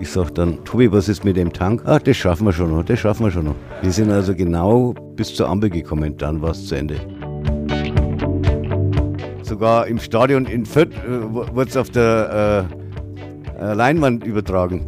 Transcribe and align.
Ich 0.00 0.10
sag 0.10 0.34
dann, 0.34 0.64
Tobi, 0.64 0.90
was 0.90 1.08
ist 1.08 1.24
mit 1.24 1.36
dem 1.36 1.52
Tank? 1.52 1.82
Ach, 1.84 2.00
das 2.00 2.16
schaffen 2.16 2.46
wir 2.46 2.52
schon 2.52 2.70
noch, 2.70 2.84
das 2.84 2.98
schaffen 2.98 3.26
wir 3.26 3.30
schon 3.30 3.44
noch. 3.44 3.54
Wir 3.82 3.92
sind 3.92 4.10
also 4.10 4.34
genau 4.34 4.94
bis 5.14 5.34
zur 5.34 5.48
Ampel 5.48 5.70
gekommen, 5.70 6.16
dann 6.16 6.40
war 6.42 6.50
es 6.50 6.66
zu 6.66 6.74
Ende. 6.74 6.96
Sogar 9.42 9.86
im 9.86 9.98
Stadion 9.98 10.46
in 10.46 10.64
Fürth 10.64 10.94
äh, 11.06 11.32
wurde 11.32 11.68
es 11.68 11.76
auf 11.76 11.90
der 11.90 12.68
äh, 13.60 13.62
äh, 13.62 13.74
Leinwand 13.74 14.24
übertragen. 14.24 14.86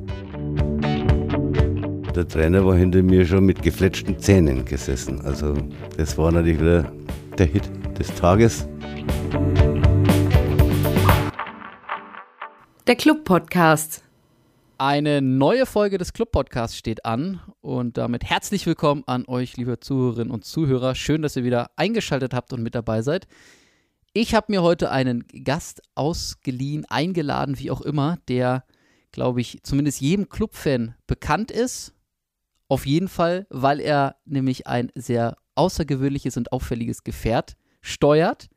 Der 2.15 2.27
Trainer 2.27 2.65
war 2.65 2.77
hinter 2.77 3.03
mir 3.03 3.25
schon 3.25 3.45
mit 3.45 3.63
gefletschten 3.63 4.19
Zähnen 4.19 4.65
gesessen. 4.65 5.21
Also 5.25 5.55
das 5.97 6.17
war 6.17 6.33
natürlich 6.33 6.61
wieder 6.61 6.85
der 7.39 7.47
Hit 7.47 7.71
des 7.99 8.15
Tages. 8.15 8.67
Der 12.93 12.99
Club 12.99 13.25
Podcast. 13.25 14.05
Eine 14.77 15.23
neue 15.23 15.65
Folge 15.65 15.97
des 15.97 16.13
Club 16.13 16.31
Podcasts 16.31 16.77
steht 16.77 17.07
an 17.07 17.41
und 17.63 17.97
damit 17.97 18.23
herzlich 18.23 18.67
willkommen 18.67 19.03
an 19.07 19.25
euch, 19.29 19.57
liebe 19.57 19.81
Zuhörerinnen 19.81 20.31
und 20.31 20.45
Zuhörer. 20.45 20.95
Schön, 20.95 21.23
dass 21.23 21.35
ihr 21.35 21.43
wieder 21.43 21.71
eingeschaltet 21.77 22.35
habt 22.35 22.53
und 22.53 22.63
mit 22.63 22.75
dabei 22.75 23.01
seid. 23.01 23.29
Ich 24.13 24.35
habe 24.35 24.53
mir 24.53 24.63
heute 24.63 24.91
einen 24.91 25.27
Gast 25.43 25.81
ausgeliehen, 25.95 26.85
eingeladen, 26.85 27.59
wie 27.59 27.71
auch 27.71 27.81
immer, 27.81 28.19
der, 28.29 28.63
glaube 29.11 29.41
ich, 29.41 29.63
zumindest 29.63 30.03
jedem 30.03 30.29
Clubfan 30.29 30.95
bekannt 31.07 31.51
ist. 31.51 31.95
Auf 32.69 32.85
jeden 32.85 33.09
Fall, 33.09 33.47
weil 33.49 33.81
er 33.81 34.17
nämlich 34.27 34.67
ein 34.67 34.93
sehr 34.95 35.39
außergewöhnliches 35.55 36.37
und 36.37 36.53
auffälliges 36.53 37.05
Gefährt 37.05 37.57
steuert. 37.81 38.51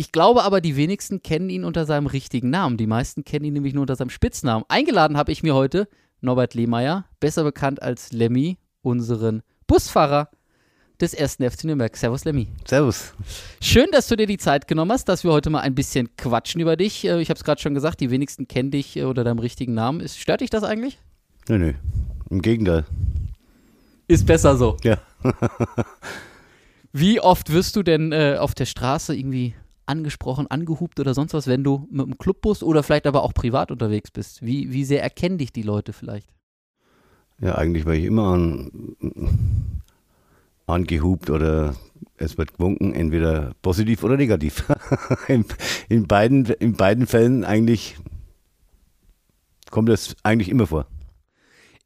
Ich 0.00 0.12
glaube 0.12 0.44
aber, 0.44 0.62
die 0.62 0.76
wenigsten 0.76 1.22
kennen 1.22 1.50
ihn 1.50 1.62
unter 1.62 1.84
seinem 1.84 2.06
richtigen 2.06 2.48
Namen. 2.48 2.78
Die 2.78 2.86
meisten 2.86 3.22
kennen 3.22 3.44
ihn 3.44 3.52
nämlich 3.52 3.74
nur 3.74 3.82
unter 3.82 3.96
seinem 3.96 4.08
Spitznamen. 4.08 4.64
Eingeladen 4.66 5.18
habe 5.18 5.30
ich 5.30 5.42
mir 5.42 5.54
heute 5.54 5.88
Norbert 6.22 6.54
Lehmeier, 6.54 7.04
besser 7.20 7.44
bekannt 7.44 7.82
als 7.82 8.10
Lemmy, 8.10 8.56
unseren 8.80 9.42
Busfahrer 9.66 10.30
des 11.02 11.12
ersten 11.12 11.50
FC 11.50 11.64
Nürnberg. 11.64 11.94
Servus, 11.94 12.24
Lemmy. 12.24 12.48
Servus. 12.66 13.12
Schön, 13.60 13.88
dass 13.92 14.08
du 14.08 14.16
dir 14.16 14.26
die 14.26 14.38
Zeit 14.38 14.66
genommen 14.66 14.90
hast, 14.90 15.06
dass 15.06 15.22
wir 15.22 15.32
heute 15.32 15.50
mal 15.50 15.60
ein 15.60 15.74
bisschen 15.74 16.08
quatschen 16.16 16.62
über 16.62 16.78
dich. 16.78 17.04
Äh, 17.04 17.20
ich 17.20 17.28
habe 17.28 17.36
es 17.36 17.44
gerade 17.44 17.60
schon 17.60 17.74
gesagt, 17.74 18.00
die 18.00 18.10
wenigsten 18.10 18.48
kennen 18.48 18.70
dich 18.70 18.96
äh, 18.96 19.02
unter 19.02 19.22
deinem 19.22 19.38
richtigen 19.38 19.74
Namen. 19.74 20.08
Stört 20.08 20.40
dich 20.40 20.48
das 20.48 20.64
eigentlich? 20.64 20.98
Nö, 21.46 21.58
nö. 21.58 21.74
Im 22.30 22.40
Gegenteil. 22.40 22.86
Ist 24.08 24.24
besser 24.24 24.56
so. 24.56 24.78
Ja. 24.82 24.96
Wie 26.94 27.20
oft 27.20 27.52
wirst 27.52 27.76
du 27.76 27.82
denn 27.82 28.12
äh, 28.12 28.36
auf 28.38 28.54
der 28.54 28.64
Straße 28.64 29.14
irgendwie 29.14 29.54
angesprochen, 29.90 30.46
angehupt 30.46 31.00
oder 31.00 31.12
sonst 31.12 31.34
was, 31.34 31.46
wenn 31.46 31.64
du 31.64 31.86
mit 31.90 32.06
einem 32.06 32.18
Clubbus 32.18 32.62
oder 32.62 32.82
vielleicht 32.82 33.06
aber 33.06 33.22
auch 33.22 33.34
privat 33.34 33.70
unterwegs 33.70 34.10
bist? 34.10 34.42
Wie, 34.42 34.72
wie 34.72 34.84
sehr 34.84 35.02
erkennen 35.02 35.36
dich 35.36 35.52
die 35.52 35.62
Leute 35.62 35.92
vielleicht? 35.92 36.28
Ja, 37.40 37.56
eigentlich 37.56 37.84
war 37.86 37.94
ich 37.94 38.04
immer 38.04 38.28
an, 38.28 38.96
angehupt 40.66 41.30
oder 41.30 41.74
es 42.16 42.38
wird 42.38 42.54
gewunken, 42.54 42.94
entweder 42.94 43.52
positiv 43.62 44.04
oder 44.04 44.16
negativ. 44.16 44.64
in, 45.28 45.44
in, 45.88 46.06
beiden, 46.06 46.46
in 46.46 46.74
beiden 46.74 47.06
Fällen 47.06 47.44
eigentlich 47.44 47.96
kommt 49.70 49.88
das 49.88 50.16
eigentlich 50.22 50.48
immer 50.48 50.66
vor. 50.66 50.86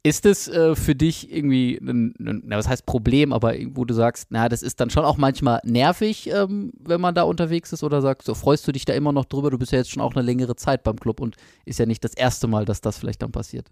Ist 0.05 0.27
es 0.27 0.47
äh, 0.47 0.75
für 0.75 0.93
dich 0.93 1.35
irgendwie, 1.35 1.79
na, 1.81 2.57
was 2.57 2.69
heißt 2.69 2.85
Problem, 2.85 3.33
aber 3.33 3.55
wo 3.71 3.85
du 3.85 3.95
sagst, 3.95 4.27
na, 4.29 4.49
das 4.49 4.61
ist 4.61 4.79
dann 4.79 4.91
schon 4.91 5.03
auch 5.03 5.17
manchmal 5.17 5.61
nervig, 5.63 6.29
ähm, 6.31 6.73
wenn 6.79 7.01
man 7.01 7.15
da 7.15 7.23
unterwegs 7.23 7.73
ist 7.73 7.83
oder 7.83 8.03
sagst, 8.03 8.27
so 8.27 8.35
freust 8.35 8.67
du 8.67 8.71
dich 8.71 8.85
da 8.85 8.93
immer 8.93 9.11
noch 9.11 9.25
drüber? 9.25 9.49
Du 9.49 9.57
bist 9.57 9.71
ja 9.71 9.79
jetzt 9.79 9.89
schon 9.89 10.03
auch 10.03 10.13
eine 10.13 10.21
längere 10.21 10.55
Zeit 10.55 10.83
beim 10.83 10.99
Club 10.99 11.19
und 11.21 11.37
ist 11.65 11.79
ja 11.79 11.87
nicht 11.87 12.03
das 12.03 12.13
erste 12.13 12.45
Mal, 12.45 12.65
dass 12.65 12.81
das 12.81 12.99
vielleicht 12.99 13.23
dann 13.23 13.31
passiert. 13.31 13.71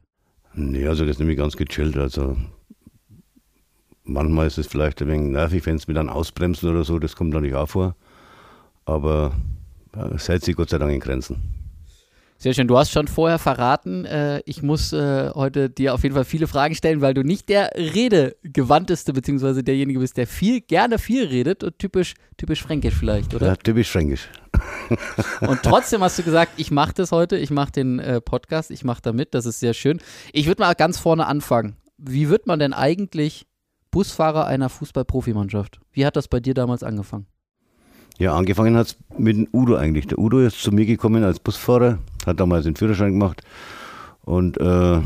Nee, 0.56 0.88
also 0.88 1.04
das 1.06 1.18
ist 1.18 1.20
nämlich 1.20 1.38
ganz 1.38 1.56
gechillt. 1.56 1.98
Also 1.98 2.36
manchmal 4.04 4.48
ist 4.48 4.58
es 4.58 4.66
vielleicht 4.66 5.04
ein 5.04 5.10
wenig 5.10 5.34
nervig, 5.34 5.64
wenn 5.68 5.76
es 5.76 5.88
mir 5.88 5.94
dann 5.94 6.10
ausbremsen 6.10 6.68
oder 6.68 6.84
so, 6.84 6.98
das 6.98 7.16
kommt 7.16 7.30
natürlich 7.30 7.54
auch 7.54 7.70
vor. 7.70 7.96
Aber 8.86 9.34
es 10.16 10.28
hält 10.28 10.44
sich 10.44 10.56
Gott 10.56 10.72
sei 10.72 10.80
Dank 10.80 10.94
in 10.94 11.00
Grenzen. 11.00 11.63
Sehr 12.44 12.54
schön. 12.54 12.68
Du 12.68 12.78
hast 12.78 12.92
schon 12.92 13.08
vorher 13.08 13.40
verraten, 13.40 14.04
äh, 14.04 14.42
ich 14.46 14.62
muss 14.62 14.92
äh, 14.92 15.30
heute 15.34 15.70
dir 15.70 15.94
auf 15.94 16.04
jeden 16.04 16.14
Fall 16.14 16.26
viele 16.26 16.46
Fragen 16.46 16.76
stellen, 16.76 17.00
weil 17.00 17.14
du 17.14 17.24
nicht 17.24 17.48
der 17.48 17.72
redegewandteste, 17.74 19.14
beziehungsweise 19.14 19.64
derjenige 19.64 20.00
bist, 20.00 20.18
der 20.18 20.28
viel, 20.28 20.60
gerne 20.60 21.00
viel 21.00 21.26
redet 21.26 21.64
und 21.64 21.80
typisch, 21.80 22.16
typisch 22.36 22.62
fränkisch 22.62 22.96
vielleicht, 22.96 23.34
oder? 23.34 23.48
Ja, 23.48 23.56
typisch 23.56 23.90
fränkisch. 23.90 24.28
und 25.40 25.64
trotzdem 25.64 26.04
hast 26.04 26.20
du 26.20 26.24
gesagt, 26.24 26.52
ich 26.58 26.70
mache 26.70 26.92
das 26.94 27.14
heute, 27.14 27.38
ich 27.38 27.50
mache 27.50 27.72
den 27.72 28.00
äh, 28.00 28.20
Podcast, 28.20 28.72
ich 28.72 28.84
mache 28.84 29.02
da 29.02 29.14
mit, 29.14 29.34
das 29.34 29.46
ist 29.46 29.62
sehr 29.62 29.74
schön. 29.74 30.02
Ich 30.34 30.46
würde 30.48 30.64
mal 30.64 30.74
ganz 30.74 31.00
vorne 31.00 31.28
anfangen. 31.28 31.78
Wie 31.98 32.28
wird 32.28 32.46
man 32.46 32.60
denn 32.60 32.74
eigentlich 32.74 33.48
Busfahrer 33.90 34.48
einer 34.48 34.68
Fußballprofimannschaft? 34.68 35.80
Wie 35.94 36.06
hat 36.06 36.18
das 36.18 36.28
bei 36.28 36.42
dir 36.42 36.56
damals 36.56 36.84
angefangen? 36.84 37.26
Ja, 38.20 38.36
angefangen 38.36 38.76
hat 38.76 38.88
es 38.88 38.98
mit 39.18 39.38
dem 39.38 39.48
Udo 39.54 39.76
eigentlich. 39.76 40.08
Der 40.08 40.20
Udo 40.20 40.40
ist 40.40 40.62
zu 40.62 40.72
mir 40.72 40.86
gekommen 40.86 41.24
als 41.24 41.40
Busfahrer, 41.40 42.00
hat 42.26 42.40
damals 42.40 42.66
den 42.66 42.76
Führerschein 42.76 43.14
gemacht 43.14 43.42
und 44.22 44.58
äh, 44.60 45.02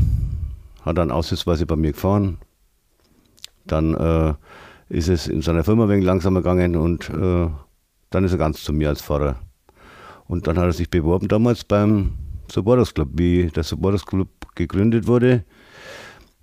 hat 0.82 0.98
dann 0.98 1.10
aussichtsweise 1.10 1.66
bei 1.66 1.76
mir 1.76 1.92
gefahren. 1.92 2.38
Dann 3.66 3.94
äh, 3.94 4.34
ist 4.88 5.08
es 5.08 5.26
in 5.26 5.42
seiner 5.42 5.64
Firma 5.64 5.88
wenig 5.88 6.04
langsamer 6.04 6.40
gegangen 6.40 6.76
und 6.76 7.10
äh, 7.10 7.48
dann 8.10 8.24
ist 8.24 8.32
er 8.32 8.38
ganz 8.38 8.62
zu 8.62 8.72
mir 8.72 8.88
als 8.88 9.02
Fahrer. 9.02 9.36
Und 10.26 10.46
dann 10.46 10.58
hat 10.58 10.64
er 10.64 10.72
sich 10.72 10.90
beworben 10.90 11.28
damals 11.28 11.64
beim 11.64 12.14
Supporters 12.50 12.94
Club. 12.94 13.10
Wie 13.14 13.48
der 13.48 13.62
Supporters 13.64 14.06
Club 14.06 14.28
gegründet 14.54 15.06
wurde, 15.06 15.44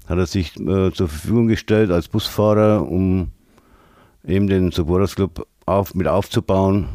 hat 0.08 0.18
er 0.18 0.26
sich 0.26 0.56
äh, 0.60 0.92
zur 0.92 1.08
Verfügung 1.08 1.48
gestellt 1.48 1.92
als 1.92 2.08
Busfahrer, 2.08 2.88
um 2.88 3.32
eben 4.24 4.48
den 4.48 4.72
Supporters 4.72 5.16
Club 5.16 5.48
auf, 5.66 5.96
mit 5.96 6.08
aufzubauen. 6.08 6.90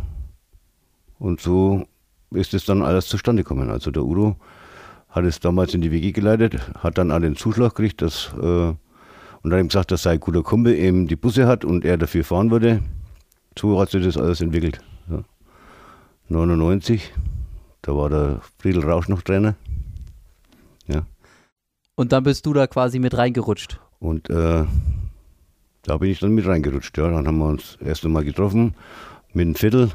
Und 1.18 1.40
so 1.40 1.86
ist 2.32 2.54
es 2.54 2.64
dann 2.64 2.82
alles 2.82 3.06
zustande 3.06 3.42
gekommen. 3.42 3.70
Also 3.70 3.90
der 3.90 4.04
Udo 4.04 4.36
hat 5.08 5.24
es 5.24 5.40
damals 5.40 5.74
in 5.74 5.80
die 5.80 5.90
WG 5.90 6.12
geleitet, 6.12 6.60
hat 6.78 6.98
dann 6.98 7.10
an 7.10 7.22
den 7.22 7.36
Zuschlag 7.36 7.74
gekriegt, 7.74 8.02
dass, 8.02 8.32
äh, 8.40 8.72
und 9.42 9.50
dann 9.50 9.60
ihm 9.60 9.68
gesagt, 9.68 9.90
dass 9.90 10.02
sein 10.02 10.20
guter 10.20 10.42
Kumpel 10.42 10.74
eben 10.74 11.06
die 11.08 11.16
Busse 11.16 11.46
hat 11.46 11.64
und 11.64 11.84
er 11.84 11.98
dafür 11.98 12.24
fahren 12.24 12.50
würde. 12.50 12.82
So 13.58 13.80
hat 13.80 13.90
sich 13.90 14.04
das 14.04 14.16
alles 14.16 14.40
entwickelt. 14.40 14.80
Ja. 15.10 15.24
99, 16.28 17.12
da 17.82 17.96
war 17.96 18.08
der 18.08 18.40
Friedel 18.58 18.84
Rausch 18.84 19.08
noch 19.08 19.22
Trainer. 19.22 19.56
Ja. 20.86 21.02
Und 21.96 22.12
dann 22.12 22.22
bist 22.22 22.46
du 22.46 22.52
da 22.52 22.66
quasi 22.66 22.98
mit 22.98 23.16
reingerutscht. 23.16 23.80
Und 23.98 24.30
äh, 24.30 24.64
da 25.82 25.96
bin 25.96 26.10
ich 26.10 26.20
dann 26.20 26.34
mit 26.34 26.46
reingerutscht. 26.46 26.96
Ja. 26.96 27.10
Dann 27.10 27.26
haben 27.26 27.38
wir 27.38 27.48
uns 27.48 27.76
erst 27.84 28.04
einmal 28.04 28.24
getroffen 28.24 28.74
mit 29.32 29.46
dem 29.46 29.54
Viertel. 29.56 29.90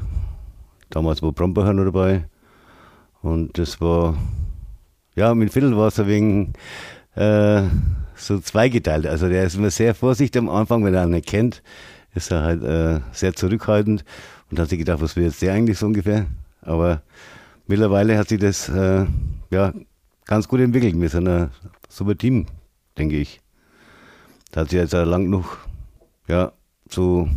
Damals 0.90 1.22
war 1.22 1.32
Brombacher 1.32 1.72
noch 1.72 1.84
dabei. 1.84 2.28
Und 3.22 3.58
das 3.58 3.80
war, 3.80 4.16
ja, 5.14 5.34
mit 5.34 5.52
Viertel 5.52 5.76
war 5.76 5.88
es 5.88 5.98
ein 5.98 6.06
wenig 6.06 6.48
äh, 7.16 7.62
so 8.14 8.38
zweigeteilt. 8.38 9.06
Also 9.06 9.28
der 9.28 9.44
ist 9.44 9.56
immer 9.56 9.70
sehr 9.70 9.94
vorsichtig 9.94 10.40
am 10.40 10.48
Anfang, 10.48 10.84
wenn 10.84 10.94
er 10.94 11.02
einen 11.02 11.22
kennt, 11.22 11.62
ist 12.14 12.30
er 12.30 12.42
halt 12.42 12.62
äh, 12.62 13.00
sehr 13.12 13.34
zurückhaltend 13.34 14.04
und 14.50 14.58
hat 14.58 14.68
sich 14.68 14.78
gedacht, 14.78 15.00
was 15.00 15.16
will 15.16 15.24
jetzt 15.24 15.42
der 15.42 15.52
eigentlich 15.52 15.78
so 15.78 15.86
ungefähr? 15.86 16.26
Aber 16.62 17.02
mittlerweile 17.66 18.16
hat 18.16 18.28
sich 18.28 18.38
das 18.38 18.68
äh, 18.68 19.06
ja, 19.50 19.72
ganz 20.24 20.48
gut 20.48 20.60
entwickelt. 20.60 20.98
Wir 20.98 21.08
sind 21.08 21.28
ein 21.28 21.50
super 21.88 22.16
Team, 22.16 22.46
denke 22.96 23.16
ich. 23.16 23.40
Da 24.52 24.62
hat 24.62 24.70
sich 24.70 24.78
jetzt 24.78 24.92
lang 24.92 25.24
genug 25.24 25.66
ja, 26.28 26.52
so 26.88 27.28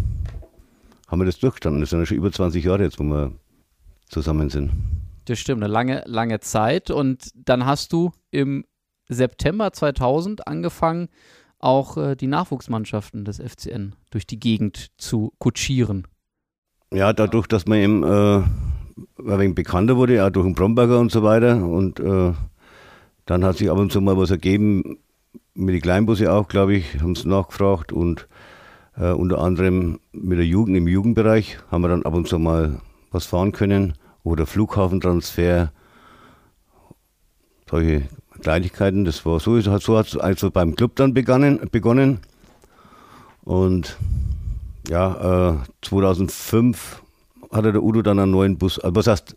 haben 1.10 1.20
wir 1.20 1.26
das 1.26 1.40
durchgestanden. 1.40 1.82
Das 1.82 1.90
sind 1.90 2.00
ja 2.00 2.06
schon 2.06 2.18
über 2.18 2.32
20 2.32 2.64
Jahre 2.64 2.84
jetzt, 2.84 3.00
wo 3.00 3.04
wir 3.04 3.34
zusammen 4.08 4.50
sind. 4.50 4.72
Das 5.26 5.40
stimmt, 5.40 5.64
eine 5.64 5.72
lange, 5.72 6.04
lange 6.06 6.40
Zeit. 6.40 6.92
Und 6.92 7.32
dann 7.36 7.66
hast 7.66 7.94
du 7.94 8.12
im 8.32 8.66
September 9.08 9.74
2000 9.74 10.48
angefangen, 10.48 11.10
auch 11.58 11.98
äh, 11.98 12.16
die 12.16 12.28
Nachwuchsmannschaften 12.28 13.26
des 13.26 13.40
FCN 13.40 13.96
durch 14.12 14.26
die 14.26 14.40
Gegend 14.40 14.92
zu 14.98 15.34
kutschieren. 15.40 16.08
Ja, 16.94 17.12
dadurch, 17.12 17.48
dass 17.48 17.66
man 17.66 17.80
eben 17.80 18.04
äh, 18.04 18.38
ein 19.18 19.40
wenig 19.40 19.56
bekannter 19.56 19.98
wurde, 19.98 20.26
auch 20.26 20.30
durch 20.30 20.46
den 20.46 20.56
Bromberger 20.56 21.00
und 21.00 21.12
so 21.12 21.22
weiter. 21.24 21.64
Und 21.64 22.00
äh, 22.00 22.34
dann 23.26 23.44
hat 23.44 23.58
sich 23.58 23.70
ab 23.70 23.78
und 23.78 23.92
zu 23.92 24.02
mal 24.02 24.18
was 24.18 24.32
ergeben, 24.32 25.00
mit 25.54 25.76
den 25.76 25.82
Kleinbusse 25.82 26.32
auch, 26.32 26.48
glaube 26.48 26.76
ich, 26.76 27.02
haben 27.02 27.16
sie 27.16 27.28
nachgefragt 27.28 27.92
und 27.92 28.28
äh, 29.00 29.12
unter 29.12 29.40
anderem 29.40 30.00
mit 30.12 30.38
der 30.38 30.46
Jugend 30.46 30.78
im 30.78 30.88
Jugendbereich 30.88 31.58
haben 31.72 31.82
wir 31.82 31.88
dann 31.88 32.04
ab 32.04 32.14
und 32.14 32.28
zu 32.28 32.38
mal 32.38 32.82
was 33.12 33.26
fahren 33.26 33.52
können 33.52 33.94
oder 34.24 34.46
Flughafentransfer, 34.46 35.72
solche 37.70 38.04
Kleinigkeiten. 38.42 39.06
Das 39.06 39.26
war 39.26 39.40
so, 39.40 39.60
so 39.60 39.72
hat 39.72 40.08
es 40.08 40.18
also 40.18 40.52
beim 40.52 40.76
Club 40.76 40.96
dann 40.96 41.14
begonnen. 41.14 41.60
begonnen. 41.72 42.20
Und 43.44 43.98
ja, 44.90 45.54
äh, 45.54 45.58
2005 45.82 47.02
hatte 47.52 47.72
der 47.72 47.82
Udo 47.82 48.02
dann 48.02 48.20
einen 48.20 48.32
neuen 48.32 48.58
Bus. 48.58 48.80
Also 48.80 48.96
was 48.96 49.08
heißt, 49.08 49.36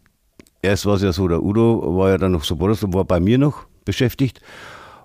erst 0.61 0.87
war 0.87 0.97
es 0.97 1.03
ja 1.03 1.13
so, 1.13 1.29
der 1.29 1.43
Udo 1.43 1.97
war 1.97 2.11
ja 2.11 2.19
dann 2.19 2.33
noch 2.33 2.45
so, 2.45 2.61
war 2.61 3.05
bei 3.05 3.21
mir 3.21 3.39
noch 3.39 3.65
beschäftigt. 3.85 4.41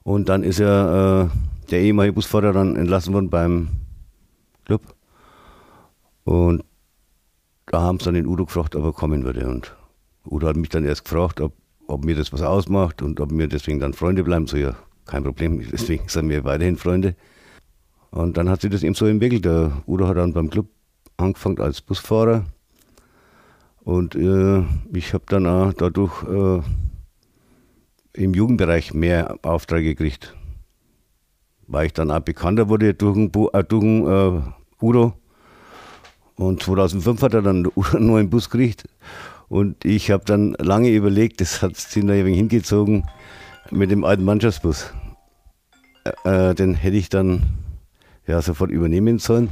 Und 0.03 0.29
dann 0.29 0.43
ist 0.43 0.59
er, 0.59 1.29
äh, 1.31 1.69
der 1.69 1.81
ehemalige 1.81 2.13
Busfahrer, 2.13 2.53
dann 2.53 2.75
entlassen 2.75 3.13
worden 3.13 3.29
beim 3.29 3.69
Club. 4.67 4.81
Und 6.25 6.63
da 7.67 7.81
haben 7.81 7.99
sie 7.99 8.05
dann 8.05 8.15
den 8.15 8.27
Udo 8.27 8.45
gefragt, 8.45 8.75
ob 8.75 8.83
er 8.83 8.93
kommen 8.93 9.23
würde. 9.23 9.47
Und 9.47 9.75
Udo 10.25 10.47
hat 10.47 10.57
mich 10.57 10.69
dann 10.69 10.85
erst 10.85 11.05
gefragt, 11.05 11.39
ob, 11.41 11.53
ob 11.87 12.03
mir 12.03 12.15
das 12.15 12.33
was 12.33 12.41
ausmacht 12.41 13.01
und 13.01 13.19
ob 13.19 13.31
wir 13.31 13.47
deswegen 13.47 13.79
dann 13.79 13.93
Freunde 13.93 14.23
bleiben. 14.23 14.45
So, 14.45 14.57
ja, 14.57 14.75
kein 15.05 15.23
Problem, 15.23 15.65
deswegen 15.71 16.07
sind 16.07 16.29
wir 16.29 16.43
weiterhin 16.43 16.77
Freunde. 16.77 17.15
Und 18.11 18.37
dann 18.37 18.49
hat 18.49 18.61
sich 18.61 18.71
das 18.71 18.83
eben 18.83 18.93
so 18.93 19.05
entwickelt. 19.05 19.45
Der 19.45 19.83
Udo 19.87 20.07
hat 20.07 20.17
dann 20.17 20.33
beim 20.33 20.49
Club 20.49 20.67
angefangen 21.15 21.59
als 21.59 21.81
Busfahrer. 21.81 22.45
Und 23.81 24.15
äh, 24.15 24.63
ich 24.93 25.13
habe 25.13 25.23
dann 25.27 25.45
auch 25.47 25.71
dadurch 25.71 26.23
äh, 26.23 26.61
im 28.13 28.33
Jugendbereich 28.33 28.93
mehr 28.93 29.37
Aufträge 29.43 29.95
gekriegt. 29.95 30.35
Weil 31.67 31.87
ich 31.87 31.93
dann 31.93 32.11
auch 32.11 32.21
bekannter 32.21 32.69
wurde 32.69 32.93
durch 32.93 33.15
den, 33.15 33.31
äh, 33.53 33.63
durch 33.63 33.83
äh, 33.83 34.41
Udo. 34.81 35.13
Und 36.35 36.63
2005 36.63 37.21
hat 37.21 37.33
er 37.33 37.41
dann 37.41 37.65
einen 37.65 38.05
neuen 38.07 38.29
Bus 38.29 38.49
gekriegt. 38.49 38.85
Und 39.49 39.85
ich 39.85 40.11
habe 40.11 40.25
dann 40.25 40.53
lange 40.59 40.89
überlegt, 40.89 41.41
das 41.41 41.61
hat 41.61 41.75
sich 41.77 42.03
da 42.03 42.09
wenig 42.09 42.37
hingezogen, 42.37 43.05
mit 43.71 43.91
dem 43.91 44.03
alten 44.03 44.23
Mannschaftsbus. 44.23 44.93
Äh, 46.23 46.53
den 46.55 46.75
hätte 46.75 46.97
ich 46.97 47.09
dann 47.09 47.43
ja, 48.25 48.41
sofort 48.41 48.71
übernehmen 48.71 49.19
sollen. 49.19 49.49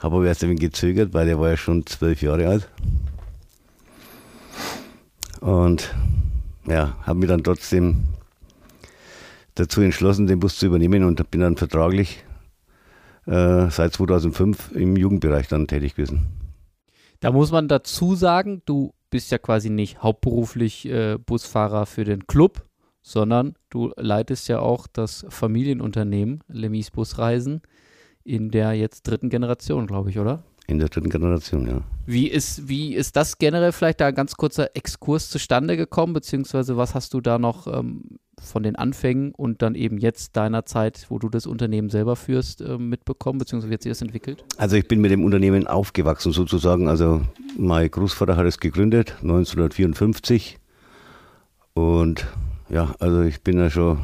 Habe 0.00 0.16
aber 0.16 0.26
erst 0.26 0.42
ein 0.42 0.50
wenig 0.50 0.60
gezögert, 0.60 1.14
weil 1.14 1.26
der 1.26 1.40
war 1.40 1.50
ja 1.50 1.56
schon 1.56 1.86
zwölf 1.86 2.20
Jahre 2.20 2.48
alt. 2.48 2.68
Und 5.40 5.94
ja, 6.66 6.96
habe 7.02 7.20
mich 7.20 7.28
dann 7.28 7.44
trotzdem 7.44 8.04
dazu 9.56 9.80
entschlossen, 9.80 10.26
den 10.26 10.40
Bus 10.40 10.58
zu 10.58 10.66
übernehmen 10.66 11.02
und 11.02 11.30
bin 11.30 11.40
dann 11.40 11.56
vertraglich 11.56 12.24
äh, 13.26 13.68
seit 13.70 13.92
2005 13.92 14.72
im 14.72 14.96
Jugendbereich 14.96 15.48
dann 15.48 15.66
tätig 15.66 15.96
gewesen. 15.96 16.26
Da 17.20 17.32
muss 17.32 17.50
man 17.50 17.66
dazu 17.66 18.14
sagen, 18.14 18.62
du 18.66 18.92
bist 19.10 19.32
ja 19.32 19.38
quasi 19.38 19.70
nicht 19.70 20.02
hauptberuflich 20.02 20.86
äh, 20.88 21.18
Busfahrer 21.18 21.86
für 21.86 22.04
den 22.04 22.26
Club, 22.26 22.64
sondern 23.02 23.54
du 23.70 23.92
leitest 23.96 24.48
ja 24.48 24.58
auch 24.58 24.86
das 24.86 25.26
Familienunternehmen 25.28 26.42
Lemis 26.48 26.90
Busreisen 26.90 27.62
in 28.24 28.50
der 28.50 28.74
jetzt 28.74 29.02
dritten 29.04 29.30
Generation, 29.30 29.86
glaube 29.86 30.10
ich, 30.10 30.18
oder? 30.18 30.42
In 30.68 30.78
der 30.78 30.88
dritten 30.88 31.10
Generation, 31.10 31.66
ja. 31.68 31.80
Wie 32.06 32.26
ist, 32.26 32.68
wie 32.68 32.94
ist 32.94 33.14
das 33.14 33.38
generell 33.38 33.72
vielleicht 33.72 34.00
da 34.00 34.08
ein 34.08 34.14
ganz 34.14 34.34
kurzer 34.34 34.74
Exkurs 34.74 35.30
zustande 35.30 35.76
gekommen, 35.76 36.12
beziehungsweise 36.12 36.76
was 36.76 36.94
hast 36.94 37.14
du 37.14 37.20
da 37.20 37.38
noch 37.38 37.68
ähm, 37.68 38.18
von 38.40 38.62
den 38.62 38.76
Anfängen 38.76 39.32
und 39.32 39.62
dann 39.62 39.74
eben 39.74 39.98
jetzt 39.98 40.36
deiner 40.36 40.66
Zeit, 40.66 41.06
wo 41.08 41.18
du 41.18 41.28
das 41.28 41.46
Unternehmen 41.46 41.88
selber 41.88 42.16
führst, 42.16 42.60
äh, 42.60 42.78
mitbekommen, 42.78 43.38
beziehungsweise 43.38 43.70
wie 43.70 43.74
hat 43.74 43.82
sich 43.82 43.90
das 43.90 44.02
entwickelt? 44.02 44.44
Also 44.56 44.76
ich 44.76 44.88
bin 44.88 45.00
mit 45.00 45.10
dem 45.10 45.24
Unternehmen 45.24 45.66
aufgewachsen 45.66 46.32
sozusagen. 46.32 46.88
Also 46.88 47.22
mein 47.56 47.90
Großvater 47.90 48.36
hat 48.36 48.46
es 48.46 48.58
gegründet, 48.58 49.16
1954. 49.22 50.58
Und 51.74 52.26
ja, 52.68 52.94
also 52.98 53.22
ich 53.22 53.42
bin 53.42 53.58
ja 53.58 53.70
schon 53.70 53.98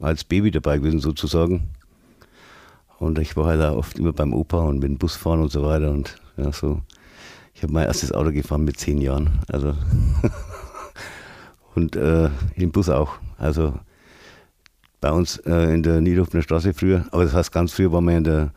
als 0.00 0.24
Baby 0.24 0.50
dabei 0.50 0.78
gewesen 0.78 1.00
sozusagen. 1.00 1.70
Und 2.98 3.18
ich 3.18 3.36
war 3.36 3.46
halt 3.46 3.62
auch 3.62 3.76
oft 3.76 3.98
immer 3.98 4.12
beim 4.12 4.32
Opa 4.32 4.60
und 4.60 4.80
mit 4.80 4.88
dem 4.88 4.98
Bus 4.98 5.16
fahren 5.16 5.40
und 5.40 5.52
so 5.52 5.62
weiter. 5.62 5.90
Und 5.90 6.20
ja, 6.36 6.52
so. 6.52 6.82
Ich 7.54 7.62
habe 7.62 7.72
mein 7.72 7.86
erstes 7.86 8.12
Auto 8.12 8.30
gefahren 8.32 8.64
mit 8.64 8.78
zehn 8.78 9.00
Jahren. 9.00 9.40
Also 9.50 9.74
und 11.74 11.96
äh, 11.96 12.30
im 12.54 12.72
Bus 12.72 12.88
auch. 12.88 13.18
Also 13.36 13.74
bei 15.00 15.12
uns 15.12 15.38
äh, 15.38 15.74
in 15.74 15.82
der 15.82 16.00
Niederhofener 16.00 16.42
Straße 16.42 16.74
früher, 16.74 17.06
aber 17.12 17.24
das 17.24 17.34
heißt 17.34 17.52
ganz 17.52 17.72
früher 17.72 17.92
waren 17.92 18.04
wir 18.04 18.18
in 18.18 18.24
der 18.24 18.52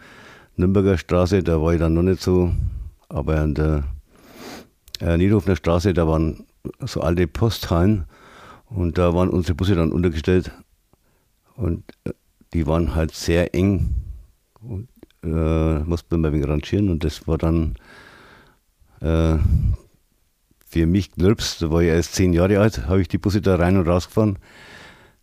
Nürnberger 0.55 0.97
Straße, 0.97 1.43
da 1.43 1.61
war 1.61 1.73
ich 1.73 1.79
dann 1.79 1.93
noch 1.93 2.01
nicht 2.01 2.21
so, 2.21 2.51
aber 3.09 3.41
in 3.41 3.53
der 3.53 3.83
äh, 4.99 5.17
Niederhofener 5.17 5.55
Straße, 5.55 5.93
da 5.93 6.07
waren 6.07 6.45
so 6.79 7.01
alte 7.01 7.27
Posthallen 7.27 8.05
und 8.65 8.97
da 8.97 9.13
waren 9.13 9.29
unsere 9.29 9.55
Busse 9.55 9.75
dann 9.75 9.91
untergestellt 9.91 10.51
und 11.55 11.83
äh, 12.05 12.11
die 12.53 12.67
waren 12.67 12.95
halt 12.95 13.13
sehr 13.13 13.53
eng 13.55 14.00
und 14.61 14.87
äh, 15.23 15.79
musste 15.79 16.17
man 16.17 16.33
ein 16.33 16.43
rangieren 16.43 16.89
und 16.89 17.03
das 17.03 17.27
war 17.27 17.37
dann 17.37 17.75
äh, 19.01 19.37
für 20.67 20.85
mich 20.85 21.11
knirps, 21.11 21.59
da 21.59 21.69
war 21.69 21.81
ich 21.81 21.89
erst 21.89 22.15
zehn 22.15 22.33
Jahre 22.33 22.59
alt, 22.59 22.87
habe 22.87 23.01
ich 23.01 23.07
die 23.07 23.17
Busse 23.17 23.41
da 23.41 23.55
rein 23.55 23.77
und 23.77 23.87
rausgefahren, 23.87 24.37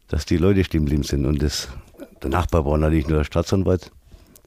dass 0.08 0.26
die 0.26 0.36
Leute 0.36 0.62
stehen 0.64 0.84
geblieben 0.84 1.04
sind. 1.04 1.24
Und 1.24 1.42
das, 1.42 1.68
der 2.22 2.30
Nachbar 2.30 2.66
war 2.66 2.76
natürlich 2.76 3.08
nur 3.08 3.18
der 3.18 3.24
Staatsanwalt, 3.24 3.90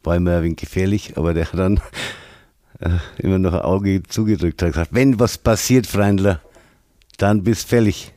war 0.04 0.16
immer 0.16 0.38
ein 0.38 0.44
wenig 0.44 0.58
gefährlich, 0.58 1.18
aber 1.18 1.34
der 1.34 1.46
hat 1.46 1.58
dann 1.58 1.80
äh, 2.80 2.98
immer 3.18 3.40
noch 3.40 3.54
ein 3.54 3.62
Auge 3.62 4.04
zugedrückt, 4.04 4.62
hat 4.62 4.74
gesagt, 4.74 4.94
wenn 4.94 5.20
was 5.20 5.38
passiert, 5.38 5.88
Freundler, 5.88 6.42
dann 7.18 7.44
bist 7.44 7.68
fällig. 7.68 8.14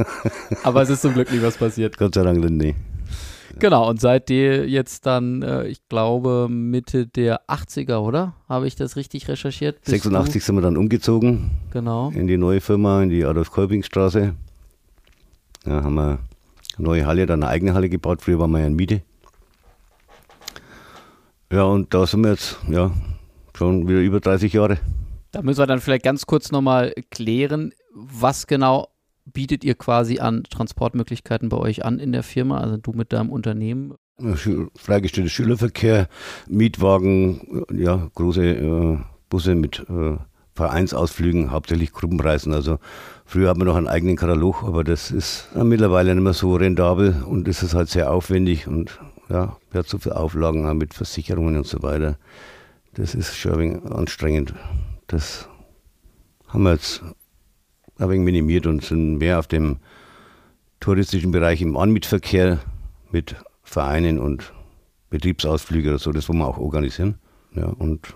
aber 0.62 0.82
es 0.82 0.90
ist 0.90 1.02
zum 1.02 1.14
Glück 1.14 1.30
nie 1.30 1.42
was 1.42 1.56
passiert. 1.56 1.96
Gott 1.98 2.14
sei 2.14 2.22
Dank, 2.22 2.38
nee. 2.38 2.74
Genau, 3.58 3.88
und 3.88 4.00
seit 4.00 4.28
dir 4.28 4.68
jetzt 4.68 5.06
dann, 5.06 5.42
äh, 5.42 5.66
ich 5.66 5.86
glaube, 5.88 6.48
Mitte 6.50 7.06
der 7.06 7.46
80er, 7.48 7.98
oder? 7.98 8.34
Habe 8.48 8.66
ich 8.66 8.76
das 8.76 8.96
richtig 8.96 9.28
recherchiert? 9.28 9.80
Bist 9.80 9.90
86 9.90 10.34
du? 10.42 10.46
sind 10.46 10.54
wir 10.56 10.62
dann 10.62 10.76
umgezogen. 10.76 11.50
Genau. 11.72 12.10
In 12.10 12.26
die 12.26 12.36
neue 12.36 12.60
Firma, 12.60 13.02
in 13.02 13.10
die 13.10 13.24
Adolf-Kolping-Straße. 13.24 14.34
Da 15.64 15.70
haben 15.82 15.94
wir 15.94 16.02
eine 16.02 16.18
neue 16.78 17.06
Halle, 17.06 17.26
dann 17.26 17.42
eine 17.42 17.50
eigene 17.50 17.74
Halle 17.74 17.88
gebaut. 17.88 18.22
Früher 18.22 18.38
waren 18.38 18.50
wir 18.50 18.60
ja 18.60 18.66
in 18.66 18.74
Miete. 18.74 19.02
Ja, 21.52 21.64
und 21.64 21.92
da 21.94 22.06
sind 22.06 22.22
wir 22.22 22.30
jetzt, 22.30 22.58
ja, 22.68 22.90
schon 23.56 23.88
wieder 23.88 24.00
über 24.00 24.20
30 24.20 24.52
Jahre. 24.52 24.78
Da 25.30 25.42
müssen 25.42 25.60
wir 25.60 25.66
dann 25.66 25.80
vielleicht 25.80 26.04
ganz 26.04 26.26
kurz 26.26 26.50
nochmal 26.52 26.92
klären, 27.10 27.72
was 27.92 28.46
genau 28.46 28.88
bietet 29.24 29.64
ihr 29.64 29.74
quasi 29.74 30.18
an 30.18 30.44
Transportmöglichkeiten 30.44 31.48
bei 31.48 31.56
euch 31.56 31.84
an 31.84 31.98
in 31.98 32.12
der 32.12 32.22
Firma, 32.22 32.58
also 32.58 32.76
du 32.76 32.92
mit 32.92 33.12
deinem 33.12 33.30
Unternehmen? 33.30 33.94
Freigestellter 34.76 35.30
Schülerverkehr, 35.30 36.08
Mietwagen, 36.48 37.64
ja, 37.72 38.08
große 38.14 38.44
äh, 38.44 38.98
Busse 39.28 39.54
mit 39.56 39.84
äh, 39.88 40.16
Vereinsausflügen, 40.54 41.50
hauptsächlich 41.50 41.92
Gruppenreisen. 41.92 42.54
Also 42.54 42.78
früher 43.24 43.50
hat 43.50 43.56
man 43.56 43.66
noch 43.66 43.74
einen 43.74 43.88
eigenen 43.88 44.16
Katalog, 44.16 44.62
aber 44.62 44.84
das 44.84 45.10
ist 45.10 45.48
äh, 45.56 45.64
mittlerweile 45.64 46.14
nicht 46.14 46.22
mehr 46.22 46.32
so 46.32 46.54
rentabel 46.54 47.24
und 47.26 47.48
es 47.48 47.62
ist 47.62 47.74
halt 47.74 47.88
sehr 47.88 48.12
aufwendig 48.12 48.68
und 48.68 49.00
ja, 49.28 49.56
hat 49.72 49.88
so 49.88 49.98
viele 49.98 50.16
Auflagen 50.16 50.78
mit 50.78 50.94
Versicherungen 50.94 51.56
und 51.56 51.66
so 51.66 51.82
weiter. 51.82 52.18
Das 52.92 53.16
ist 53.16 53.36
schon 53.36 53.84
anstrengend. 53.86 54.54
Das 55.08 55.48
haben 56.46 56.62
wir 56.62 56.74
jetzt 56.74 57.02
ein 57.98 58.08
wenig 58.08 58.24
minimiert 58.24 58.66
und 58.66 58.84
sind 58.84 59.18
mehr 59.18 59.38
auf 59.38 59.46
dem 59.46 59.78
touristischen 60.80 61.30
Bereich 61.30 61.62
im 61.62 61.76
Anmietverkehr 61.76 62.60
mit 63.10 63.36
Vereinen 63.62 64.18
und 64.18 64.52
Betriebsausflüge 65.10 65.90
oder 65.90 65.98
so, 65.98 66.12
das 66.12 66.28
wollen 66.28 66.38
wir 66.38 66.48
auch 66.48 66.58
organisieren. 66.58 67.16
Ja, 67.54 67.66
und, 67.66 68.14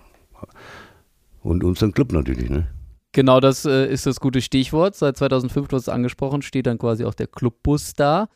und 1.42 1.62
unseren 1.62 1.92
Club 1.92 2.12
natürlich. 2.12 2.50
Ne? 2.50 2.66
Genau, 3.12 3.40
das 3.40 3.64
äh, 3.64 3.86
ist 3.86 4.06
das 4.06 4.20
gute 4.20 4.42
Stichwort. 4.42 4.96
Seit 4.96 5.16
2005, 5.16 5.68
du 5.68 5.76
hast 5.76 5.84
es 5.84 5.88
angesprochen, 5.88 6.42
steht 6.42 6.66
dann 6.66 6.78
quasi 6.78 7.04
auch 7.04 7.14
der 7.14 7.28
Clubbus 7.28 7.94
da 7.94 8.28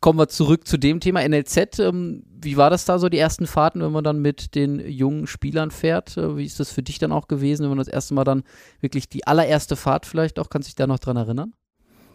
kommen 0.00 0.18
wir 0.18 0.28
zurück 0.28 0.66
zu 0.66 0.76
dem 0.76 1.00
Thema 1.00 1.26
NLZ. 1.26 1.78
Ähm, 1.80 2.24
wie 2.40 2.56
war 2.56 2.70
das 2.70 2.84
da 2.84 2.98
so, 2.98 3.08
die 3.08 3.18
ersten 3.18 3.46
Fahrten, 3.46 3.80
wenn 3.80 3.92
man 3.92 4.04
dann 4.04 4.20
mit 4.20 4.54
den 4.54 4.80
jungen 4.80 5.26
Spielern 5.26 5.70
fährt? 5.70 6.16
Äh, 6.16 6.36
wie 6.36 6.44
ist 6.44 6.60
das 6.60 6.70
für 6.70 6.82
dich 6.82 6.98
dann 6.98 7.12
auch 7.12 7.28
gewesen, 7.28 7.62
wenn 7.62 7.70
man 7.70 7.78
das 7.78 7.88
erste 7.88 8.14
Mal 8.14 8.24
dann 8.24 8.44
wirklich 8.80 9.08
die 9.08 9.26
allererste 9.26 9.76
Fahrt 9.76 10.06
vielleicht 10.06 10.38
auch, 10.38 10.50
kannst 10.50 10.68
du 10.68 10.70
dich 10.70 10.76
da 10.76 10.86
noch 10.86 10.98
dran 10.98 11.16
erinnern? 11.16 11.52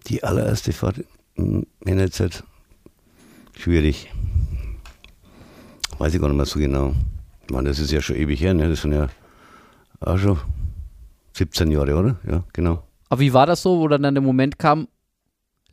Die 0.07 0.23
allererste 0.23 0.73
Fahrt 0.73 1.03
im 1.35 1.65
NLZ? 1.85 2.43
Schwierig. 3.57 4.11
Weiß 5.97 6.13
ich 6.13 6.21
gar 6.21 6.27
nicht 6.27 6.37
mehr 6.37 6.45
so 6.45 6.59
genau. 6.59 6.93
Ich 7.45 7.53
meine, 7.53 7.69
das 7.69 7.79
ist 7.79 7.91
ja 7.91 8.01
schon 8.01 8.15
ewig 8.15 8.41
her, 8.41 8.53
ne? 8.53 8.69
Das 8.69 8.81
sind 8.81 8.93
ja 8.93 9.07
auch 9.99 10.17
schon 10.17 10.39
17 11.33 11.71
Jahre, 11.71 11.95
oder? 11.95 12.19
Ja, 12.27 12.43
genau. 12.53 12.83
Aber 13.09 13.19
wie 13.19 13.33
war 13.33 13.45
das 13.45 13.61
so, 13.61 13.79
wo 13.79 13.87
dann 13.87 14.01
der 14.01 14.21
Moment 14.21 14.57
kam, 14.57 14.87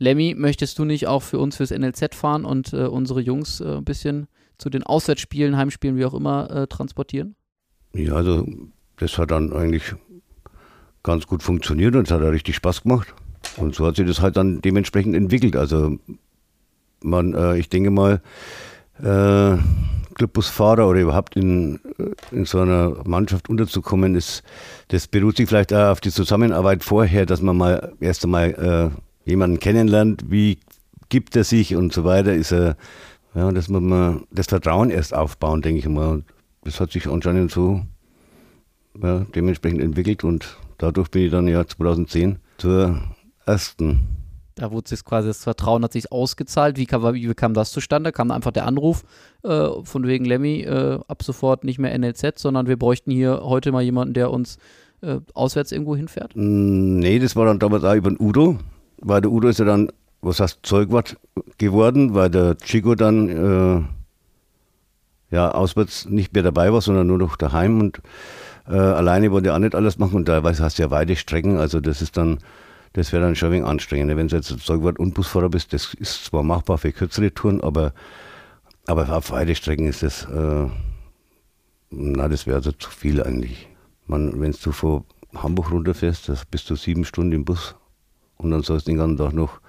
Lemmy, 0.01 0.33
möchtest 0.35 0.79
du 0.79 0.83
nicht 0.83 1.05
auch 1.05 1.21
für 1.21 1.37
uns 1.37 1.57
fürs 1.57 1.69
NLZ 1.69 2.15
fahren 2.15 2.43
und 2.43 2.73
äh, 2.73 2.87
unsere 2.87 3.21
Jungs 3.21 3.61
äh, 3.61 3.77
ein 3.77 3.85
bisschen 3.85 4.25
zu 4.57 4.71
den 4.71 4.81
Auswärtsspielen, 4.81 5.55
Heimspielen, 5.55 5.95
wie 5.95 6.05
auch 6.05 6.15
immer, 6.15 6.49
äh, 6.49 6.65
transportieren? 6.65 7.35
Ja, 7.93 8.13
also 8.13 8.47
das 8.97 9.19
hat 9.19 9.29
dann 9.29 9.53
eigentlich 9.53 9.93
ganz 11.03 11.27
gut 11.27 11.43
funktioniert 11.43 11.95
und 11.95 12.07
es 12.07 12.11
hat 12.11 12.23
ja 12.23 12.29
richtig 12.29 12.55
Spaß 12.55 12.81
gemacht. 12.81 13.13
Und 13.57 13.75
so 13.75 13.85
hat 13.85 13.97
sich 13.97 14.07
das 14.07 14.21
halt 14.21 14.37
dann 14.37 14.59
dementsprechend 14.61 15.15
entwickelt. 15.15 15.55
Also 15.55 15.99
man, 17.03 17.35
äh, 17.35 17.59
ich 17.59 17.69
denke 17.69 17.91
mal, 17.91 18.21
äh, 19.03 19.57
Clubbusfahrer 20.15 20.87
oder 20.87 20.99
überhaupt 20.99 21.35
in, 21.35 21.79
äh, 21.99 22.35
in 22.35 22.45
so 22.45 22.59
einer 22.59 23.03
Mannschaft 23.05 23.49
unterzukommen, 23.49 24.15
ist, 24.15 24.41
das 24.87 25.07
beruht 25.07 25.37
sich 25.37 25.47
vielleicht 25.47 25.71
auf 25.71 26.01
die 26.01 26.09
Zusammenarbeit 26.09 26.83
vorher, 26.83 27.27
dass 27.27 27.43
man 27.43 27.55
mal 27.55 27.93
erst 27.99 28.23
einmal 28.23 28.91
äh, 28.95 29.01
jemanden 29.25 29.59
kennenlernt, 29.59 30.25
wie 30.29 30.59
gibt 31.09 31.35
er 31.35 31.43
sich 31.43 31.75
und 31.75 31.93
so 31.93 32.03
weiter, 32.03 32.33
ist 32.33 32.51
er, 32.51 32.77
ja, 33.35 33.51
dass 33.51 33.69
man 33.69 33.85
mal 33.85 34.21
das 34.31 34.47
Vertrauen 34.47 34.89
erst 34.89 35.13
aufbauen, 35.13 35.61
denke 35.61 35.79
ich 35.79 35.87
mal. 35.87 36.23
Das 36.63 36.79
hat 36.79 36.91
sich 36.91 37.07
anscheinend 37.07 37.51
so 37.51 37.81
ja, 39.01 39.25
dementsprechend 39.35 39.81
entwickelt 39.81 40.23
und 40.23 40.57
dadurch 40.77 41.09
bin 41.09 41.23
ich 41.23 41.31
dann 41.31 41.47
ja 41.47 41.65
2010 41.65 42.39
zur 42.57 43.01
ersten 43.45 44.21
da 44.55 44.71
wurde 44.71 44.89
sich 44.89 45.03
quasi 45.03 45.27
das 45.27 45.43
Vertrauen 45.43 45.83
hat 45.83 45.93
sich 45.93 46.11
ausgezahlt. 46.11 46.77
Wie 46.77 46.85
kam, 46.85 47.13
wie 47.13 47.33
kam 47.33 47.53
das 47.53 47.71
zustande? 47.71 48.11
Kam 48.11 48.29
einfach 48.31 48.51
der 48.51 48.67
Anruf 48.67 49.03
äh, 49.43 49.69
von 49.83 50.05
wegen 50.05 50.25
Lemmy, 50.25 50.61
äh, 50.61 50.99
ab 51.07 51.23
sofort 51.23 51.63
nicht 51.63 51.79
mehr 51.79 51.97
NLZ, 51.97 52.37
sondern 52.37 52.67
wir 52.67 52.77
bräuchten 52.77 53.11
hier 53.11 53.41
heute 53.43 53.71
mal 53.71 53.81
jemanden, 53.81 54.13
der 54.13 54.29
uns 54.29 54.57
äh, 55.01 55.19
auswärts 55.33 55.71
irgendwo 55.71 55.95
hinfährt? 55.95 56.35
Mm, 56.35 56.99
nee, 56.99 57.17
das 57.17 57.35
war 57.35 57.45
dann 57.45 57.59
damals 57.59 57.83
auch 57.83 57.95
über 57.95 58.09
den 58.09 58.19
Udo, 58.19 58.59
weil 59.01 59.21
der 59.21 59.31
Udo 59.31 59.49
ist 59.49 59.59
ja 59.59 59.65
dann, 59.65 59.91
was 60.21 60.39
heißt 60.39 60.59
Zeugwart 60.63 61.17
geworden, 61.57 62.13
weil 62.13 62.29
der 62.29 62.57
Chico 62.57 62.95
dann 62.95 63.29
äh, 63.29 65.35
ja 65.35 65.51
auswärts 65.51 66.07
nicht 66.07 66.33
mehr 66.33 66.43
dabei 66.43 66.71
war, 66.71 66.81
sondern 66.81 67.07
nur 67.07 67.17
noch 67.17 67.35
daheim 67.35 67.79
und 67.79 68.01
äh, 68.67 68.73
alleine 68.73 69.31
wollte 69.31 69.49
er 69.49 69.55
auch 69.55 69.59
nicht 69.59 69.75
alles 69.75 69.97
machen 69.97 70.15
und 70.15 70.25
teilweise 70.25 70.63
hast 70.63 70.77
du 70.77 70.83
ja 70.83 70.91
weite 70.91 71.15
Strecken, 71.15 71.57
also 71.57 71.79
das 71.79 72.01
ist 72.01 72.17
dann 72.17 72.39
das 72.93 73.13
wäre 73.13 73.23
dann 73.23 73.35
schon 73.35 73.49
ein 73.49 73.53
wenig 73.53 73.67
anstrengend. 73.67 74.15
Wenn 74.17 74.27
du 74.27 74.35
jetzt 74.35 74.59
Zeugwart 74.59 74.99
und 74.99 75.13
Busfahrer 75.13 75.49
bist, 75.49 75.73
das 75.73 75.93
ist 75.93 76.25
zwar 76.25 76.43
machbar 76.43 76.77
für 76.77 76.91
kürzere 76.91 77.33
Touren, 77.33 77.61
aber, 77.61 77.93
aber 78.85 79.15
auf 79.15 79.31
weite 79.31 79.55
Strecken 79.55 79.87
ist 79.87 80.03
das, 80.03 80.25
äh, 80.25 80.67
na, 81.89 82.27
das 82.27 82.47
wäre 82.47 82.57
also 82.57 82.71
zu 82.73 82.89
viel 82.89 83.23
eigentlich. 83.23 83.69
Wenn 84.07 84.51
du 84.51 84.71
von 84.73 85.05
Hamburg 85.33 85.71
runterfährst, 85.71 86.27
das 86.27 86.45
bist 86.45 86.69
du 86.69 86.75
sieben 86.75 87.05
Stunden 87.05 87.31
im 87.31 87.45
Bus 87.45 87.75
und 88.43 88.51
dann 88.51 88.63
sollst 88.63 88.87
du 88.87 88.91
den 88.91 88.97
ganzen 88.97 89.17
Tag 89.17 89.33
noch 89.33 89.59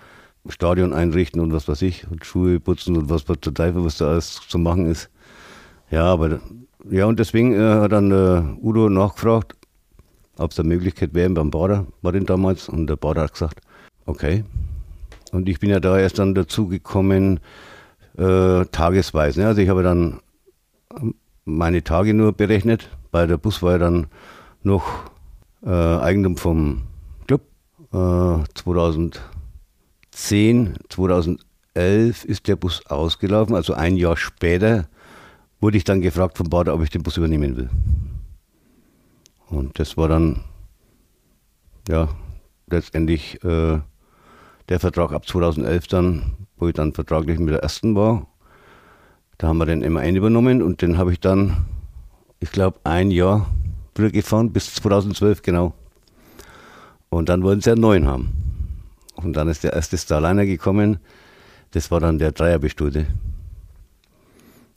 Stadion 0.48 0.92
einrichten 0.92 1.40
und 1.40 1.52
was 1.52 1.68
weiß 1.68 1.82
ich, 1.82 2.06
und 2.10 2.24
Schuhe 2.24 2.58
putzen 2.58 2.96
und 2.96 3.08
was, 3.08 3.28
was 3.28 3.40
der 3.40 3.54
Teufel, 3.54 3.84
was 3.84 3.98
da 3.98 4.10
alles 4.10 4.40
zu 4.48 4.58
machen 4.58 4.86
ist. 4.86 5.08
Ja, 5.90 6.06
aber 6.06 6.40
ja, 6.90 7.06
und 7.06 7.18
deswegen 7.18 7.54
äh, 7.54 7.80
hat 7.80 7.92
dann 7.92 8.10
äh, 8.10 8.42
Udo 8.60 8.88
nachgefragt, 8.88 9.56
ob 10.38 10.50
es 10.50 10.58
eine 10.58 10.68
Möglichkeit 10.68 11.14
wäre 11.14 11.30
beim 11.30 11.50
Bader, 11.50 11.86
war 12.00 12.12
den 12.12 12.26
damals, 12.26 12.68
und 12.68 12.88
der 12.88 12.96
Bader 12.96 13.22
hat 13.22 13.32
gesagt, 13.34 13.60
okay. 14.06 14.44
Und 15.30 15.48
ich 15.48 15.60
bin 15.60 15.70
ja 15.70 15.80
da 15.80 15.98
erst 15.98 16.18
dann 16.18 16.34
dazu 16.34 16.66
gekommen, 16.66 17.40
äh, 18.18 18.64
tagesweise. 18.66 19.40
Ne? 19.40 19.46
Also 19.46 19.60
ich 19.62 19.68
habe 19.68 19.82
dann 19.82 20.20
meine 21.44 21.82
Tage 21.84 22.14
nur 22.14 22.32
berechnet, 22.32 22.90
weil 23.10 23.26
der 23.26 23.38
Bus 23.38 23.62
war 23.62 23.72
ja 23.72 23.78
dann 23.78 24.06
noch 24.62 24.84
äh, 25.64 25.70
Eigentum 25.70 26.36
vom 26.36 26.82
2010, 27.92 29.20
2011 30.88 32.24
ist 32.24 32.48
der 32.48 32.56
Bus 32.56 32.86
ausgelaufen, 32.86 33.54
also 33.54 33.74
ein 33.74 33.96
Jahr 33.96 34.16
später 34.16 34.88
wurde 35.60 35.76
ich 35.76 35.84
dann 35.84 36.00
gefragt 36.00 36.38
vom 36.38 36.48
Bader, 36.48 36.74
ob 36.74 36.82
ich 36.82 36.90
den 36.90 37.02
Bus 37.02 37.18
übernehmen 37.18 37.56
will. 37.56 37.70
Und 39.48 39.78
das 39.78 39.96
war 39.98 40.08
dann, 40.08 40.40
ja, 41.86 42.08
letztendlich 42.68 43.44
äh, 43.44 43.78
der 44.68 44.80
Vertrag 44.80 45.12
ab 45.12 45.28
2011 45.28 45.86
dann, 45.88 46.34
wo 46.56 46.68
ich 46.68 46.74
dann 46.74 46.94
vertraglich 46.94 47.38
mit 47.38 47.50
der 47.50 47.62
ersten 47.62 47.94
war. 47.94 48.26
Da 49.36 49.48
haben 49.48 49.58
wir 49.58 49.66
den 49.66 49.92
MAN 49.92 50.16
übernommen 50.16 50.62
und 50.62 50.80
den 50.80 50.96
habe 50.96 51.12
ich 51.12 51.20
dann, 51.20 51.66
ich 52.40 52.50
glaube, 52.50 52.80
ein 52.84 53.10
Jahr 53.10 53.50
gefahren, 53.94 54.52
bis 54.52 54.74
2012 54.74 55.42
genau. 55.42 55.74
Und 57.12 57.28
dann 57.28 57.42
wollten 57.42 57.60
sie 57.60 57.72
einen 57.72 57.82
neuen 57.82 58.06
haben. 58.06 58.32
Und 59.16 59.34
dann 59.34 59.46
ist 59.48 59.64
der 59.64 59.74
erste 59.74 59.98
Starliner 59.98 60.46
gekommen. 60.46 60.98
Das 61.72 61.90
war 61.90 62.00
dann 62.00 62.18
der 62.18 62.32
Dreierbestude. 62.32 63.04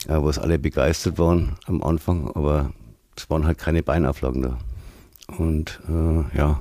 Ja, 0.06 0.22
wo 0.22 0.28
es 0.28 0.38
alle 0.38 0.58
begeistert 0.58 1.18
waren 1.18 1.56
am 1.64 1.82
Anfang, 1.82 2.30
aber 2.34 2.74
es 3.16 3.30
waren 3.30 3.46
halt 3.46 3.56
keine 3.56 3.82
Beinauflagen 3.82 4.42
da. 4.42 4.58
Und 5.38 5.80
äh, 5.88 6.36
ja, 6.36 6.60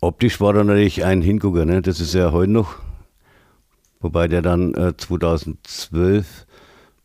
optisch 0.00 0.40
war 0.40 0.52
da 0.52 0.64
natürlich 0.64 1.04
ein 1.04 1.22
Hingucker, 1.22 1.64
ne? 1.64 1.80
das 1.80 2.00
ist 2.00 2.12
ja 2.12 2.32
heute 2.32 2.50
noch. 2.50 2.74
Wobei 4.00 4.26
der 4.26 4.42
dann 4.42 4.74
äh, 4.74 4.96
2012 4.96 6.44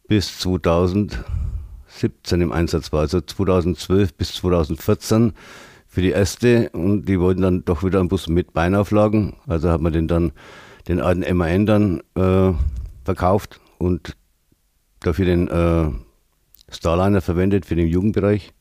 bis 0.08 0.40
2017 0.40 1.22
im 2.42 2.52
Einsatz 2.52 2.92
war. 2.92 3.02
Also 3.02 3.22
2012 3.22 4.16
bis 4.16 4.34
2014 4.34 5.34
für 5.90 6.02
die 6.02 6.12
erste 6.12 6.70
und 6.70 7.10
die 7.10 7.20
wollten 7.20 7.42
dann 7.42 7.66
doch 7.66 7.84
wieder 7.84 8.00
einen 8.00 8.10
Bus 8.10 8.30
mit 8.30 8.54
Beinauflagen. 8.54 9.36
Also 9.48 9.70
hat 9.72 9.82
man 9.82 9.92
den 9.92 10.08
dann, 10.08 10.32
den 10.88 11.02
alten 11.02 11.36
MAN 11.36 11.66
dann 11.66 12.02
äh, 12.16 12.54
verkauft 13.04 13.60
und 13.80 14.16
dafür 15.00 15.26
den 15.26 15.48
äh, 15.48 15.90
Starliner 16.70 17.22
verwendet 17.22 17.66
für 17.66 17.76
den 17.76 17.88
Jugendbereich. 17.88 18.54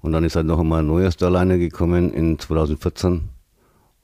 Und 0.00 0.12
dann 0.12 0.24
ist 0.24 0.36
halt 0.36 0.46
noch 0.46 0.60
einmal 0.60 0.80
ein 0.80 0.86
neuer 0.86 1.10
Starliner 1.10 1.56
gekommen 1.56 2.12
in 2.12 2.38
2014. 2.38 3.30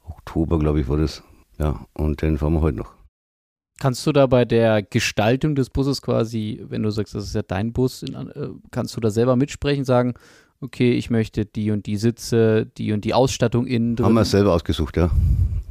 Oktober, 0.04 0.58
glaube 0.58 0.80
ich, 0.80 0.88
war 0.88 0.96
das. 0.96 1.22
Ja, 1.58 1.84
und 1.92 2.22
den 2.22 2.38
fahren 2.38 2.54
wir 2.54 2.62
heute 2.62 2.78
noch. 2.78 2.94
Kannst 3.78 4.06
du 4.06 4.12
da 4.12 4.26
bei 4.26 4.44
der 4.44 4.82
Gestaltung 4.82 5.54
des 5.54 5.68
Busses 5.68 6.00
quasi, 6.00 6.64
wenn 6.66 6.82
du 6.82 6.90
sagst, 6.90 7.14
das 7.14 7.24
ist 7.24 7.34
ja 7.34 7.42
dein 7.42 7.72
Bus, 7.72 8.02
äh, 8.02 8.48
kannst 8.70 8.96
du 8.96 9.00
da 9.00 9.10
selber 9.10 9.36
mitsprechen, 9.36 9.84
sagen, 9.84 10.14
okay, 10.60 10.92
ich 10.92 11.10
möchte 11.10 11.44
die 11.44 11.70
und 11.70 11.86
die 11.86 11.96
Sitze, 11.96 12.66
die 12.66 12.92
und 12.92 13.04
die 13.04 13.14
Ausstattung 13.14 13.66
innen 13.66 13.96
drin? 13.96 14.06
Haben 14.06 14.14
wir 14.14 14.24
selber 14.24 14.54
ausgesucht, 14.54 14.96
ja. 14.96 15.10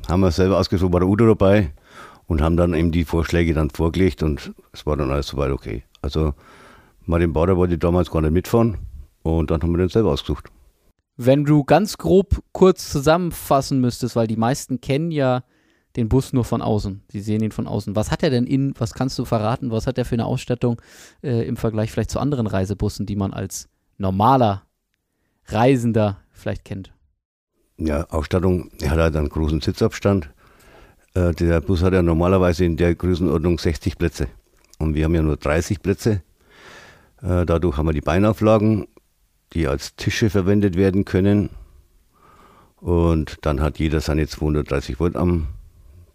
Haben 0.08 0.22
wir 0.22 0.32
selber 0.32 0.58
ausgesucht, 0.58 0.94
war 0.94 1.02
der 1.02 1.10
Udo 1.10 1.28
dabei 1.28 1.74
und 2.28 2.42
haben 2.42 2.58
dann 2.58 2.74
eben 2.74 2.92
die 2.92 3.06
Vorschläge 3.06 3.54
dann 3.54 3.70
vorgelegt 3.70 4.24
und 4.24 4.54
es 4.72 4.86
war 4.86 4.96
dann 4.98 5.12
alles 5.12 5.28
soweit 5.28 5.52
okay. 5.52 5.84
Also 6.02 6.34
Martin 7.06 7.34
Bauder 7.34 7.58
wollte 7.58 7.78
damals 7.78 8.12
gar 8.12 8.22
nicht 8.22 8.32
mitfahren 8.32 8.78
und 9.24 9.52
dann 9.52 9.62
haben 9.62 9.72
wir 9.72 9.80
den 9.80 9.90
selber 9.90 10.12
ausgesucht. 10.12 10.50
Wenn 11.18 11.46
du 11.46 11.64
ganz 11.64 11.98
grob 11.98 12.42
kurz 12.52 12.90
zusammenfassen 12.92 13.82
müsstest, 13.82 14.16
weil 14.16 14.28
die 14.28 14.36
meisten 14.36 14.82
kennen 14.82 15.12
ja 15.12 15.44
den 15.96 16.10
Bus 16.10 16.32
nur 16.32 16.46
von 16.46 16.62
außen. 16.62 17.02
Sie 17.12 17.22
sehen 17.22 17.42
ihn 17.42 17.52
von 17.52 17.66
außen. 17.66 17.96
Was 17.96 18.12
hat 18.12 18.22
er 18.22 18.30
denn 18.30 18.46
innen? 18.46 18.76
Was 18.78 18.94
kannst 18.94 19.18
du 19.18 19.26
verraten? 19.26 19.72
Was 19.72 19.88
hat 19.88 19.98
er 19.98 20.06
für 20.06 20.14
eine 20.14 20.26
Ausstattung 20.26 20.80
äh, 21.24 21.48
im 21.48 21.58
Vergleich 21.58 21.92
vielleicht 21.92 22.12
zu 22.12 22.20
anderen 22.20 22.46
Reisebussen, 22.46 23.08
die 23.08 23.16
man 23.16 23.34
als 23.34 23.68
normaler 23.98 24.67
Reisender 25.48 26.18
vielleicht 26.32 26.66
kennt? 26.66 26.94
Ja, 27.78 28.06
Ausstattung, 28.10 28.72
hat 28.84 28.98
halt 28.98 29.16
einen 29.16 29.30
großen 29.30 29.62
Sitzabstand. 29.62 30.30
Äh, 31.14 31.34
der 31.34 31.62
Bus 31.62 31.84
hat 31.84 31.94
ja 31.94 32.02
normalerweise 32.02 32.66
in 32.66 32.78
der 32.78 32.96
Größenordnung 32.96 33.60
60 33.60 33.98
Plätze. 33.98 34.28
Und 34.80 34.96
wir 34.96 35.06
haben 35.06 35.16
ja 35.16 35.22
nur 35.22 35.38
30 35.38 35.82
Plätze. 35.82 36.22
Äh, 37.22 37.46
dadurch 37.46 37.78
haben 37.78 37.88
wir 37.88 37.94
die 37.94 38.02
Beinauflagen, 38.02 38.88
die 39.54 39.68
als 39.68 39.96
Tische 39.96 40.30
verwendet 40.30 40.76
werden 40.76 41.06
können. 41.06 41.50
Und 42.78 43.40
dann 43.42 43.62
hat 43.62 43.80
jeder 43.80 44.02
seine 44.02 44.28
230 44.28 45.00
Volt 45.00 45.16
am 45.16 45.48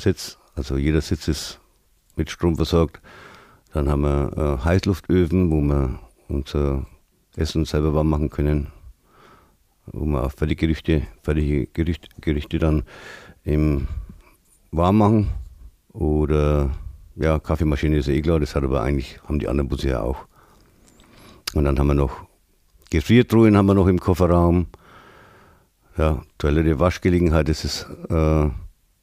Sitz. 0.00 0.38
Also 0.54 0.76
jeder 0.76 1.00
Sitz 1.00 1.28
ist 1.28 1.60
mit 2.16 2.30
Strom 2.30 2.56
versorgt. 2.56 3.00
Dann 3.72 3.88
haben 3.88 4.02
wir 4.02 4.58
äh, 4.60 4.64
Heißluftöfen, 4.64 5.50
wo 5.50 5.60
wir 5.60 5.98
unser 6.28 6.86
Essen 7.36 7.64
selber 7.64 7.94
warm 7.94 8.10
machen 8.10 8.30
können. 8.30 8.68
Wo 9.92 10.06
wir 10.06 10.24
auch 10.24 10.32
fertige 10.32 10.66
Gerichte, 10.66 11.02
Gerichte 12.20 12.58
dann 12.58 12.82
im 13.44 13.86
warm 14.70 14.98
machen. 14.98 15.28
Oder 15.92 16.70
ja, 17.16 17.38
Kaffeemaschine 17.38 17.98
ist 17.98 18.08
eh 18.08 18.22
klar, 18.22 18.40
das 18.40 18.54
hat 18.54 18.64
aber 18.64 18.82
eigentlich, 18.82 19.20
haben 19.24 19.38
die 19.38 19.48
anderen 19.48 19.68
Busse 19.68 19.90
ja 19.90 20.00
auch. 20.00 20.26
Und 21.54 21.64
dann 21.64 21.78
haben 21.78 21.88
wir 21.88 21.94
noch 21.94 22.26
Gefriertruhen 22.92 23.56
haben 23.56 23.66
wir 23.66 23.74
noch 23.74 23.86
im 23.86 23.98
Kofferraum. 23.98 24.66
Ja, 25.96 26.22
Toilette, 26.36 26.78
Waschgelegenheit, 26.78 27.48
das 27.48 27.64
ist 27.64 27.86
äh, 28.10 28.50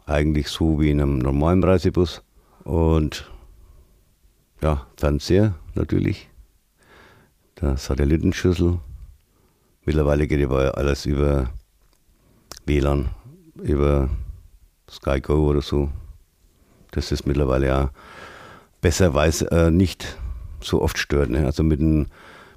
eigentlich 0.05 0.47
so 0.49 0.79
wie 0.79 0.91
in 0.91 1.01
einem 1.01 1.17
normalen 1.17 1.63
Reisebus. 1.63 2.21
Und 2.65 3.31
ja, 4.61 4.85
Fernseher 4.95 5.55
natürlich. 5.73 6.29
Der 7.59 7.77
Satellitenschüssel. 7.77 8.79
Mittlerweile 9.85 10.27
geht 10.27 10.43
aber 10.43 10.77
alles 10.77 11.05
über 11.05 11.49
WLAN, 12.65 13.09
über 13.61 14.09
SkyGo 14.89 15.49
oder 15.49 15.61
so. 15.61 15.89
Das 16.91 17.11
ist 17.11 17.25
mittlerweile 17.25 17.67
ja 17.67 17.91
besser, 18.81 19.13
weil 19.13 19.29
es 19.29 19.41
äh, 19.41 19.71
nicht 19.71 20.17
so 20.61 20.81
oft 20.81 20.97
stört. 20.97 21.29
Ne? 21.29 21.45
Also 21.45 21.63
mit, 21.63 21.79
ein, 21.79 22.07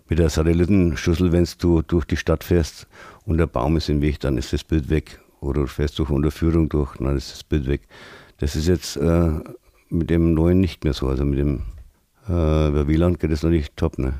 mit 0.08 0.18
der 0.18 0.30
Satellitenschüssel, 0.30 1.32
wenn 1.32 1.46
du 1.58 1.82
durch 1.82 2.04
die 2.04 2.16
Stadt 2.16 2.44
fährst 2.44 2.86
und 3.24 3.38
der 3.38 3.46
Baum 3.46 3.76
ist 3.76 3.88
im 3.88 4.00
Weg, 4.00 4.20
dann 4.20 4.36
ist 4.38 4.52
das 4.52 4.64
Bild 4.64 4.90
weg. 4.90 5.20
Oder 5.40 5.62
du 5.62 5.66
fährst 5.66 5.98
durch 5.98 6.10
Unterführung 6.10 6.68
durch, 6.68 6.96
dann 6.98 7.16
ist 7.16 7.32
das 7.32 7.44
Bild 7.44 7.66
weg. 7.66 7.82
Das 8.38 8.56
ist 8.56 8.68
jetzt 8.68 8.96
äh, 8.96 9.30
mit 9.88 10.10
dem 10.10 10.34
neuen 10.34 10.60
nicht 10.60 10.84
mehr 10.84 10.92
so. 10.92 11.08
Also 11.08 11.24
mit 11.24 11.38
dem 11.38 11.62
äh, 12.28 12.68
über 12.68 12.86
WLAN 12.86 13.18
geht 13.18 13.30
es 13.30 13.42
natürlich 13.42 13.72
top. 13.76 13.98
Ne? 13.98 14.14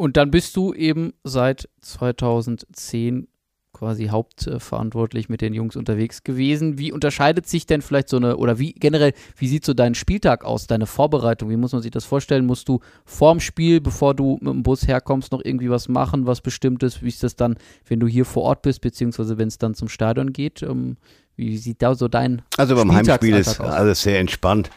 Und 0.00 0.16
dann 0.16 0.30
bist 0.30 0.56
du 0.56 0.72
eben 0.72 1.12
seit 1.24 1.68
2010 1.82 3.28
quasi 3.74 4.06
hauptverantwortlich 4.06 5.28
mit 5.28 5.42
den 5.42 5.52
Jungs 5.52 5.76
unterwegs 5.76 6.22
gewesen. 6.24 6.78
Wie 6.78 6.90
unterscheidet 6.90 7.46
sich 7.46 7.66
denn 7.66 7.82
vielleicht 7.82 8.08
so 8.08 8.16
eine, 8.16 8.38
oder 8.38 8.58
wie 8.58 8.72
generell, 8.72 9.12
wie 9.36 9.46
sieht 9.46 9.62
so 9.62 9.74
dein 9.74 9.94
Spieltag 9.94 10.42
aus, 10.42 10.66
deine 10.66 10.86
Vorbereitung? 10.86 11.50
Wie 11.50 11.58
muss 11.58 11.72
man 11.74 11.82
sich 11.82 11.90
das 11.90 12.06
vorstellen? 12.06 12.46
Musst 12.46 12.66
du 12.70 12.80
vorm 13.04 13.40
Spiel, 13.40 13.82
bevor 13.82 14.14
du 14.14 14.38
mit 14.40 14.54
dem 14.54 14.62
Bus 14.62 14.88
herkommst, 14.88 15.32
noch 15.32 15.44
irgendwie 15.44 15.68
was 15.68 15.86
machen, 15.90 16.24
was 16.24 16.40
Bestimmtes? 16.40 17.02
Wie 17.02 17.08
ist 17.08 17.22
das 17.22 17.36
dann, 17.36 17.58
wenn 17.86 18.00
du 18.00 18.06
hier 18.06 18.24
vor 18.24 18.44
Ort 18.44 18.62
bist, 18.62 18.80
beziehungsweise 18.80 19.36
wenn 19.36 19.48
es 19.48 19.58
dann 19.58 19.74
zum 19.74 19.90
Stadion 19.90 20.32
geht? 20.32 20.62
Ähm, 20.62 20.96
wie 21.36 21.58
sieht 21.58 21.82
da 21.82 21.94
so 21.94 22.08
dein 22.08 22.40
Also 22.56 22.74
beim 22.74 22.90
Heimspiel 22.90 23.36
ist 23.36 23.60
aus? 23.60 23.70
alles 23.70 24.00
sehr 24.00 24.18
entspannt. 24.18 24.70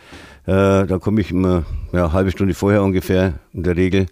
Äh, 0.47 0.85
da 0.85 0.99
komme 0.99 1.21
ich 1.21 1.31
immer 1.31 1.63
ja, 1.93 2.03
eine 2.03 2.11
halbe 2.11 2.31
Stunde 2.31 2.53
vorher 2.53 2.83
ungefähr 2.83 3.39
in 3.53 3.63
der 3.63 3.77
Regel 3.77 4.07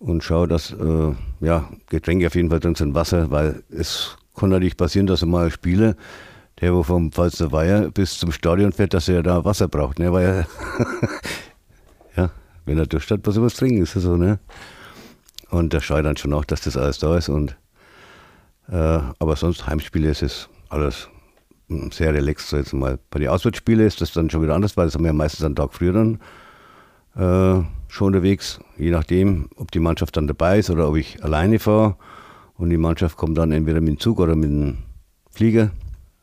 und 0.00 0.24
schaue, 0.24 0.48
dass 0.48 0.72
äh, 0.72 1.12
ja, 1.40 1.68
Getränke 1.88 2.26
auf 2.26 2.34
jeden 2.34 2.50
Fall 2.50 2.58
drin 2.58 2.74
sind, 2.74 2.94
Wasser, 2.94 3.30
weil 3.30 3.62
es 3.70 4.16
kann 4.34 4.48
natürlich 4.48 4.76
passieren, 4.76 5.06
dass 5.06 5.22
er 5.22 5.28
mal 5.28 5.50
Spieler, 5.50 5.94
der 6.60 6.74
wo 6.74 6.82
vom 6.82 7.12
Pfalzer 7.12 7.52
Weiher 7.52 7.90
bis 7.90 8.18
zum 8.18 8.32
Stadion 8.32 8.72
fährt, 8.72 8.94
dass 8.94 9.08
er 9.08 9.22
da 9.22 9.44
Wasser 9.44 9.68
braucht, 9.68 9.98
ne? 9.98 10.12
Weil 10.12 10.46
ja, 12.16 12.30
wenn 12.64 12.78
er 12.78 12.86
Durst 12.86 13.10
hat, 13.10 13.24
muss 13.24 13.36
er 13.36 13.42
was 13.42 13.54
trinken, 13.54 13.82
ist 13.82 13.94
das 13.94 14.02
so, 14.02 14.16
ne? 14.16 14.38
Und 15.50 15.72
der 15.72 15.80
schaut 15.80 16.04
dann 16.04 16.16
schon 16.16 16.32
auch, 16.32 16.44
dass 16.44 16.62
das 16.62 16.76
alles 16.76 16.98
da 16.98 17.16
ist 17.16 17.28
und 17.28 17.56
äh, 18.68 19.00
aber 19.18 19.36
sonst 19.36 19.66
Heimspiele 19.66 20.08
ist 20.08 20.22
es 20.22 20.48
alles 20.70 21.08
sehr 21.90 22.14
relaxed, 22.14 22.48
so 22.48 22.56
jetzt 22.56 22.72
mal. 22.72 22.98
Bei 23.10 23.18
den 23.18 23.28
Auswärtsspielen 23.28 23.86
ist 23.86 24.00
das 24.00 24.12
dann 24.12 24.30
schon 24.30 24.42
wieder 24.42 24.54
anders, 24.54 24.76
weil 24.76 24.86
das 24.86 24.94
haben 24.94 25.02
wir 25.02 25.08
ja 25.08 25.12
meistens 25.12 25.44
einen 25.44 25.56
Tag 25.56 25.74
früher 25.74 25.92
dann 25.92 26.20
äh, 27.16 27.64
schon 27.90 28.08
unterwegs, 28.08 28.60
je 28.78 28.90
nachdem, 28.90 29.48
ob 29.56 29.70
die 29.72 29.80
Mannschaft 29.80 30.16
dann 30.16 30.28
dabei 30.28 30.60
ist 30.60 30.70
oder 30.70 30.88
ob 30.88 30.96
ich 30.96 31.22
alleine 31.24 31.58
fahre. 31.58 31.96
Und 32.56 32.70
die 32.70 32.76
Mannschaft 32.76 33.16
kommt 33.16 33.36
dann 33.36 33.52
entweder 33.52 33.80
mit 33.80 33.88
dem 33.88 34.00
Zug 34.00 34.20
oder 34.20 34.36
mit 34.36 34.50
dem 34.50 34.78
Flieger. 35.30 35.70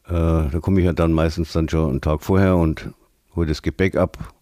Äh, 0.06 0.12
da 0.12 0.60
komme 0.62 0.80
ich 0.80 0.86
ja 0.86 0.94
dann 0.94 1.12
meistens 1.12 1.52
dann 1.52 1.68
schon 1.68 1.90
einen 1.90 2.02
Tag 2.02 2.24
vorher 2.24 2.56
und 2.56 2.90
hole 3.36 3.48
das 3.48 3.62
Gepäck 3.62 3.96
ab 3.98 4.34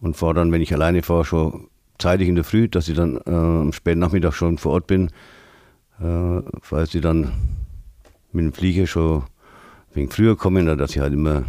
und 0.00 0.16
fahre 0.16 0.34
dann, 0.34 0.50
wenn 0.52 0.62
ich 0.62 0.72
alleine 0.72 1.02
fahre, 1.02 1.24
schon 1.24 1.68
zeitig 1.98 2.28
in 2.28 2.36
der 2.36 2.44
Früh, 2.44 2.68
dass 2.68 2.88
ich 2.88 2.96
dann 2.96 3.16
äh, 3.26 3.30
am 3.30 3.72
späten 3.72 4.00
Nachmittag 4.00 4.34
schon 4.34 4.58
vor 4.58 4.72
Ort 4.72 4.86
bin, 4.86 5.10
äh, 6.00 6.40
falls 6.62 6.94
ich 6.94 7.02
dann 7.02 7.32
mit 8.32 8.44
dem 8.44 8.52
Flieger 8.52 8.86
schon 8.86 9.24
wegen 9.92 10.10
früher 10.10 10.36
kommen, 10.36 10.66
dass 10.78 10.90
ich 10.90 11.00
halt 11.00 11.12
immer 11.12 11.44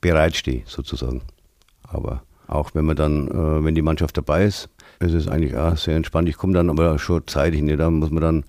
bereitstehe, 0.00 0.62
sozusagen. 0.66 1.22
Aber 1.82 2.22
auch 2.54 2.74
wenn 2.74 2.84
man 2.84 2.96
dann, 2.96 3.28
äh, 3.28 3.64
wenn 3.64 3.74
die 3.74 3.82
Mannschaft 3.82 4.16
dabei 4.16 4.44
ist, 4.44 4.68
ist 5.00 5.14
es 5.14 5.28
eigentlich 5.28 5.56
auch 5.56 5.76
sehr 5.76 5.96
entspannt. 5.96 6.28
Ich 6.28 6.36
komme 6.36 6.54
dann 6.54 6.70
aber 6.70 6.98
schon 6.98 7.26
zeitig, 7.26 7.62
ne? 7.62 7.76
da 7.76 7.90
muss 7.90 8.10
man 8.10 8.22
dann 8.22 8.44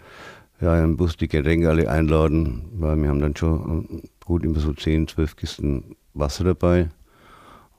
ja, 0.62 0.83
im 0.83 0.98
Bus 0.98 1.17
die 1.17 1.27
Getränke 1.27 1.69
alle 1.69 1.89
einladen, 1.89 2.69
weil 2.74 2.95
wir 2.98 3.10
haben 3.10 3.22
dann 3.22 3.36
schon 3.36 3.86
äh, 3.89 4.07
gut 4.25 4.43
immer 4.43 4.60
so 4.60 4.74
10, 4.74 5.07
12 5.07 5.36
Kisten 5.36 5.95
Wasser 6.13 6.43
dabei. 6.43 6.89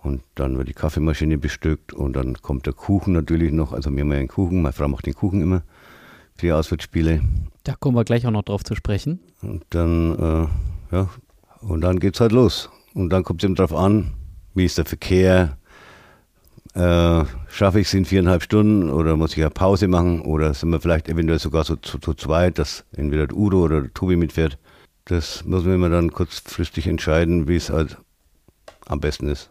Und 0.02 0.22
dann 0.34 0.58
wird 0.58 0.68
die 0.68 0.74
Kaffeemaschine 0.74 1.38
bestückt 1.38 1.94
und 1.94 2.14
dann 2.14 2.34
kommt 2.42 2.66
der 2.66 2.74
Kuchen 2.74 3.14
natürlich 3.14 3.52
noch. 3.52 3.72
Also 3.72 3.90
wir 3.90 4.02
haben 4.02 4.12
ja 4.12 4.18
einen 4.18 4.28
Kuchen, 4.28 4.60
meine 4.60 4.74
Frau 4.74 4.86
macht 4.86 5.06
den 5.06 5.14
Kuchen 5.14 5.40
immer 5.40 5.62
für 6.34 6.46
die 6.46 6.52
Auswärtsspiele. 6.52 7.22
Da 7.62 7.74
kommen 7.74 7.96
wir 7.96 8.04
gleich 8.04 8.26
auch 8.26 8.30
noch 8.30 8.42
drauf 8.42 8.64
zu 8.64 8.74
sprechen. 8.74 9.20
Und 9.40 9.64
dann, 9.70 10.18
äh, 10.90 10.94
ja, 10.94 11.08
und 11.60 11.80
dann 11.80 12.00
geht's 12.00 12.20
halt 12.20 12.32
los. 12.32 12.68
Und 12.92 13.10
dann 13.10 13.24
kommt 13.24 13.42
es 13.42 13.46
eben 13.46 13.54
drauf 13.54 13.74
an, 13.74 14.12
wie 14.54 14.66
ist 14.66 14.76
der 14.76 14.84
Verkehr, 14.84 15.56
äh, 16.74 17.24
schaffe 17.48 17.80
ich 17.80 17.86
es 17.86 17.94
in 17.94 18.04
viereinhalb 18.04 18.42
Stunden 18.42 18.90
oder 18.90 19.16
muss 19.16 19.36
ich 19.36 19.42
eine 19.42 19.50
Pause 19.50 19.88
machen 19.88 20.20
oder 20.20 20.52
sind 20.54 20.70
wir 20.70 20.80
vielleicht 20.80 21.08
eventuell 21.08 21.38
sogar 21.38 21.64
so 21.64 21.76
zu, 21.76 21.98
zu 21.98 22.14
zweit, 22.14 22.58
dass 22.58 22.84
entweder 22.96 23.28
der 23.28 23.36
Udo 23.36 23.62
oder 23.62 23.82
der 23.82 23.94
Tobi 23.94 24.16
mitfährt. 24.16 24.58
Das 25.04 25.44
muss 25.44 25.64
man 25.64 25.74
immer 25.74 25.90
dann 25.90 26.10
kurzfristig 26.10 26.86
entscheiden, 26.86 27.46
wie 27.46 27.56
es 27.56 27.70
halt 27.70 27.98
am 28.86 29.00
besten 29.00 29.28
ist. 29.28 29.50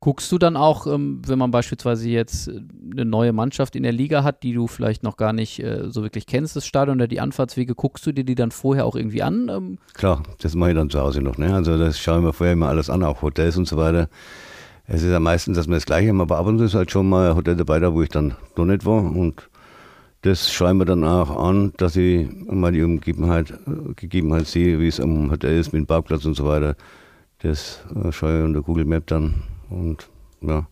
Guckst 0.00 0.30
du 0.32 0.36
dann 0.36 0.56
auch, 0.56 0.86
ähm, 0.86 1.22
wenn 1.26 1.38
man 1.38 1.50
beispielsweise 1.50 2.08
jetzt 2.10 2.48
äh, 2.48 2.60
eine 2.90 3.06
neue 3.06 3.32
Mannschaft 3.32 3.74
in 3.76 3.84
der 3.84 3.92
Liga 3.92 4.22
hat, 4.22 4.42
die 4.42 4.52
du 4.52 4.66
vielleicht 4.66 5.02
noch 5.02 5.16
gar 5.16 5.32
nicht 5.32 5.62
äh, 5.62 5.88
so 5.88 6.02
wirklich 6.02 6.26
kennst, 6.26 6.56
das 6.56 6.66
Stadion 6.66 6.98
oder 6.98 7.06
die 7.06 7.20
Anfahrtswege, 7.20 7.74
guckst 7.74 8.04
du 8.06 8.12
dir 8.12 8.24
die 8.24 8.34
dann 8.34 8.50
vorher 8.50 8.84
auch 8.84 8.96
irgendwie 8.96 9.22
an? 9.22 9.48
Ähm? 9.48 9.78
Klar, 9.94 10.22
das 10.40 10.54
mache 10.54 10.70
ich 10.70 10.76
dann 10.76 10.90
zu 10.90 11.00
Hause 11.00 11.22
noch. 11.22 11.38
Ne? 11.38 11.54
Also 11.54 11.78
das 11.78 11.98
schaue 11.98 12.18
ich 12.18 12.24
mir 12.24 12.32
vorher 12.34 12.52
immer 12.52 12.68
alles 12.68 12.90
an, 12.90 13.02
auch 13.02 13.22
Hotels 13.22 13.56
und 13.56 13.66
so 13.66 13.78
weiter. 13.78 14.08
Es 14.86 15.02
ist 15.02 15.10
ja 15.10 15.20
meistens, 15.20 15.56
dass 15.56 15.66
wir 15.66 15.74
das 15.74 15.86
Gleiche 15.86 16.10
haben, 16.10 16.20
aber 16.20 16.36
ab 16.36 16.46
und 16.46 16.58
zu 16.58 16.64
ist 16.64 16.74
halt 16.74 16.90
schon 16.90 17.08
mal 17.08 17.30
ein 17.30 17.36
Hotel 17.36 17.56
dabei, 17.56 17.80
da 17.80 17.94
wo 17.94 18.02
ich 18.02 18.10
dann 18.10 18.36
noch 18.56 18.66
nicht 18.66 18.84
war. 18.84 19.02
Und 19.02 19.48
das 20.22 20.52
schauen 20.52 20.76
wir 20.76 20.84
dann 20.84 21.04
auch 21.04 21.36
an, 21.36 21.72
dass 21.78 21.96
ich 21.96 22.28
mal 22.46 22.72
die 22.72 22.82
Umgebenheit, 22.82 23.54
Gegebenheit 23.96 24.46
sehe, 24.46 24.78
wie 24.80 24.88
es 24.88 25.00
am 25.00 25.30
Hotel 25.30 25.58
ist 25.58 25.72
mit 25.72 25.80
dem 25.80 25.86
Parkplatz 25.86 26.26
und 26.26 26.34
so 26.34 26.44
weiter. 26.44 26.76
Das 27.38 27.82
äh, 27.94 28.12
schaue 28.12 28.38
ich 28.38 28.44
unter 28.44 28.62
Google 28.62 28.84
Map 28.84 29.06
dann. 29.06 29.42
Und 29.70 30.08
ja, 30.42 30.66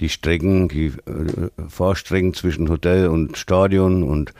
die 0.00 0.08
Strecken, 0.08 0.68
die 0.68 0.86
äh, 0.86 1.50
Fahrstrecken 1.68 2.34
zwischen 2.34 2.68
Hotel 2.68 3.08
und 3.08 3.36
Stadion 3.36 4.02
und 4.02 4.32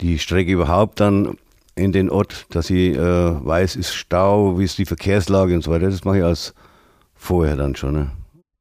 die 0.00 0.18
Strecke 0.18 0.52
überhaupt 0.52 1.00
dann 1.00 1.36
in 1.74 1.92
den 1.92 2.10
Ort, 2.10 2.46
dass 2.50 2.70
ich 2.70 2.96
äh, 2.96 2.98
weiß, 3.46 3.76
ist 3.76 3.94
Stau, 3.94 4.58
wie 4.58 4.64
ist 4.64 4.78
die 4.78 4.86
Verkehrslage 4.86 5.54
und 5.54 5.62
so 5.62 5.70
weiter. 5.70 5.90
Das 5.90 6.04
mache 6.04 6.18
ich 6.18 6.24
als 6.24 6.54
vorher 7.14 7.56
dann 7.56 7.76
schon. 7.76 7.94
Ne? 7.94 8.10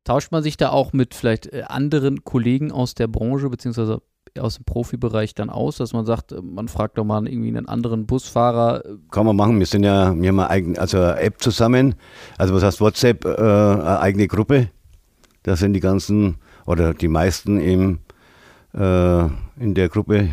Tauscht 0.03 0.31
man 0.31 0.41
sich 0.41 0.57
da 0.57 0.69
auch 0.69 0.93
mit 0.93 1.13
vielleicht 1.13 1.47
äh, 1.47 1.63
anderen 1.67 2.23
Kollegen 2.23 2.71
aus 2.71 2.95
der 2.95 3.07
Branche 3.07 3.49
beziehungsweise 3.49 4.01
aus 4.39 4.55
dem 4.55 4.65
Profibereich 4.65 5.35
dann 5.35 5.49
aus, 5.49 5.77
dass 5.77 5.93
man 5.93 6.05
sagt, 6.05 6.31
äh, 6.31 6.41
man 6.41 6.67
fragt 6.67 6.97
doch 6.97 7.03
mal 7.03 7.27
irgendwie 7.27 7.49
einen 7.49 7.67
anderen 7.67 8.05
Busfahrer. 8.05 8.83
Kann 9.11 9.25
man 9.25 9.35
machen. 9.35 9.59
Wir 9.59 9.65
sind 9.65 9.83
ja, 9.83 10.15
wir 10.19 10.29
haben 10.29 10.39
eine 10.39 10.49
eigene, 10.49 10.79
also 10.79 10.97
eine 10.97 11.19
App 11.19 11.41
zusammen. 11.41 11.95
Also 12.37 12.53
was 12.53 12.63
heißt 12.63 12.81
WhatsApp, 12.81 13.25
äh, 13.25 13.29
eine 13.29 13.99
eigene 13.99 14.27
Gruppe. 14.27 14.69
Da 15.43 15.55
sind 15.55 15.73
die 15.73 15.79
ganzen 15.79 16.37
oder 16.65 16.93
die 16.93 17.07
meisten 17.07 17.59
eben 17.59 17.99
äh, 18.73 19.23
in 19.59 19.73
der 19.75 19.89
Gruppe. 19.89 20.29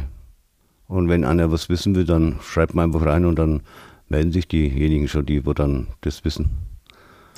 Und 0.86 1.08
wenn 1.08 1.24
einer 1.24 1.50
was 1.52 1.68
wissen 1.68 1.94
will, 1.94 2.04
dann 2.04 2.38
schreibt 2.42 2.74
man 2.74 2.86
einfach 2.86 3.06
rein 3.06 3.26
und 3.26 3.38
dann 3.38 3.62
melden 4.08 4.32
sich 4.32 4.48
diejenigen 4.48 5.08
schon, 5.08 5.26
die 5.26 5.44
wo 5.44 5.52
dann 5.52 5.88
das 6.00 6.24
wissen. 6.24 6.67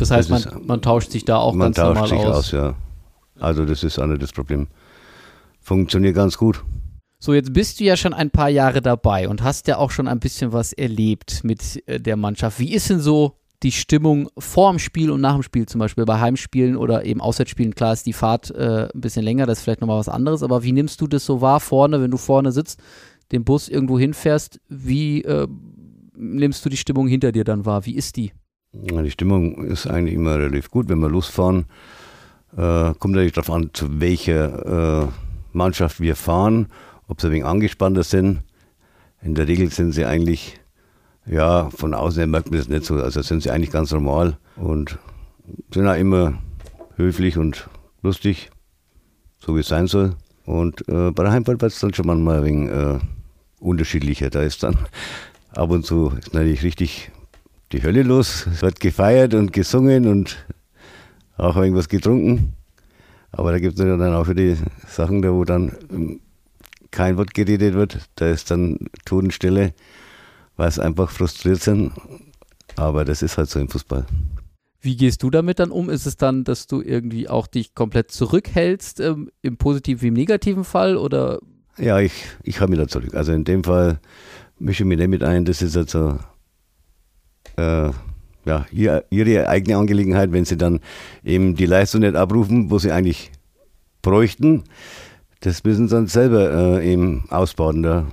Das 0.00 0.10
heißt, 0.10 0.30
das 0.30 0.46
man, 0.46 0.66
man, 0.66 0.82
tauscht 0.82 1.10
sich 1.10 1.24
da 1.24 1.36
auch 1.36 1.52
man 1.52 1.72
ganz 1.72 1.76
normal 1.76 2.08
sich 2.08 2.18
aus. 2.18 2.36
aus. 2.36 2.50
ja. 2.52 2.74
Also 3.38 3.64
das 3.64 3.84
ist 3.84 3.98
auch 3.98 4.06
nicht 4.06 4.22
das 4.22 4.32
Problem. 4.32 4.66
Funktioniert 5.60 6.14
ganz 6.14 6.36
gut. 6.36 6.64
So, 7.18 7.34
jetzt 7.34 7.52
bist 7.52 7.78
du 7.78 7.84
ja 7.84 7.96
schon 7.96 8.14
ein 8.14 8.30
paar 8.30 8.48
Jahre 8.48 8.80
dabei 8.80 9.28
und 9.28 9.42
hast 9.42 9.68
ja 9.68 9.76
auch 9.76 9.90
schon 9.90 10.08
ein 10.08 10.20
bisschen 10.20 10.54
was 10.54 10.72
erlebt 10.72 11.44
mit 11.44 11.82
äh, 11.86 12.00
der 12.00 12.16
Mannschaft. 12.16 12.58
Wie 12.58 12.72
ist 12.72 12.88
denn 12.88 13.00
so 13.00 13.36
die 13.62 13.72
Stimmung 13.72 14.30
vor 14.38 14.72
dem 14.72 14.78
Spiel 14.78 15.10
und 15.10 15.20
nach 15.20 15.34
dem 15.34 15.42
Spiel 15.42 15.66
zum 15.66 15.80
Beispiel 15.80 16.06
bei 16.06 16.18
Heimspielen 16.18 16.76
oder 16.76 17.04
eben 17.04 17.20
Auswärtsspielen? 17.20 17.74
Klar 17.74 17.92
ist 17.92 18.06
die 18.06 18.14
Fahrt 18.14 18.50
äh, 18.52 18.88
ein 18.94 19.00
bisschen 19.02 19.22
länger, 19.22 19.44
das 19.44 19.58
ist 19.58 19.64
vielleicht 19.64 19.82
nochmal 19.82 19.98
was 19.98 20.08
anderes, 20.08 20.42
aber 20.42 20.62
wie 20.62 20.72
nimmst 20.72 20.98
du 21.02 21.06
das 21.06 21.26
so 21.26 21.42
wahr 21.42 21.60
vorne, 21.60 22.00
wenn 22.00 22.10
du 22.10 22.16
vorne 22.16 22.52
sitzt, 22.52 22.80
den 23.32 23.44
Bus 23.44 23.68
irgendwo 23.68 23.98
hinfährst? 23.98 24.58
Wie 24.70 25.22
äh, 25.22 25.46
nimmst 26.16 26.64
du 26.64 26.70
die 26.70 26.78
Stimmung 26.78 27.06
hinter 27.06 27.32
dir 27.32 27.44
dann 27.44 27.66
wahr? 27.66 27.84
Wie 27.84 27.96
ist 27.96 28.16
die? 28.16 28.32
Die 28.72 29.10
Stimmung 29.10 29.64
ist 29.64 29.88
eigentlich 29.88 30.14
immer 30.14 30.38
relativ 30.38 30.70
gut, 30.70 30.88
wenn 30.88 31.00
wir 31.00 31.08
losfahren. 31.08 31.66
Äh, 32.56 32.94
kommt 32.98 33.14
natürlich 33.14 33.32
darauf 33.32 33.50
an, 33.50 33.70
zu 33.72 34.00
welcher 34.00 35.02
äh, 35.02 35.08
Mannschaft 35.52 35.98
wir 36.00 36.14
fahren, 36.14 36.68
ob 37.08 37.20
sie 37.20 37.26
ein 37.26 37.32
wenig 37.32 37.44
angespannter 37.44 38.04
sind. 38.04 38.42
In 39.22 39.34
der 39.34 39.48
Regel 39.48 39.70
sind 39.72 39.92
sie 39.92 40.04
eigentlich, 40.04 40.60
ja, 41.26 41.68
von 41.70 41.94
außen 41.94 42.30
merkt 42.30 42.50
man 42.50 42.60
das 42.60 42.68
nicht 42.68 42.84
so, 42.84 42.94
also 42.94 43.22
sind 43.22 43.42
sie 43.42 43.50
eigentlich 43.50 43.72
ganz 43.72 43.90
normal 43.90 44.38
und 44.56 44.98
sind 45.74 45.88
auch 45.88 45.96
immer 45.96 46.38
höflich 46.94 47.38
und 47.38 47.68
lustig, 48.02 48.50
so 49.38 49.56
wie 49.56 49.60
es 49.60 49.68
sein 49.68 49.88
soll. 49.88 50.14
Und 50.46 50.88
äh, 50.88 51.10
bei 51.10 51.24
der 51.24 51.32
Heimfahrt 51.32 51.60
wird 51.60 51.72
es 51.72 51.80
dann 51.80 51.92
schon 51.92 52.06
manchmal 52.06 52.38
ein 52.38 52.44
wenig 52.44 52.70
äh, 52.70 52.98
unterschiedlicher. 53.58 54.30
Da 54.30 54.42
ist 54.42 54.62
dann 54.62 54.78
ab 55.50 55.70
und 55.70 55.84
zu 55.84 56.12
ist 56.18 56.34
natürlich 56.34 56.62
richtig 56.62 57.10
die 57.72 57.82
Hölle 57.82 58.02
los. 58.02 58.46
Es 58.46 58.62
wird 58.62 58.80
gefeiert 58.80 59.34
und 59.34 59.52
gesungen 59.52 60.06
und 60.06 60.44
auch 61.36 61.56
irgendwas 61.56 61.88
getrunken. 61.88 62.54
Aber 63.32 63.52
da 63.52 63.58
gibt 63.58 63.78
es 63.78 63.84
dann 63.84 64.14
auch 64.14 64.24
für 64.24 64.34
die 64.34 64.56
Sachen, 64.86 65.22
da 65.22 65.32
wo 65.32 65.44
dann 65.44 66.20
kein 66.90 67.16
Wort 67.16 67.34
geredet 67.34 67.74
wird. 67.74 68.08
Da 68.16 68.30
ist 68.30 68.50
dann 68.50 68.78
Totenstille, 69.04 69.72
weil 70.56 70.68
es 70.68 70.78
einfach 70.78 71.10
frustriert 71.10 71.62
sind. 71.62 71.92
Aber 72.76 73.04
das 73.04 73.22
ist 73.22 73.38
halt 73.38 73.48
so 73.48 73.60
im 73.60 73.68
Fußball. 73.68 74.06
Wie 74.82 74.96
gehst 74.96 75.22
du 75.22 75.30
damit 75.30 75.58
dann 75.58 75.70
um? 75.70 75.90
Ist 75.90 76.06
es 76.06 76.16
dann, 76.16 76.42
dass 76.42 76.66
du 76.66 76.80
irgendwie 76.80 77.28
auch 77.28 77.46
dich 77.46 77.74
komplett 77.74 78.10
zurückhältst, 78.10 79.00
ähm, 79.00 79.30
im 79.42 79.58
positiven 79.58 80.02
wie 80.02 80.08
im 80.08 80.14
negativen 80.14 80.64
Fall? 80.64 80.96
Oder? 80.96 81.40
Ja, 81.76 82.00
ich, 82.00 82.12
ich 82.42 82.60
halte 82.60 82.70
mich 82.70 82.80
da 82.80 82.88
zurück. 82.88 83.14
Also 83.14 83.32
in 83.32 83.44
dem 83.44 83.62
Fall 83.62 84.00
mische 84.58 84.82
ich 84.82 84.88
mich 84.88 84.98
nicht 84.98 85.08
mit 85.08 85.22
ein. 85.22 85.44
Das 85.44 85.60
ist 85.60 85.76
also 85.76 86.18
äh, 87.60 87.90
ja, 88.48 88.66
ihr, 88.72 89.04
ihre 89.10 89.48
eigene 89.48 89.76
Angelegenheit, 89.76 90.32
wenn 90.32 90.44
sie 90.44 90.56
dann 90.56 90.80
eben 91.24 91.54
die 91.56 91.66
Leistung 91.66 92.00
nicht 92.00 92.16
abrufen, 92.16 92.70
wo 92.70 92.78
sie 92.78 92.90
eigentlich 92.90 93.30
bräuchten. 94.02 94.64
Das 95.40 95.62
müssen 95.64 95.88
sie 95.88 95.94
dann 95.94 96.06
selber 96.06 96.78
äh, 96.80 96.92
eben 96.92 97.24
ausbauen. 97.30 97.82
Da 97.82 98.06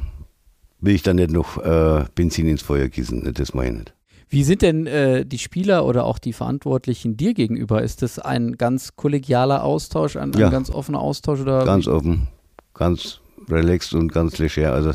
will 0.79 0.95
ich 0.95 1.03
da 1.03 1.13
nicht 1.13 1.31
noch 1.31 1.57
äh, 1.63 2.05
Benzin 2.15 2.47
ins 2.47 2.61
Feuer 2.61 2.87
gießen. 2.87 3.33
Das 3.33 3.53
meine 3.53 3.69
ich 3.69 3.77
nicht. 3.79 3.93
Wie 4.29 4.43
sind 4.43 4.61
denn 4.61 4.87
äh, 4.87 5.25
die 5.25 5.37
Spieler 5.39 5.85
oder 5.85 6.03
auch 6.03 6.19
die 6.19 6.33
Verantwortlichen 6.33 7.15
dir 7.15 7.33
gegenüber? 7.33 7.81
Ist 7.81 8.01
das 8.01 8.19
ein 8.19 8.57
ganz 8.57 8.97
kollegialer 8.97 9.63
Austausch, 9.63 10.17
ein, 10.17 10.33
Ja. 10.33 10.47
ein 10.47 10.51
ganz 10.51 10.69
offener 10.69 10.99
Austausch? 10.99 11.39
Oder 11.39 11.63
Ganz 11.63 11.87
offen, 11.87 12.27
ganz 12.73 13.21
relaxed 13.49 13.93
und 13.93 14.11
ganz 14.11 14.37
leger. 14.37 14.73
Also 14.73 14.91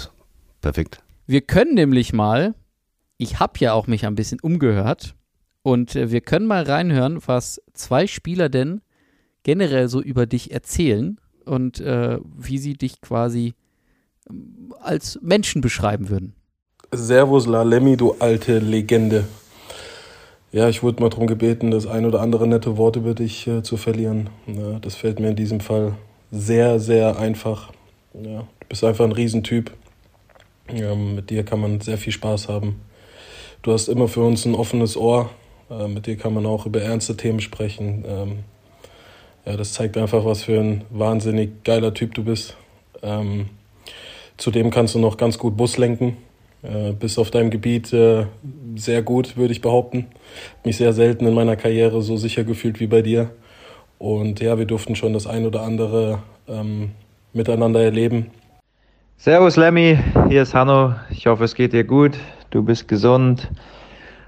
perfekt. 0.60 0.98
Wir 1.26 1.40
können 1.40 1.74
nämlich 1.74 2.12
mal, 2.12 2.54
ich 3.22 3.38
habe 3.38 3.52
ja 3.58 3.72
auch 3.72 3.86
mich 3.86 4.04
ein 4.04 4.16
bisschen 4.16 4.40
umgehört 4.40 5.14
und 5.62 5.94
äh, 5.94 6.10
wir 6.10 6.20
können 6.20 6.46
mal 6.46 6.64
reinhören, 6.64 7.20
was 7.24 7.62
zwei 7.72 8.06
Spieler 8.06 8.48
denn 8.48 8.80
generell 9.44 9.88
so 9.88 10.00
über 10.00 10.26
dich 10.26 10.52
erzählen 10.52 11.18
und 11.44 11.80
äh, 11.80 12.18
wie 12.36 12.58
sie 12.58 12.74
dich 12.74 13.00
quasi 13.00 13.54
ähm, 14.28 14.74
als 14.80 15.18
Menschen 15.22 15.60
beschreiben 15.60 16.08
würden. 16.08 16.34
Servus 16.92 17.46
La 17.46 17.62
Lemmy, 17.62 17.96
du 17.96 18.16
alte 18.18 18.58
Legende. 18.58 19.24
Ja, 20.50 20.68
ich 20.68 20.82
wurde 20.82 21.00
mal 21.00 21.08
darum 21.08 21.26
gebeten, 21.26 21.70
das 21.70 21.86
ein 21.86 22.04
oder 22.04 22.20
andere 22.20 22.46
nette 22.46 22.76
Wort 22.76 22.96
über 22.96 23.14
dich 23.14 23.46
äh, 23.46 23.62
zu 23.62 23.76
verlieren. 23.76 24.30
Ja, 24.46 24.78
das 24.80 24.96
fällt 24.96 25.18
mir 25.18 25.30
in 25.30 25.36
diesem 25.36 25.60
Fall 25.60 25.94
sehr, 26.30 26.78
sehr 26.78 27.18
einfach. 27.18 27.72
Ja, 28.14 28.40
du 28.40 28.66
bist 28.68 28.84
einfach 28.84 29.04
ein 29.04 29.12
Riesentyp. 29.12 29.70
Ja, 30.70 30.94
mit 30.94 31.30
dir 31.30 31.44
kann 31.44 31.60
man 31.60 31.80
sehr 31.80 31.98
viel 31.98 32.12
Spaß 32.12 32.48
haben. 32.48 32.80
Du 33.62 33.72
hast 33.72 33.86
immer 33.86 34.08
für 34.08 34.22
uns 34.22 34.44
ein 34.44 34.56
offenes 34.56 34.96
Ohr. 34.96 35.30
Äh, 35.70 35.86
mit 35.86 36.06
dir 36.06 36.16
kann 36.16 36.34
man 36.34 36.46
auch 36.46 36.66
über 36.66 36.82
ernste 36.82 37.16
Themen 37.16 37.40
sprechen. 37.40 38.04
Ähm, 38.06 38.38
ja, 39.46 39.56
das 39.56 39.72
zeigt 39.72 39.96
einfach, 39.96 40.24
was 40.24 40.42
für 40.42 40.58
ein 40.58 40.84
wahnsinnig 40.90 41.62
geiler 41.62 41.94
Typ 41.94 42.14
du 42.14 42.24
bist. 42.24 42.56
Ähm, 43.02 43.50
zudem 44.36 44.70
kannst 44.70 44.96
du 44.96 44.98
noch 44.98 45.16
ganz 45.16 45.38
gut 45.38 45.56
Bus 45.56 45.78
lenken. 45.78 46.16
Äh, 46.62 46.92
bist 46.92 47.20
auf 47.20 47.30
deinem 47.30 47.50
Gebiet 47.50 47.92
äh, 47.92 48.26
sehr 48.74 49.02
gut, 49.02 49.36
würde 49.36 49.52
ich 49.52 49.60
behaupten. 49.60 50.06
Mich 50.64 50.76
sehr 50.76 50.92
selten 50.92 51.26
in 51.26 51.34
meiner 51.34 51.54
Karriere 51.54 52.02
so 52.02 52.16
sicher 52.16 52.42
gefühlt 52.42 52.80
wie 52.80 52.88
bei 52.88 53.02
dir. 53.02 53.30
Und 53.98 54.40
ja, 54.40 54.58
wir 54.58 54.64
durften 54.64 54.96
schon 54.96 55.12
das 55.12 55.28
ein 55.28 55.46
oder 55.46 55.62
andere 55.62 56.18
ähm, 56.48 56.90
miteinander 57.32 57.80
erleben. 57.80 58.32
Servus 59.18 59.54
Lemmy, 59.54 60.00
hier 60.28 60.42
ist 60.42 60.52
Hanno. 60.52 60.96
Ich 61.10 61.28
hoffe, 61.28 61.44
es 61.44 61.54
geht 61.54 61.72
dir 61.72 61.84
gut. 61.84 62.18
Du 62.52 62.62
bist 62.62 62.86
gesund. 62.86 63.50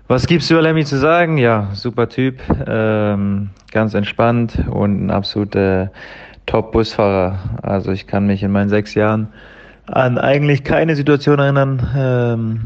Was 0.08 0.26
gibt's 0.26 0.50
über 0.50 0.62
Lemmy 0.62 0.86
zu 0.86 0.96
sagen? 0.96 1.36
Ja, 1.36 1.68
super 1.74 2.08
Typ, 2.08 2.40
ähm, 2.66 3.50
ganz 3.70 3.92
entspannt 3.92 4.64
und 4.70 5.04
ein 5.04 5.10
absoluter 5.10 5.90
Top-Busfahrer. 6.46 7.38
Also 7.60 7.92
ich 7.92 8.06
kann 8.06 8.26
mich 8.26 8.42
in 8.42 8.50
meinen 8.50 8.70
sechs 8.70 8.94
Jahren 8.94 9.28
an 9.84 10.16
eigentlich 10.16 10.64
keine 10.64 10.96
Situation 10.96 11.38
erinnern, 11.38 11.86
ähm, 11.94 12.60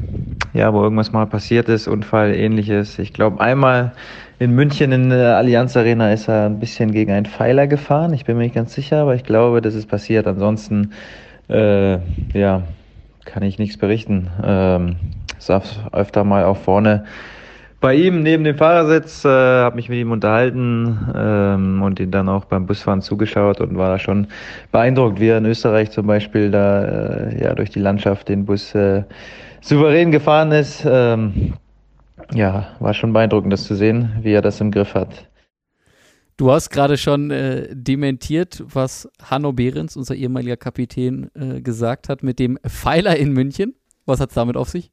ja, 0.53 0.73
wo 0.73 0.81
irgendwas 0.81 1.11
mal 1.11 1.27
passiert 1.27 1.69
ist, 1.69 1.89
Unfall, 1.89 2.37
ähnliches. 2.37 3.01
Ich 3.01 3.13
glaube, 3.13 3.41
einmal 3.41 3.91
in 4.39 4.55
München 4.55 4.93
in 4.93 5.11
der 5.11 5.39
Allianz 5.39 5.77
Arena 5.77 6.13
ist 6.13 6.29
er 6.29 6.47
ein 6.47 6.61
bisschen 6.61 6.93
gegen 6.93 7.11
einen 7.11 7.27
Pfeiler 7.27 7.67
gefahren. 7.67 8.15
Ich 8.15 8.25
bin 8.25 8.37
mir 8.37 8.45
nicht 8.45 8.55
ganz 8.55 8.75
sicher, 8.75 8.99
aber 8.99 9.17
ich 9.17 9.25
glaube, 9.25 9.61
das 9.61 9.75
ist 9.75 9.89
passiert. 9.89 10.29
Ansonsten, 10.29 10.93
äh, 11.49 11.99
ja, 12.33 12.63
kann 13.25 13.43
ich 13.43 13.59
nichts 13.59 13.77
berichten. 13.77 14.29
Ähm, 14.41 14.97
saß 15.39 15.81
öfter 15.93 16.25
mal 16.25 16.45
auch 16.45 16.57
vorne 16.57 17.05
bei 17.81 17.95
ihm 17.95 18.23
neben 18.23 18.43
dem 18.43 18.57
Fahrersitz, 18.57 19.25
äh, 19.25 19.29
habe 19.29 19.77
mich 19.77 19.89
mit 19.89 19.99
ihm 19.99 20.11
unterhalten 20.11 20.99
ähm, 21.15 21.83
und 21.83 22.01
ihn 22.01 22.11
dann 22.11 22.29
auch 22.29 22.45
beim 22.45 22.67
Busfahren 22.67 23.03
zugeschaut 23.03 23.61
und 23.61 23.77
war 23.79 23.91
da 23.91 23.99
schon 23.99 24.27
beeindruckt, 24.73 25.21
wie 25.21 25.29
er 25.29 25.39
in 25.39 25.45
Österreich 25.45 25.91
zum 25.93 26.07
Beispiel 26.07 26.51
da 26.51 26.85
äh, 26.85 27.43
ja 27.43 27.55
durch 27.55 27.71
die 27.71 27.79
Landschaft 27.79 28.29
den 28.29 28.47
Bus 28.47 28.75
äh, 28.75 29.05
souverän 29.61 30.11
gefahren 30.11 30.51
ist. 30.51 30.85
Ähm, 30.85 31.55
ja, 32.35 32.69
war 32.81 32.95
schon 32.95 33.13
beeindruckend, 33.13 33.53
das 33.53 33.65
zu 33.65 33.77
sehen, 33.77 34.11
wie 34.23 34.33
er 34.33 34.43
das 34.43 34.61
im 34.61 34.73
Griff 34.73 34.95
hat. 34.95 35.29
Du 36.37 36.51
hast 36.51 36.71
gerade 36.71 36.97
schon 36.97 37.31
äh, 37.31 37.69
dementiert, 37.73 38.63
was 38.67 39.09
Hanno 39.23 39.53
Behrens, 39.53 39.97
unser 39.97 40.15
ehemaliger 40.15 40.57
Kapitän, 40.57 41.31
äh, 41.35 41.61
gesagt 41.61 42.09
hat 42.09 42.23
mit 42.23 42.39
dem 42.39 42.59
Pfeiler 42.67 43.17
in 43.17 43.33
München. 43.33 43.75
Was 44.05 44.21
hat 44.21 44.31
es 44.31 44.35
damit 44.35 44.57
auf 44.57 44.69
sich? 44.69 44.91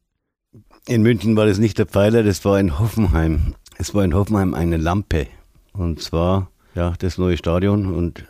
In 0.87 1.01
München 1.01 1.35
war 1.35 1.45
das 1.47 1.57
nicht 1.57 1.77
der 1.79 1.87
Pfeiler, 1.87 2.23
das 2.23 2.45
war 2.45 2.59
in 2.59 2.77
Hoffenheim. 2.79 3.55
Es 3.77 3.93
war 3.93 4.03
in 4.03 4.13
Hoffenheim 4.13 4.53
eine 4.53 4.77
Lampe. 4.77 5.27
Und 5.73 6.01
zwar, 6.01 6.51
ja, 6.75 6.93
das 6.99 7.17
neue 7.17 7.37
Stadion. 7.37 7.93
Und 7.93 8.25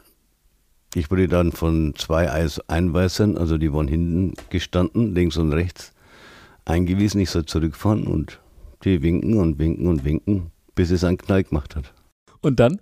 ich 0.95 1.11
wurde 1.11 1.27
dann 1.27 1.51
von 1.51 1.93
zwei 1.97 2.31
Eis 2.31 2.59
Einweisern, 2.69 3.37
also 3.37 3.57
die 3.57 3.73
waren 3.73 3.87
hinten 3.87 4.33
gestanden, 4.49 5.13
links 5.13 5.37
und 5.37 5.51
rechts, 5.51 5.91
eingewiesen. 6.63 7.19
Ich 7.19 7.29
soll 7.29 7.45
zurückfahren 7.45 8.07
und 8.07 8.39
die 8.83 9.01
winken 9.01 9.37
und 9.37 9.59
winken 9.59 9.87
und 9.87 10.05
winken, 10.05 10.51
bis 10.75 10.91
es 10.91 11.03
einen 11.03 11.17
Knall 11.17 11.43
gemacht 11.43 11.75
hat. 11.75 11.93
Und 12.41 12.59
dann 12.59 12.79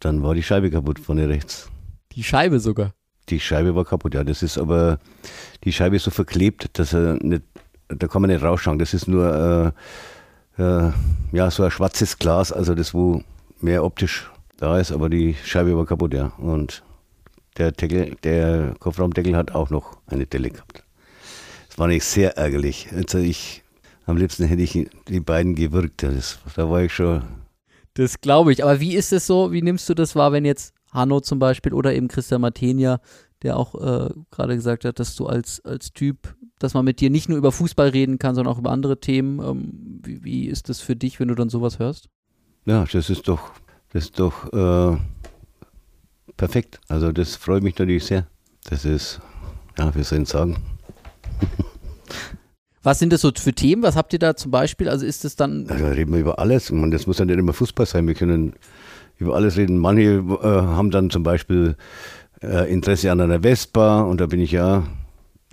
Dann 0.00 0.22
war 0.22 0.34
die 0.34 0.42
Scheibe 0.42 0.70
kaputt 0.70 0.98
vorne 0.98 1.28
rechts. 1.28 1.68
die 2.12 2.22
Scheibe 2.24 2.60
sogar. 2.60 2.94
Die 3.28 3.40
Scheibe 3.40 3.74
war 3.74 3.84
kaputt, 3.84 4.14
ja. 4.14 4.22
Das 4.24 4.42
ist 4.42 4.56
aber, 4.56 5.00
die 5.64 5.72
Scheibe 5.72 5.96
ist 5.96 6.04
so 6.04 6.10
verklebt, 6.12 6.78
dass 6.78 6.92
er 6.94 7.14
nicht, 7.22 7.42
da 7.88 8.08
kann 8.08 8.22
man 8.22 8.30
nicht 8.30 8.42
rausschauen. 8.42 8.78
Das 8.78 8.94
ist 8.94 9.08
nur, 9.08 9.74
äh, 10.58 10.62
äh, 10.62 10.92
ja, 11.32 11.50
so 11.50 11.62
ein 11.62 11.70
schwarzes 11.70 12.18
Glas, 12.18 12.52
also 12.52 12.74
das, 12.74 12.94
wo 12.94 13.22
mehr 13.60 13.84
optisch 13.84 14.30
da 14.56 14.78
ist, 14.78 14.92
aber 14.92 15.08
die 15.08 15.34
Scheibe 15.44 15.76
war 15.76 15.86
kaputt, 15.86 16.14
ja. 16.14 16.32
Und 16.38 16.82
der 17.58 17.72
Deckel, 17.72 18.16
der 18.22 18.74
Kofferraumdeckel 18.78 19.36
hat 19.36 19.54
auch 19.54 19.70
noch 19.70 19.98
eine 20.06 20.26
Delle 20.26 20.50
gehabt. 20.50 20.82
Das 21.68 21.78
war 21.78 21.88
nicht 21.88 22.04
sehr 22.04 22.36
ärgerlich. 22.36 22.88
Also 22.94 23.18
ich, 23.18 23.62
am 24.06 24.16
liebsten 24.16 24.44
hätte 24.44 24.62
ich 24.62 24.88
die 25.08 25.20
beiden 25.20 25.54
gewürgt. 25.54 26.02
Ja, 26.02 26.10
Das, 26.10 26.38
da 26.54 26.68
war 26.70 26.82
ich 26.82 26.92
schon, 26.92 27.22
Das 27.94 28.20
glaube 28.20 28.52
ich. 28.52 28.62
Aber 28.62 28.80
wie 28.80 28.94
ist 28.94 29.12
es 29.12 29.26
so? 29.26 29.52
Wie 29.52 29.62
nimmst 29.62 29.88
du 29.88 29.94
das 29.94 30.14
wahr, 30.14 30.32
wenn 30.32 30.44
jetzt 30.44 30.74
Hanno 30.92 31.20
zum 31.20 31.38
Beispiel 31.38 31.72
oder 31.74 31.94
eben 31.94 32.08
Christian 32.08 32.40
Martenia, 32.40 33.00
der 33.42 33.56
auch 33.56 33.74
äh, 33.74 34.10
gerade 34.30 34.54
gesagt 34.54 34.84
hat, 34.84 34.98
dass 34.98 35.16
du 35.16 35.26
als, 35.26 35.62
als 35.64 35.92
Typ, 35.92 36.34
dass 36.58 36.74
man 36.74 36.84
mit 36.84 37.00
dir 37.00 37.10
nicht 37.10 37.28
nur 37.28 37.38
über 37.38 37.52
Fußball 37.52 37.88
reden 37.88 38.18
kann, 38.18 38.34
sondern 38.34 38.52
auch 38.54 38.58
über 38.58 38.70
andere 38.70 38.98
Themen. 38.98 39.40
Ähm, 39.40 40.00
wie, 40.02 40.24
wie 40.24 40.46
ist 40.46 40.68
das 40.68 40.80
für 40.80 40.96
dich, 40.96 41.20
wenn 41.20 41.28
du 41.28 41.34
dann 41.34 41.48
sowas 41.48 41.78
hörst? 41.78 42.08
Ja, 42.64 42.84
das 42.90 43.10
ist 43.10 43.28
doch, 43.28 43.52
das 43.92 44.04
ist 44.04 44.18
doch 44.18 44.52
äh, 44.52 44.96
perfekt. 46.36 46.80
Also 46.88 47.12
das 47.12 47.36
freut 47.36 47.62
mich 47.62 47.78
natürlich 47.78 48.04
sehr. 48.04 48.26
Das 48.68 48.84
ist, 48.84 49.20
ja, 49.78 49.94
wie 49.94 50.02
soll 50.02 50.22
ich 50.22 50.28
sagen? 50.28 50.56
Was 52.82 53.00
sind 53.00 53.12
das 53.12 53.20
so 53.20 53.32
für 53.36 53.52
Themen? 53.52 53.82
Was 53.82 53.96
habt 53.96 54.12
ihr 54.12 54.20
da 54.20 54.36
zum 54.36 54.52
Beispiel? 54.52 54.88
Also 54.88 55.04
ist 55.04 55.24
es 55.24 55.34
dann, 55.34 55.66
Also 55.68 55.84
da 55.84 55.90
reden 55.90 56.12
wir 56.12 56.20
über 56.20 56.38
alles. 56.38 56.70
Man, 56.70 56.92
das 56.92 57.08
muss 57.08 57.18
ja 57.18 57.24
nicht 57.24 57.36
immer 57.36 57.52
Fußball 57.52 57.84
sein. 57.84 58.06
Wir 58.06 58.14
können 58.14 58.52
über 59.18 59.34
alles 59.34 59.56
reden. 59.56 59.78
Manche 59.78 60.18
äh, 60.18 60.46
haben 60.46 60.92
dann 60.92 61.10
zum 61.10 61.24
Beispiel 61.24 61.76
äh, 62.42 62.72
Interesse 62.72 63.10
an 63.10 63.20
einer 63.20 63.42
Vespa 63.42 64.02
und 64.02 64.20
da 64.20 64.26
bin 64.26 64.38
ich 64.38 64.52
ja 64.52 64.84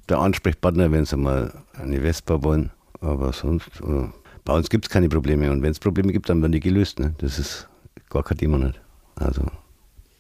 der 0.10 0.20
Ansprechpartner, 0.20 0.92
wenn 0.92 1.06
sie 1.06 1.18
mal 1.18 1.54
eine 1.74 2.02
Vespa 2.02 2.44
wollen. 2.44 2.72
Aber 3.02 3.34
sonst, 3.34 3.68
äh, 3.82 4.08
bei 4.46 4.54
uns 4.54 4.70
gibt 4.70 4.86
es 4.86 4.90
keine 4.90 5.10
Probleme. 5.10 5.52
Und 5.52 5.62
wenn 5.62 5.72
es 5.72 5.80
Probleme 5.80 6.12
gibt, 6.12 6.30
dann 6.30 6.42
werden 6.42 6.52
die 6.52 6.60
gelöst. 6.60 7.00
Ne? 7.00 7.14
Das 7.18 7.40
ist 7.40 7.68
gar 8.10 8.24
kein 8.24 8.38
Thema 8.38 8.58
nicht. 8.58 8.80
Also 9.16 9.44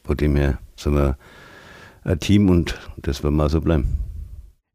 von 0.03 0.17
dem 0.17 0.35
her 0.35 0.59
sind 0.75 0.95
wir 0.95 1.17
ein 2.03 2.19
Team 2.19 2.49
und 2.49 2.77
das 2.97 3.23
wird 3.23 3.33
mal 3.33 3.49
so 3.49 3.61
bleiben. 3.61 3.97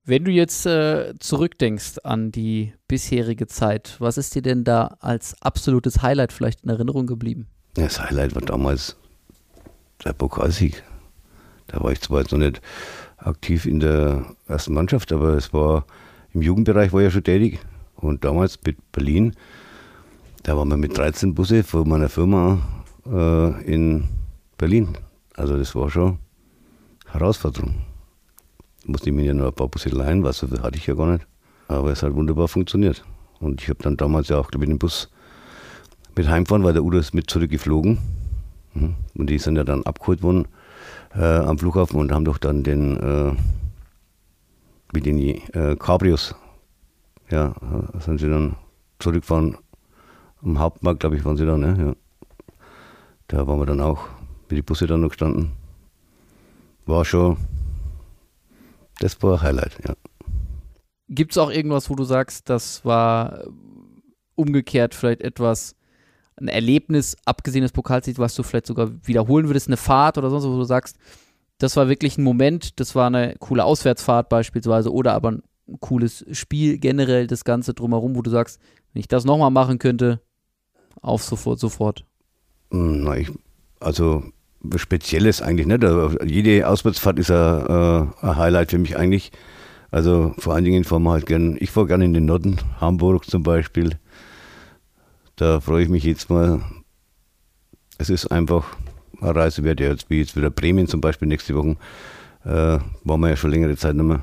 wenn 0.05 0.25
du 0.25 0.31
jetzt 0.31 0.65
äh, 0.65 1.13
zurückdenkst 1.19 1.99
an 2.03 2.33
die 2.33 2.73
bisherige 2.89 3.47
Zeit, 3.47 3.97
was 3.99 4.17
ist 4.17 4.35
dir 4.35 4.41
denn 4.41 4.65
da 4.65 4.97
als 5.01 5.41
absolutes 5.43 6.01
Highlight 6.01 6.33
vielleicht 6.33 6.63
in 6.65 6.71
Erinnerung 6.71 7.07
geblieben? 7.07 7.47
Das 7.75 8.01
Highlight 8.01 8.35
war 8.35 8.43
damals 8.43 8.97
der 10.05 10.15
Pokalsieg. 10.15 10.83
Da 11.67 11.83
war 11.83 11.93
ich 11.93 12.01
zwar 12.01 12.21
jetzt 12.21 12.33
noch 12.33 12.39
nicht 12.39 12.63
aktiv 13.19 13.67
in 13.67 13.81
der 13.81 14.25
ersten 14.47 14.75
Mannschaft, 14.75 15.13
aber 15.13 15.35
es 15.35 15.53
war 15.53 15.85
im 16.33 16.43
Jugendbereich 16.43 16.93
war 16.93 17.01
ich 17.01 17.05
ja 17.07 17.11
schon 17.11 17.25
tätig. 17.25 17.59
Und 17.97 18.25
damals 18.25 18.59
mit 18.65 18.93
Berlin, 18.93 19.35
da 20.45 20.57
waren 20.57 20.69
wir 20.69 20.77
mit 20.77 20.97
13 20.97 21.35
Busse 21.35 21.65
von 21.65 21.89
meiner 21.89 22.09
Firma 22.09 22.59
äh, 23.07 23.65
in 23.65 24.09
Berlin. 24.57 24.97
Also 25.35 25.57
das 25.57 25.75
war 25.75 25.91
schon 25.91 26.19
Herausforderung. 27.07 27.75
Musste 28.85 29.11
ich 29.11 29.17
mir 29.17 29.25
ja 29.25 29.35
nur 29.35 29.49
ein 29.49 29.55
paar 29.55 29.69
Busse 29.69 29.89
leihen, 29.89 30.23
was 30.23 30.39
so 30.39 30.47
viel 30.47 30.63
hatte 30.63 30.79
ich 30.79 30.87
ja 30.87 30.95
gar 30.95 31.13
nicht. 31.13 31.27
Aber 31.67 31.91
es 31.91 32.03
hat 32.03 32.15
wunderbar 32.15 32.49
funktioniert. 32.49 33.05
Und 33.41 33.63
ich 33.63 33.69
habe 33.69 33.83
dann 33.83 33.97
damals 33.97 34.29
ja 34.29 34.39
auch, 34.39 34.51
glaube 34.51 34.65
ich, 34.65 34.71
den 34.71 34.79
Bus 34.79 35.11
mit 36.17 36.29
heimfahren, 36.29 36.65
weil 36.65 36.73
der 36.73 36.85
Udo 36.85 36.99
ist 36.99 37.15
mit 37.15 37.29
zurückgeflogen. 37.31 37.99
Mhm. 38.75 38.95
Und 39.17 39.31
die 39.31 39.39
sind 39.39 39.57
ja 39.57 39.65
dann 39.65 39.83
abgeholt 39.85 40.23
worden 40.23 40.47
äh, 41.15 41.23
am 41.23 41.59
Flughafen 41.59 41.99
und 41.99 42.13
haben 42.13 42.25
doch 42.25 42.39
dann 42.39 42.63
den 42.63 42.97
äh, 42.97 43.37
mit 44.93 45.07
den 45.07 45.19
äh, 45.19 45.77
Cabrios, 45.79 46.35
ja, 47.31 47.49
äh, 47.49 48.01
sind 48.01 48.19
sie 48.19 48.29
dann 48.29 48.57
zurückgefahren. 48.99 49.59
Am 50.43 50.59
Hauptmarkt, 50.59 51.01
glaube 51.01 51.17
ich, 51.17 51.25
waren 51.25 51.37
sie 51.37 51.47
dann, 51.47 51.61
ne? 51.61 51.77
ja. 51.79 51.95
Da 53.27 53.47
waren 53.47 53.59
wir 53.59 53.67
dann 53.67 53.81
auch 53.81 54.09
mit 54.49 54.59
den 54.59 54.65
Busse 54.65 54.87
dann 54.87 55.01
noch 55.01 55.09
gestanden. 55.09 55.53
War 56.87 57.05
schon, 57.05 57.37
das 59.01 59.21
war 59.23 59.35
ein 59.35 59.43
Highlight, 59.43 59.79
ja. 59.87 59.95
Gibt 61.11 61.33
es 61.33 61.39
auch 61.39 61.51
irgendwas, 61.51 61.91
wo 61.91 61.95
du 61.95 62.05
sagst, 62.05 62.49
das 62.49 62.85
war 62.85 63.45
umgekehrt 64.35 64.95
vielleicht 64.95 65.21
etwas, 65.21 65.75
ein 66.41 66.49
Erlebnis, 66.49 67.17
abgesehen 67.25 67.63
des 67.63 67.73
Pokalsiegs, 67.73 68.19
was 68.19 68.35
du 68.35 68.43
vielleicht 68.43 68.67
sogar 68.67 68.91
wiederholen 69.05 69.49
würdest, 69.49 69.69
eine 69.69 69.77
Fahrt 69.77 70.19
oder 70.19 70.31
sonst, 70.31 70.45
wo 70.45 70.57
du 70.57 70.65
sagst, 70.65 70.97
das 71.59 71.77
war 71.77 71.89
wirklich 71.89 72.19
ein 72.19 72.25
Moment, 72.25 72.79
das 72.81 72.95
war 72.95 73.09
eine 73.09 73.35
coole 73.39 73.65
Auswärtsfahrt 73.65 74.29
beispielsweise 74.29 74.93
oder 74.93 75.15
aber 75.15 75.33
ein 75.33 75.43
cooles 75.81 76.25
Spiel 76.33 76.79
generell, 76.79 77.27
das 77.27 77.45
Ganze 77.45 77.75
drumherum, 77.75 78.15
wo 78.15 78.23
du 78.23 78.31
sagst, 78.31 78.61
wenn 78.93 79.01
ich 79.01 79.09
das 79.09 79.25
nochmal 79.25 79.51
machen 79.51 79.79
könnte, 79.79 80.21
auf 81.03 81.23
sofort, 81.23 81.59
sofort. 81.59 82.05
Hm, 82.71 83.05
na, 83.05 83.17
ich, 83.17 83.31
also 83.81 84.23
Spezielles 84.77 85.41
eigentlich 85.41 85.67
nicht. 85.67 85.85
Also, 85.85 86.19
jede 86.25 86.69
Auswärtsfahrt 86.69 87.19
ist 87.19 87.31
ein, 87.31 87.67
äh, 87.67 88.27
ein 88.27 88.37
Highlight 88.37 88.71
für 88.71 88.79
mich 88.79 88.97
eigentlich. 88.97 89.31
Also 89.91 90.35
vor 90.39 90.55
allen 90.55 90.65
Dingen 90.65 90.85
fahren 90.85 91.03
wir 91.05 91.13
halt 91.13 91.27
gern, 91.27 91.57
ich 91.61 91.71
fahre 91.71 91.87
gerne 91.87 92.05
in 92.05 92.13
den 92.13 92.27
Norden, 92.27 92.59
Hamburg 92.81 93.25
zum 93.25 93.43
Beispiel. 93.43 93.93
Da 95.39 95.61
freue 95.61 95.85
ich 95.85 95.89
mich 95.89 96.03
jetzt 96.03 96.31
mal. 96.31 96.61
Es 97.97 98.11
ist 98.11 98.27
einfach 98.27 98.77
eine 99.21 99.37
Reise 99.37 99.63
wert, 99.63 99.79
jetzt 99.79 100.11
wie 100.11 100.19
jetzt 100.19 100.37
wieder 100.37 100.51
Bremen 100.51 100.89
zum 100.89 101.01
Beispiel 101.01 101.29
nächste 101.29 101.55
Woche. 101.55 101.77
Äh, 102.45 102.81
waren 103.05 103.21
wir 103.21 103.29
ja 103.29 103.37
schon 103.37 103.53
längere 103.53 103.77
Zeit 103.77 103.95
nicht 103.95 104.05
mehr. 104.05 104.23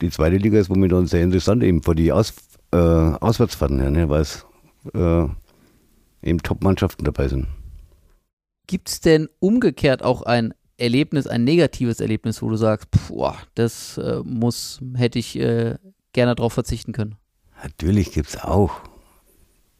Die 0.00 0.10
zweite 0.10 0.36
Liga 0.36 0.58
ist 0.58 0.68
momentan 0.68 1.06
sehr 1.06 1.22
interessant, 1.22 1.62
eben 1.62 1.80
vor 1.80 1.94
die 1.94 2.10
Aus, 2.10 2.34
äh, 2.72 2.76
Auswärtsfahrten 2.76 3.78
her, 3.78 3.90
ne, 3.90 4.08
weil 4.08 4.22
es 4.22 4.44
äh, 4.94 5.26
eben 6.22 6.42
Top-Mannschaften 6.42 7.04
dabei 7.04 7.28
sind. 7.28 7.46
Gibt 8.66 8.88
es 8.88 9.00
denn 9.00 9.28
umgekehrt 9.38 10.02
auch 10.02 10.22
ein 10.22 10.54
Erlebnis, 10.76 11.28
ein 11.28 11.44
negatives 11.44 12.00
Erlebnis, 12.00 12.42
wo 12.42 12.48
du 12.48 12.56
sagst, 12.56 12.88
boah, 13.08 13.36
das 13.54 13.96
äh, 13.98 14.20
muss, 14.24 14.80
hätte 14.96 15.20
ich 15.20 15.38
äh, 15.38 15.76
gerne 16.12 16.34
darauf 16.34 16.52
verzichten 16.52 16.92
können? 16.92 17.14
Natürlich 17.62 18.10
gibt 18.10 18.28
es 18.28 18.42
auch. 18.42 18.91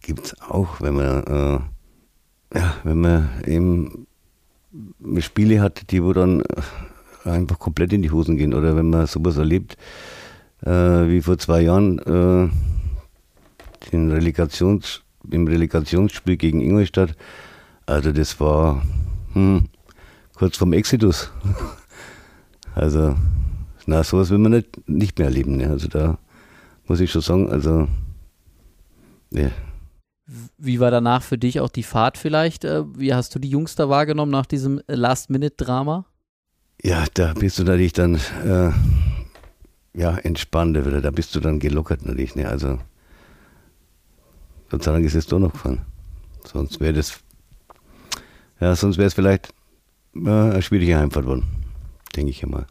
Gibt 0.03 0.27
es 0.27 0.41
auch, 0.41 0.81
wenn 0.81 0.95
man, 0.95 1.25
äh, 1.25 2.59
ja, 2.59 2.75
wenn 2.83 3.01
man 3.01 3.31
eben 3.47 4.07
Spiele 5.21 5.61
hat, 5.61 5.91
die 5.91 6.03
wo 6.03 6.13
dann 6.13 6.43
einfach 7.25 7.59
komplett 7.59 7.93
in 7.93 8.03
die 8.03 8.11
Hosen 8.11 8.37
gehen 8.37 8.53
oder 8.53 8.77
wenn 8.77 8.91
man 8.91 9.07
sowas 9.07 9.37
erlebt, 9.37 9.77
äh, 10.65 10.71
wie 10.71 11.23
vor 11.23 11.39
zwei 11.39 11.63
Jahren 11.63 11.99
äh, 12.01 12.51
den 13.91 14.11
Relegations, 14.11 15.03
im 15.31 15.47
Relegationsspiel 15.47 16.37
gegen 16.37 16.61
Ingolstadt, 16.61 17.15
also 17.87 18.13
das 18.13 18.39
war 18.41 18.83
hm, 19.35 19.69
kurz 20.35 20.57
vorm 20.57 20.73
Exitus. 20.73 21.31
also, 22.75 23.15
na, 23.87 24.03
sowas 24.03 24.31
will 24.31 24.39
man 24.39 24.53
nicht, 24.53 24.89
nicht 24.89 25.19
mehr 25.19 25.29
erleben. 25.29 25.57
Ne? 25.57 25.69
Also 25.69 25.89
da 25.89 26.19
muss 26.87 27.01
ich 27.01 27.11
schon 27.11 27.23
sagen, 27.23 27.51
also, 27.51 27.87
ne. 29.31 29.53
Wie 30.59 30.81
war 30.81 30.91
danach 30.91 31.23
für 31.23 31.39
dich 31.39 31.61
auch 31.61 31.69
die 31.69 31.83
Fahrt 31.83 32.19
vielleicht? 32.19 32.65
Äh, 32.65 32.85
wie 32.97 33.15
hast 33.15 33.35
du 33.35 33.39
die 33.39 33.51
Jungs 33.51 33.75
da 33.75 33.89
wahrgenommen 33.89 34.33
nach 34.33 34.47
diesem 34.47 34.81
Last-Minute-Drama? 34.87 36.07
Ja, 36.83 37.05
da 37.15 37.35
bist 37.35 37.59
du 37.59 37.65
natürlich 37.65 37.93
dann 37.93 38.17
äh, 38.45 38.71
ja, 39.95 40.17
entspannt, 40.17 40.77
oder 40.77 41.01
da 41.01 41.11
bist 41.11 41.35
du 41.35 41.41
dann 41.41 41.59
gelockert 41.59 42.05
natürlich. 42.05 42.35
Ne? 42.35 42.49
Also, 42.49 42.79
Dank 44.71 45.05
ist 45.05 45.15
es 45.15 45.27
doch 45.27 45.39
noch 45.39 45.53
gefahren. 45.53 45.83
Sonst 46.45 46.81
wäre 46.81 46.95
das 46.95 47.23
ja, 48.63 48.77
sonst 48.77 48.97
wäre 48.97 49.09
es 49.09 49.15
vielleicht 49.15 49.53
äh, 50.15 50.31
eine 50.31 50.63
schwierige 50.63 50.97
Heimfahrt 50.97 51.27
worden, 51.27 51.49
denke 52.15 52.31
ich 52.31 52.45
einmal. 52.45 52.65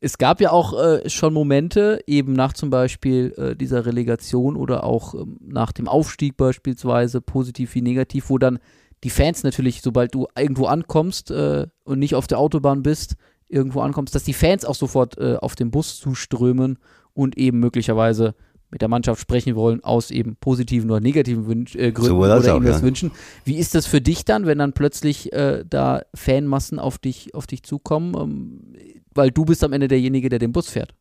Es 0.00 0.18
gab 0.18 0.40
ja 0.40 0.52
auch 0.52 0.78
äh, 0.78 1.08
schon 1.08 1.32
Momente, 1.32 2.00
eben 2.06 2.34
nach 2.34 2.52
zum 2.52 2.70
Beispiel 2.70 3.32
äh, 3.36 3.56
dieser 3.56 3.86
Relegation 3.86 4.56
oder 4.56 4.84
auch 4.84 5.14
ähm, 5.14 5.38
nach 5.40 5.72
dem 5.72 5.88
Aufstieg 5.88 6.36
beispielsweise, 6.36 7.20
positiv 7.20 7.74
wie 7.74 7.82
negativ, 7.82 8.28
wo 8.28 8.38
dann 8.38 8.58
die 9.04 9.10
Fans 9.10 9.42
natürlich, 9.42 9.82
sobald 9.82 10.14
du 10.14 10.26
irgendwo 10.36 10.66
ankommst 10.66 11.30
äh, 11.30 11.66
und 11.84 11.98
nicht 11.98 12.14
auf 12.14 12.26
der 12.26 12.38
Autobahn 12.38 12.82
bist, 12.82 13.16
irgendwo 13.48 13.80
ankommst, 13.80 14.14
dass 14.14 14.24
die 14.24 14.32
Fans 14.32 14.64
auch 14.64 14.74
sofort 14.74 15.18
äh, 15.18 15.36
auf 15.36 15.54
den 15.54 15.70
Bus 15.70 15.98
zuströmen 15.98 16.78
und 17.14 17.38
eben 17.38 17.60
möglicherweise 17.60 18.34
mit 18.70 18.82
der 18.82 18.88
Mannschaft 18.88 19.20
sprechen 19.20 19.54
wollen, 19.54 19.82
aus 19.84 20.10
eben 20.10 20.36
positiven 20.36 20.90
oder 20.90 21.00
negativen 21.00 21.46
Wünsch, 21.46 21.74
äh, 21.76 21.92
Gründen 21.92 22.10
so 22.10 22.18
oder 22.18 22.38
auch, 22.38 22.62
das 22.62 22.78
ja. 22.78 22.82
wünschen. 22.82 23.12
Wie 23.44 23.56
ist 23.56 23.74
das 23.74 23.86
für 23.86 24.00
dich 24.00 24.24
dann, 24.24 24.46
wenn 24.46 24.58
dann 24.58 24.72
plötzlich 24.72 25.32
äh, 25.32 25.64
da 25.68 26.02
Fanmassen 26.14 26.78
auf 26.78 26.98
dich, 26.98 27.34
auf 27.34 27.46
dich 27.46 27.62
zukommen? 27.62 28.14
Ähm, 28.14 28.95
weil 29.16 29.30
du 29.30 29.44
bist 29.44 29.62
am 29.64 29.72
Ende 29.72 29.88
derjenige, 29.88 30.28
der 30.28 30.38
den 30.38 30.52
Bus 30.52 30.68
fährt. 30.68 30.94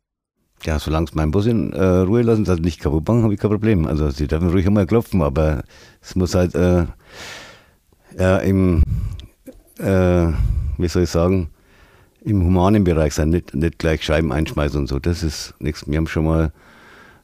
Ja, 0.64 0.80
solange 0.80 1.08
es 1.08 1.16
meinen 1.16 1.32
Bus 1.32 1.46
in 1.46 1.74
äh, 1.74 1.84
Ruhe 1.84 2.22
lassen, 2.22 2.46
dass 2.46 2.60
nicht 2.60 2.80
kaputt 2.80 3.08
machen, 3.08 3.24
habe 3.24 3.34
ich 3.34 3.40
kein 3.40 3.52
Problem. 3.52 3.86
Also 3.86 4.10
sie 4.10 4.28
dürfen 4.28 4.50
ruhig 4.50 4.66
einmal 4.66 4.88
klopfen, 4.88 5.22
aber 5.22 5.64
es 6.02 6.16
muss 6.16 6.34
halt 6.34 6.56
äh, 6.56 6.86
ja, 8.18 8.38
im, 8.38 8.84
äh, 9.80 10.28
wie 10.78 10.88
soll 10.88 11.04
ich 11.04 11.10
sagen, 11.10 11.50
im 12.22 12.44
humanen 12.44 12.84
Bereich 12.84 13.14
sein, 13.14 13.30
nicht, 13.30 13.54
nicht 13.54 13.78
gleich 13.78 14.04
Scheiben 14.04 14.32
einschmeißen 14.32 14.80
und 14.80 14.88
so. 14.88 14.98
Das 14.98 15.22
ist 15.22 15.54
nichts. 15.60 15.88
Wir 15.88 15.98
haben 15.98 16.08
schon 16.08 16.26
mal 16.26 16.52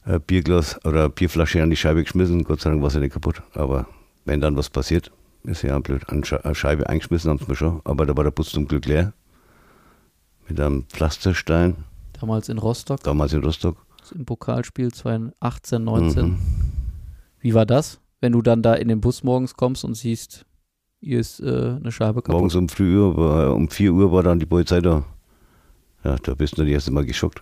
ein 0.04 0.20
Bierglas 0.20 0.84
oder 0.84 1.00
eine 1.00 1.10
Bierflasche 1.10 1.62
an 1.62 1.70
die 1.70 1.76
Scheibe 1.76 2.04
geschmissen. 2.04 2.44
Gott 2.44 2.60
sei 2.60 2.70
Dank 2.70 2.82
war 2.82 2.90
sie 2.90 3.00
nicht 3.00 3.14
kaputt. 3.14 3.42
Aber 3.54 3.86
wenn 4.24 4.40
dann 4.40 4.56
was 4.56 4.70
passiert, 4.70 5.10
ist 5.42 5.62
ja 5.62 5.76
blöd. 5.80 6.02
Eine 6.08 6.54
Scheibe 6.54 6.88
eingeschmissen 6.88 7.30
haben 7.30 7.38
sie 7.38 7.46
mir 7.48 7.56
schon. 7.56 7.80
Aber 7.84 8.06
da 8.06 8.16
war 8.16 8.22
der 8.22 8.30
Bus 8.30 8.50
zum 8.50 8.68
Glück 8.68 8.86
leer. 8.86 9.12
Mit 10.52 10.60
einem 10.60 10.84
Pflasterstein. 10.84 11.76
Damals 12.20 12.50
in 12.50 12.58
Rostock. 12.58 13.02
Damals 13.04 13.32
in 13.32 13.42
Rostock. 13.42 13.86
Im 14.14 14.26
Pokalspiel 14.26 14.92
2018, 14.92 15.82
19. 15.82 16.24
Mhm. 16.26 16.38
Wie 17.40 17.54
war 17.54 17.64
das, 17.64 18.00
wenn 18.20 18.32
du 18.32 18.42
dann 18.42 18.60
da 18.60 18.74
in 18.74 18.88
den 18.88 19.00
Bus 19.00 19.24
morgens 19.24 19.54
kommst 19.54 19.82
und 19.82 19.94
siehst, 19.94 20.44
hier 21.00 21.20
ist 21.20 21.40
äh, 21.40 21.76
eine 21.80 21.90
Scheibe 21.90 22.20
kaputt? 22.20 22.34
Morgens 22.34 22.54
um, 22.54 22.68
früh 22.68 22.98
war, 22.98 23.54
um 23.54 23.70
4 23.70 23.94
Uhr 23.94 24.12
war 24.12 24.22
dann 24.22 24.40
die 24.40 24.44
Polizei 24.44 24.82
da. 24.82 25.06
Ja, 26.04 26.16
da 26.16 26.34
bist 26.34 26.58
du 26.58 26.62
das 26.64 26.70
erste 26.70 26.90
Mal 26.90 27.06
geschockt. 27.06 27.40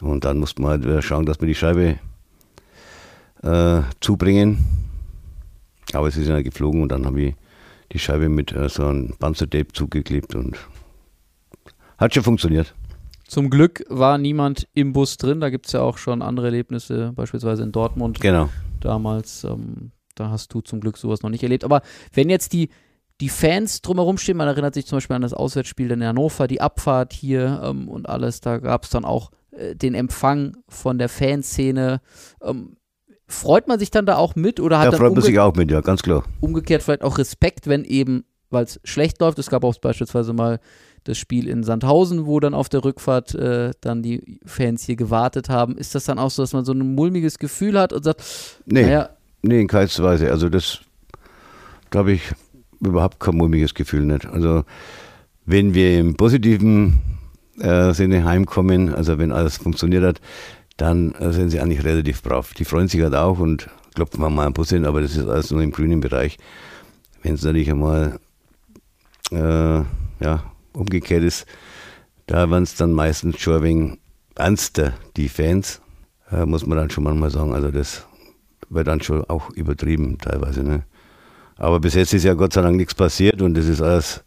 Und 0.00 0.24
dann 0.24 0.38
musste 0.38 0.62
man 0.62 0.82
halt 0.82 1.04
schauen, 1.04 1.26
dass 1.26 1.42
wir 1.42 1.46
die 1.46 1.54
Scheibe 1.54 1.98
äh, 3.42 3.82
zubringen. 4.00 4.64
Aber 5.92 6.08
es 6.08 6.16
ist 6.16 6.26
ja 6.26 6.40
geflogen 6.40 6.80
und 6.80 6.88
dann 6.88 7.04
habe 7.04 7.20
ich 7.20 7.34
die 7.92 7.98
Scheibe 7.98 8.30
mit 8.30 8.50
äh, 8.52 8.70
so 8.70 8.86
einem 8.86 9.14
Panzertape 9.18 9.74
zugeklebt 9.74 10.34
und 10.34 10.56
hat 12.04 12.14
schon 12.14 12.22
funktioniert. 12.22 12.74
Zum 13.26 13.50
Glück 13.50 13.84
war 13.88 14.18
niemand 14.18 14.68
im 14.74 14.92
Bus 14.92 15.16
drin. 15.16 15.40
Da 15.40 15.50
gibt 15.50 15.66
es 15.66 15.72
ja 15.72 15.80
auch 15.80 15.98
schon 15.98 16.22
andere 16.22 16.46
Erlebnisse, 16.46 17.12
beispielsweise 17.14 17.62
in 17.62 17.72
Dortmund. 17.72 18.20
Genau. 18.20 18.50
Damals, 18.80 19.44
ähm, 19.44 19.92
da 20.14 20.30
hast 20.30 20.52
du 20.52 20.60
zum 20.60 20.80
Glück 20.80 20.98
sowas 20.98 21.22
noch 21.22 21.30
nicht 21.30 21.42
erlebt. 21.42 21.64
Aber 21.64 21.80
wenn 22.12 22.28
jetzt 22.28 22.52
die, 22.52 22.68
die 23.20 23.30
Fans 23.30 23.80
drumherum 23.80 24.18
stehen, 24.18 24.36
man 24.36 24.48
erinnert 24.48 24.74
sich 24.74 24.86
zum 24.86 24.96
Beispiel 24.96 25.16
an 25.16 25.22
das 25.22 25.32
Auswärtsspiel 25.32 25.90
in 25.90 26.04
Hannover, 26.04 26.46
die 26.46 26.60
Abfahrt 26.60 27.12
hier 27.12 27.62
ähm, 27.64 27.88
und 27.88 28.08
alles, 28.08 28.40
da 28.40 28.58
gab 28.58 28.84
es 28.84 28.90
dann 28.90 29.04
auch 29.04 29.30
äh, 29.52 29.74
den 29.74 29.94
Empfang 29.94 30.56
von 30.68 30.98
der 30.98 31.08
Fanszene. 31.08 32.00
Ähm, 32.42 32.76
freut 33.26 33.68
man 33.68 33.78
sich 33.78 33.90
dann 33.90 34.04
da 34.04 34.16
auch 34.16 34.36
mit 34.36 34.60
oder 34.60 34.78
hat 34.78 34.92
ja, 34.92 34.98
freut 34.98 35.14
man 35.14 35.22
sich 35.22 35.38
auch 35.38 35.54
mit, 35.54 35.70
ja, 35.70 35.80
ganz 35.80 36.02
klar. 36.02 36.24
Umgekehrt 36.40 36.82
vielleicht 36.82 37.02
auch 37.02 37.18
Respekt, 37.18 37.66
wenn 37.66 37.84
eben, 37.84 38.24
weil 38.50 38.64
es 38.64 38.80
schlecht 38.84 39.20
läuft. 39.20 39.38
Es 39.38 39.48
gab 39.48 39.64
auch 39.64 39.74
beispielsweise 39.78 40.32
mal 40.34 40.60
das 41.04 41.18
Spiel 41.18 41.48
in 41.48 41.62
Sandhausen, 41.62 42.26
wo 42.26 42.40
dann 42.40 42.54
auf 42.54 42.68
der 42.68 42.84
Rückfahrt 42.84 43.34
äh, 43.34 43.72
dann 43.80 44.02
die 44.02 44.38
Fans 44.44 44.84
hier 44.84 44.96
gewartet 44.96 45.48
haben. 45.48 45.76
Ist 45.76 45.94
das 45.94 46.04
dann 46.04 46.18
auch 46.18 46.30
so, 46.30 46.42
dass 46.42 46.52
man 46.52 46.64
so 46.64 46.72
ein 46.72 46.94
mulmiges 46.94 47.38
Gefühl 47.38 47.78
hat 47.78 47.92
und 47.92 48.02
sagt, 48.02 48.22
nee, 48.66 48.82
naja, 48.82 49.10
nee, 49.42 49.60
in 49.60 49.68
keinster 49.68 50.02
Weise. 50.02 50.30
Also 50.30 50.48
das, 50.48 50.80
glaube 51.90 52.12
ich, 52.12 52.22
überhaupt 52.80 53.20
kein 53.20 53.36
mulmiges 53.36 53.74
Gefühl 53.74 54.06
nicht. 54.06 54.26
Also 54.26 54.64
wenn 55.44 55.74
wir 55.74 55.98
im 55.98 56.16
positiven 56.16 57.00
äh, 57.60 57.92
Sinne 57.92 58.24
heimkommen, 58.24 58.94
also 58.94 59.18
wenn 59.18 59.30
alles 59.30 59.58
funktioniert 59.58 60.04
hat, 60.04 60.20
dann 60.76 61.12
äh, 61.12 61.32
sind 61.32 61.50
sie 61.50 61.60
eigentlich 61.60 61.84
relativ 61.84 62.22
brav. 62.22 62.54
Die 62.54 62.64
freuen 62.64 62.88
sich 62.88 63.02
halt 63.02 63.14
auch 63.14 63.38
und 63.38 63.68
klopfen 63.94 64.20
mal 64.20 64.46
ein 64.46 64.52
bisschen, 64.54 64.86
aber 64.86 65.02
das 65.02 65.16
ist 65.16 65.28
alles 65.28 65.50
nur 65.50 65.62
im 65.62 65.70
grünen 65.70 66.00
Bereich. 66.00 66.38
Wenn 67.22 67.34
es 67.34 67.42
natürlich 67.42 67.70
einmal 67.70 68.18
äh, 69.30 69.82
ja, 70.20 70.53
umgekehrt 70.74 71.22
ist, 71.22 71.46
da 72.26 72.50
waren 72.50 72.62
es 72.62 72.74
dann 72.74 72.92
meistens 72.92 73.40
schon 73.40 73.62
wenig 73.62 73.98
ernster, 74.34 74.94
die 75.16 75.28
Fans, 75.28 75.80
äh, 76.30 76.44
muss 76.44 76.66
man 76.66 76.78
dann 76.78 76.90
schon 76.90 77.04
manchmal 77.04 77.30
sagen. 77.30 77.54
Also 77.54 77.70
das 77.70 78.06
wird 78.68 78.86
dann 78.86 79.00
schon 79.00 79.24
auch 79.24 79.50
übertrieben 79.50 80.18
teilweise. 80.18 80.62
Ne? 80.62 80.84
Aber 81.56 81.80
bis 81.80 81.94
jetzt 81.94 82.14
ist 82.14 82.24
ja 82.24 82.34
Gott 82.34 82.52
sei 82.52 82.62
Dank 82.62 82.76
nichts 82.76 82.94
passiert 82.94 83.42
und 83.42 83.54
das 83.54 83.66
ist 83.66 83.80
alles 83.80 84.24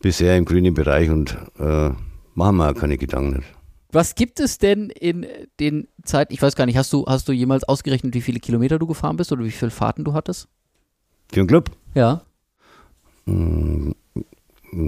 bisher 0.00 0.36
im 0.36 0.44
grünen 0.44 0.74
Bereich 0.74 1.10
und 1.10 1.36
äh, 1.58 1.90
machen 2.34 2.56
wir 2.56 2.74
keine 2.74 2.98
Gedanken 2.98 3.36
nicht. 3.36 3.48
Was 3.92 4.14
gibt 4.14 4.40
es 4.40 4.58
denn 4.58 4.90
in 4.90 5.26
den 5.58 5.88
Zeiten, 6.04 6.34
ich 6.34 6.42
weiß 6.42 6.54
gar 6.56 6.66
nicht, 6.66 6.76
hast 6.76 6.92
du, 6.92 7.06
hast 7.06 7.28
du 7.28 7.32
jemals 7.32 7.64
ausgerechnet, 7.64 8.14
wie 8.14 8.20
viele 8.20 8.40
Kilometer 8.40 8.78
du 8.78 8.86
gefahren 8.86 9.16
bist 9.16 9.32
oder 9.32 9.44
wie 9.44 9.50
viele 9.50 9.70
Fahrten 9.70 10.04
du 10.04 10.12
hattest? 10.12 10.48
Für 11.32 11.40
einen 11.40 11.48
Club? 11.48 11.70
Ja. 11.94 12.22
Mhm, 13.24 13.94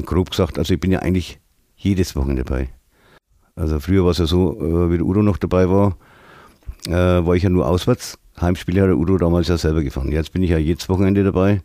grob 0.05 0.31
gesagt, 0.31 0.59
also 0.59 0.75
ich 0.75 0.81
bin 0.81 0.93
ja 0.93 1.01
eigentlich 1.01 1.41
jedes 1.77 2.17
Wochenende 2.17 2.45
dabei. 2.45 2.69
Also 3.57 3.81
früher 3.81 4.05
war 4.05 4.13
es 4.13 4.19
ja 4.19 4.27
so, 4.27 4.55
äh, 4.61 4.97
der 4.97 5.05
Udo 5.05 5.23
noch 5.23 5.37
dabei 5.37 5.69
war, 5.69 5.97
äh, 6.87 6.93
war 6.93 7.35
ich 7.35 7.43
ja 7.43 7.51
nur 7.51 7.67
auswärts. 7.67 8.19
Heimspiele 8.41 8.83
hat 8.83 8.89
der 8.89 8.97
Udo 8.97 9.19
damals 9.19 9.49
ja 9.49 9.59
selber 9.59 9.83
gefahren. 9.83 10.13
Jetzt 10.13 10.33
bin 10.33 10.43
ich 10.43 10.51
ja 10.51 10.59
jedes 10.59 10.89
Wochenende 10.89 11.25
dabei. 11.25 11.63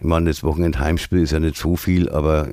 Ich 0.00 0.06
meine, 0.06 0.30
das 0.30 0.42
Wochenende 0.42 0.78
Heimspiel 0.78 1.20
ist 1.20 1.32
ja 1.32 1.40
nicht 1.40 1.56
so 1.56 1.76
viel, 1.76 2.08
aber 2.08 2.48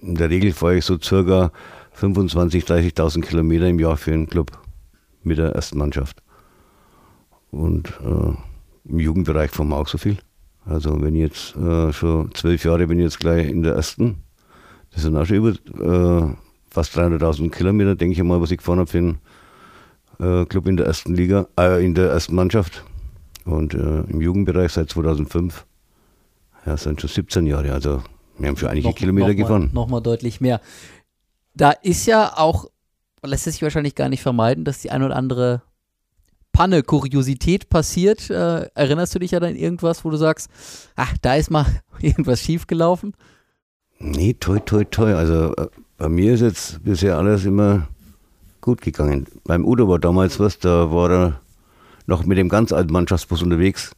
in 0.00 0.14
der 0.14 0.30
Regel 0.30 0.52
fahre 0.52 0.76
ich 0.76 0.84
so 0.84 0.98
circa 1.00 1.50
25.000, 1.98 2.66
30.000 2.66 3.22
Kilometer 3.22 3.68
im 3.68 3.78
Jahr 3.78 3.96
für 3.96 4.12
einen 4.12 4.28
Club 4.28 4.52
mit 5.22 5.38
der 5.38 5.52
ersten 5.52 5.78
Mannschaft. 5.78 6.22
Und 7.50 7.88
äh, 8.04 8.90
im 8.90 9.00
Jugendbereich 9.00 9.50
fahren 9.50 9.68
wir 9.68 9.76
auch 9.76 9.88
so 9.88 9.96
viel. 9.96 10.18
Also 10.66 11.00
wenn 11.02 11.14
ich 11.14 11.20
jetzt 11.22 11.56
äh, 11.56 11.92
schon 11.92 12.34
zwölf 12.34 12.64
Jahre 12.64 12.86
bin 12.86 12.98
ich 12.98 13.04
jetzt 13.04 13.20
gleich 13.20 13.48
in 13.48 13.62
der 13.62 13.74
ersten, 13.74 14.22
das 14.92 15.02
sind 15.02 15.16
auch 15.16 15.26
schon 15.26 15.36
über 15.36 15.50
äh, 15.50 16.34
fast 16.70 16.96
300.000 16.96 17.50
Kilometer, 17.50 17.94
denke 17.96 18.14
ich 18.14 18.22
mal, 18.22 18.40
was 18.40 18.50
ich 18.50 18.58
gefahren 18.58 18.78
habe 18.78 18.90
für 18.90 18.98
einen 18.98 19.18
äh, 20.20 20.46
Club 20.46 20.66
in 20.66 20.76
der 20.76 20.86
ersten 20.86 21.14
Liga, 21.14 21.46
äh, 21.58 21.84
in 21.84 21.94
der 21.94 22.10
ersten 22.10 22.34
Mannschaft. 22.34 22.82
Und 23.44 23.74
äh, 23.74 24.00
im 24.08 24.22
Jugendbereich 24.22 24.72
seit 24.72 24.88
2005. 24.88 25.66
Ja, 26.64 26.78
sind 26.78 27.00
schon 27.02 27.10
17 27.10 27.46
Jahre. 27.46 27.72
Also 27.74 28.02
wir 28.38 28.48
haben 28.48 28.56
schon 28.56 28.70
einige 28.70 28.88
Noch- 28.88 28.94
Kilometer 28.94 29.28
noch 29.28 29.36
gefahren. 29.36 29.70
Nochmal 29.74 30.00
deutlich 30.00 30.40
mehr. 30.40 30.62
Da 31.52 31.72
ist 31.72 32.06
ja 32.06 32.32
auch, 32.38 32.70
lässt 33.22 33.46
es 33.46 33.54
sich 33.54 33.62
wahrscheinlich 33.62 33.94
gar 33.94 34.08
nicht 34.08 34.22
vermeiden, 34.22 34.64
dass 34.64 34.80
die 34.80 34.90
ein 34.90 35.02
oder 35.02 35.14
andere 35.16 35.60
Panne, 36.54 36.84
Kuriosität 36.84 37.68
passiert. 37.68 38.30
Äh, 38.30 38.70
erinnerst 38.74 39.14
du 39.14 39.18
dich 39.18 39.32
ja 39.32 39.40
an 39.40 39.56
irgendwas, 39.56 40.04
wo 40.04 40.10
du 40.10 40.16
sagst, 40.16 40.48
ach, 40.96 41.14
da 41.20 41.34
ist 41.34 41.50
mal 41.50 41.66
irgendwas 42.00 42.40
schiefgelaufen? 42.40 43.12
Nee, 43.98 44.34
toi, 44.34 44.60
toi, 44.60 44.84
toi. 44.84 45.14
Also 45.14 45.54
äh, 45.56 45.66
bei 45.98 46.08
mir 46.08 46.32
ist 46.32 46.40
jetzt 46.40 46.82
bisher 46.84 47.18
alles 47.18 47.44
immer 47.44 47.88
gut 48.60 48.80
gegangen. 48.80 49.26
Beim 49.44 49.66
Udo 49.66 49.88
war 49.88 49.98
damals 49.98 50.38
was, 50.40 50.58
da 50.58 50.90
war 50.92 51.10
er 51.10 51.40
noch 52.06 52.24
mit 52.24 52.38
dem 52.38 52.48
ganz 52.48 52.72
alten 52.72 52.92
Mannschaftsbus 52.92 53.42
unterwegs. 53.42 53.90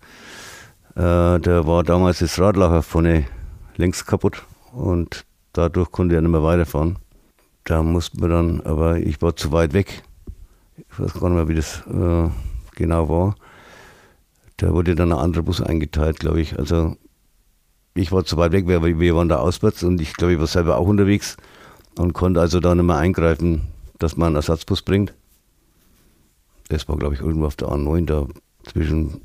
Äh, 0.95 1.39
da 1.39 1.67
war 1.67 1.85
damals 1.85 2.21
das 2.21 2.39
Radlager 2.41 2.83
vorne 2.83 3.27
längs 3.77 4.07
kaputt 4.07 4.45
und 4.73 5.27
dadurch 5.53 5.91
konnte 5.93 6.15
er 6.15 6.23
nicht 6.23 6.31
mehr 6.31 6.43
weiterfahren. 6.43 6.99
Da 7.65 7.83
mussten 7.83 8.21
wir 8.23 8.29
dann, 8.29 8.63
aber 8.63 8.97
ich 8.97 9.21
war 9.21 9.37
zu 9.37 9.53
weit 9.53 9.75
weg. 9.75 10.03
Ich 10.77 10.99
weiß 10.99 11.15
gar 11.15 11.29
nicht 11.29 11.37
mehr, 11.37 11.49
wie 11.49 11.55
das 11.55 11.83
äh, 11.87 12.31
genau 12.77 13.09
war. 13.09 13.35
Da 14.59 14.73
wurde 14.73 14.95
dann 14.95 15.13
ein 15.13 15.19
anderer 15.19 15.43
Bus 15.43 15.61
eingeteilt, 15.61 16.21
glaube 16.21 16.41
ich. 16.41 16.59
Also 16.59 16.97
ich 17.95 18.13
war 18.13 18.25
zu 18.25 18.37
weit 18.37 18.53
weg, 18.53 18.69
wir, 18.69 18.83
wir 18.85 19.17
waren 19.17 19.29
da 19.29 19.39
auswärts 19.39 19.83
und 19.83 20.01
ich 20.01 20.15
glaube, 20.15 20.35
ich 20.35 20.39
war 20.39 20.47
selber 20.47 20.79
auch 20.79 20.87
unterwegs 20.87 21.37
und 21.99 22.13
konnte 22.13 22.41
also 22.41 22.61
da 22.61 22.75
nicht 22.75 22.85
mehr 22.85 22.97
eingreifen, 22.97 23.63
dass 23.99 24.17
man 24.17 24.29
einen 24.29 24.37
Ersatzbus 24.37 24.83
bringt. 24.83 25.15
Das 26.69 26.89
war, 26.89 26.97
glaube 26.97 27.15
ich, 27.15 27.21
irgendwo 27.21 27.47
auf 27.47 27.57
der 27.57 27.69
A9, 27.69 28.07
da 28.07 28.27
zwischen 28.65 29.21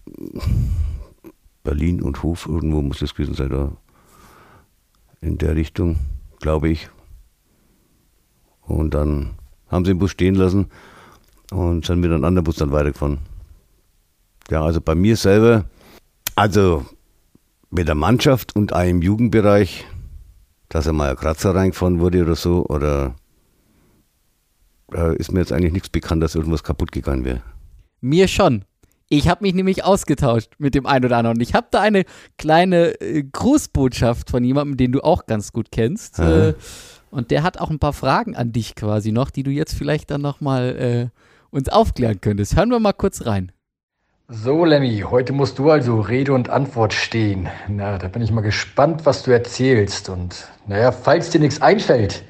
Berlin 1.64 2.02
und 2.02 2.24
Hof, 2.24 2.48
irgendwo 2.48 2.82
muss 2.82 3.00
das 3.00 3.14
gewesen 3.14 3.36
sein, 3.36 3.50
da 3.50 3.72
in 5.22 5.38
der 5.38 5.56
Richtung, 5.56 5.98
glaube 6.40 6.70
ich. 6.70 6.90
Und 8.62 8.94
dann 8.94 9.32
haben 9.68 9.86
sie 9.86 9.92
den 9.92 10.00
Bus 10.00 10.12
stehen 10.12 10.36
lassen 10.36 10.68
und 11.52 11.86
sind 11.86 12.00
mit 12.00 12.12
einem 12.12 12.24
anderen 12.24 12.44
Bus 12.44 12.56
dann 12.56 12.72
weitergefahren. 12.72 13.20
Ja, 14.50 14.64
also 14.64 14.82
bei 14.82 14.96
mir 14.96 15.16
selber, 15.16 15.66
also 16.36 16.86
mit 17.70 17.88
der 17.88 17.96
Mannschaft 17.96 18.56
und 18.56 18.72
im 18.72 19.02
Jugendbereich, 19.02 19.86
dass 20.70 20.88
er 20.88 20.94
mal 20.94 21.12
ein 21.12 21.16
Kratzer 21.16 21.56
reingefahren 21.56 22.00
wurde 22.00 22.22
oder 22.24 22.36
so, 22.36 22.66
oder 22.66 23.16
äh, 24.94 25.16
ist 25.18 25.32
mir 25.32 25.40
jetzt 25.40 25.52
eigentlich 25.52 25.74
nichts 25.74 25.90
bekannt, 25.90 26.22
dass 26.24 26.36
irgendwas 26.36 26.64
kaputt 26.64 26.92
gegangen 26.92 27.26
wäre. 27.26 27.42
Mir 28.02 28.28
schon. 28.28 28.66
Ich 29.10 29.28
habe 29.28 29.44
mich 29.44 29.54
nämlich 29.54 29.84
ausgetauscht 29.84 30.54
mit 30.58 30.74
dem 30.74 30.86
einen 30.86 31.06
oder 31.06 31.18
anderen. 31.18 31.42
Ich 31.42 31.54
habe 31.54 31.68
da 31.70 31.82
eine 31.82 32.06
kleine 32.38 33.00
äh, 33.02 33.24
Grußbotschaft 33.24 34.30
von 34.30 34.44
jemandem, 34.44 34.78
den 34.78 34.94
du 34.94 35.02
auch 35.02 35.26
ganz 35.26 35.52
gut 35.52 35.68
kennst. 35.70 36.18
Äh, 36.20 36.54
und 37.10 37.30
der 37.30 37.44
hat 37.44 37.60
auch 37.60 37.70
ein 37.70 37.80
paar 37.80 37.92
Fragen 37.92 38.36
an 38.38 38.54
dich 38.54 38.74
quasi 38.74 39.12
noch, 39.12 39.30
die 39.30 39.44
du 39.44 39.52
jetzt 39.52 39.74
vielleicht 39.74 40.12
dann 40.12 40.22
nochmal 40.22 41.12
äh, 41.12 41.20
uns 41.50 41.68
aufklären 41.68 42.22
könntest. 42.22 42.56
Hören 42.56 42.70
wir 42.70 42.80
mal 42.80 42.94
kurz 42.94 43.26
rein. 43.26 43.52
So, 44.34 44.64
Lemmy, 44.64 45.04
heute 45.10 45.34
musst 45.34 45.60
du 45.60 45.70
also 45.72 46.00
Rede 46.00 46.32
und 46.32 46.50
Antwort 46.50 46.94
stehen. 46.94 47.50
Na, 47.68 47.98
da 47.98 48.08
bin 48.08 48.22
ich 48.22 48.32
mal 48.32 48.40
gespannt, 48.40 49.02
was 49.06 49.24
du 49.24 49.32
erzählst. 49.32 50.08
Und 50.08 50.48
naja, 50.68 50.94
falls 50.94 51.32
dir 51.32 51.40
nichts 51.42 51.62
einfällt, 51.62 52.24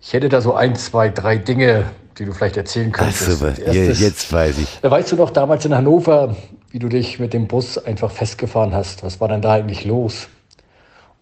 ich 0.00 0.12
hätte 0.12 0.28
da 0.28 0.40
so 0.40 0.54
ein, 0.54 0.76
zwei, 0.76 1.08
drei 1.08 1.38
Dinge, 1.38 1.86
die 2.20 2.24
du 2.24 2.32
vielleicht 2.32 2.56
erzählen 2.56 2.92
Ach, 2.94 2.98
könntest. 3.00 3.26
super, 3.32 3.46
Als 3.48 3.58
je, 3.58 3.64
erstes- 3.88 4.00
jetzt 4.00 4.32
weiß 4.32 4.58
ich. 4.58 4.78
Da 4.80 4.92
weißt 4.92 5.10
du 5.10 5.16
noch 5.16 5.30
damals 5.30 5.64
in 5.64 5.74
Hannover, 5.74 6.36
wie 6.70 6.78
du 6.78 6.88
dich 6.88 7.18
mit 7.18 7.32
dem 7.34 7.48
Bus 7.48 7.78
einfach 7.78 8.12
festgefahren 8.12 8.72
hast. 8.72 9.02
Was 9.02 9.20
war 9.20 9.26
denn 9.26 9.42
da 9.42 9.54
eigentlich 9.54 9.84
los? 9.84 10.28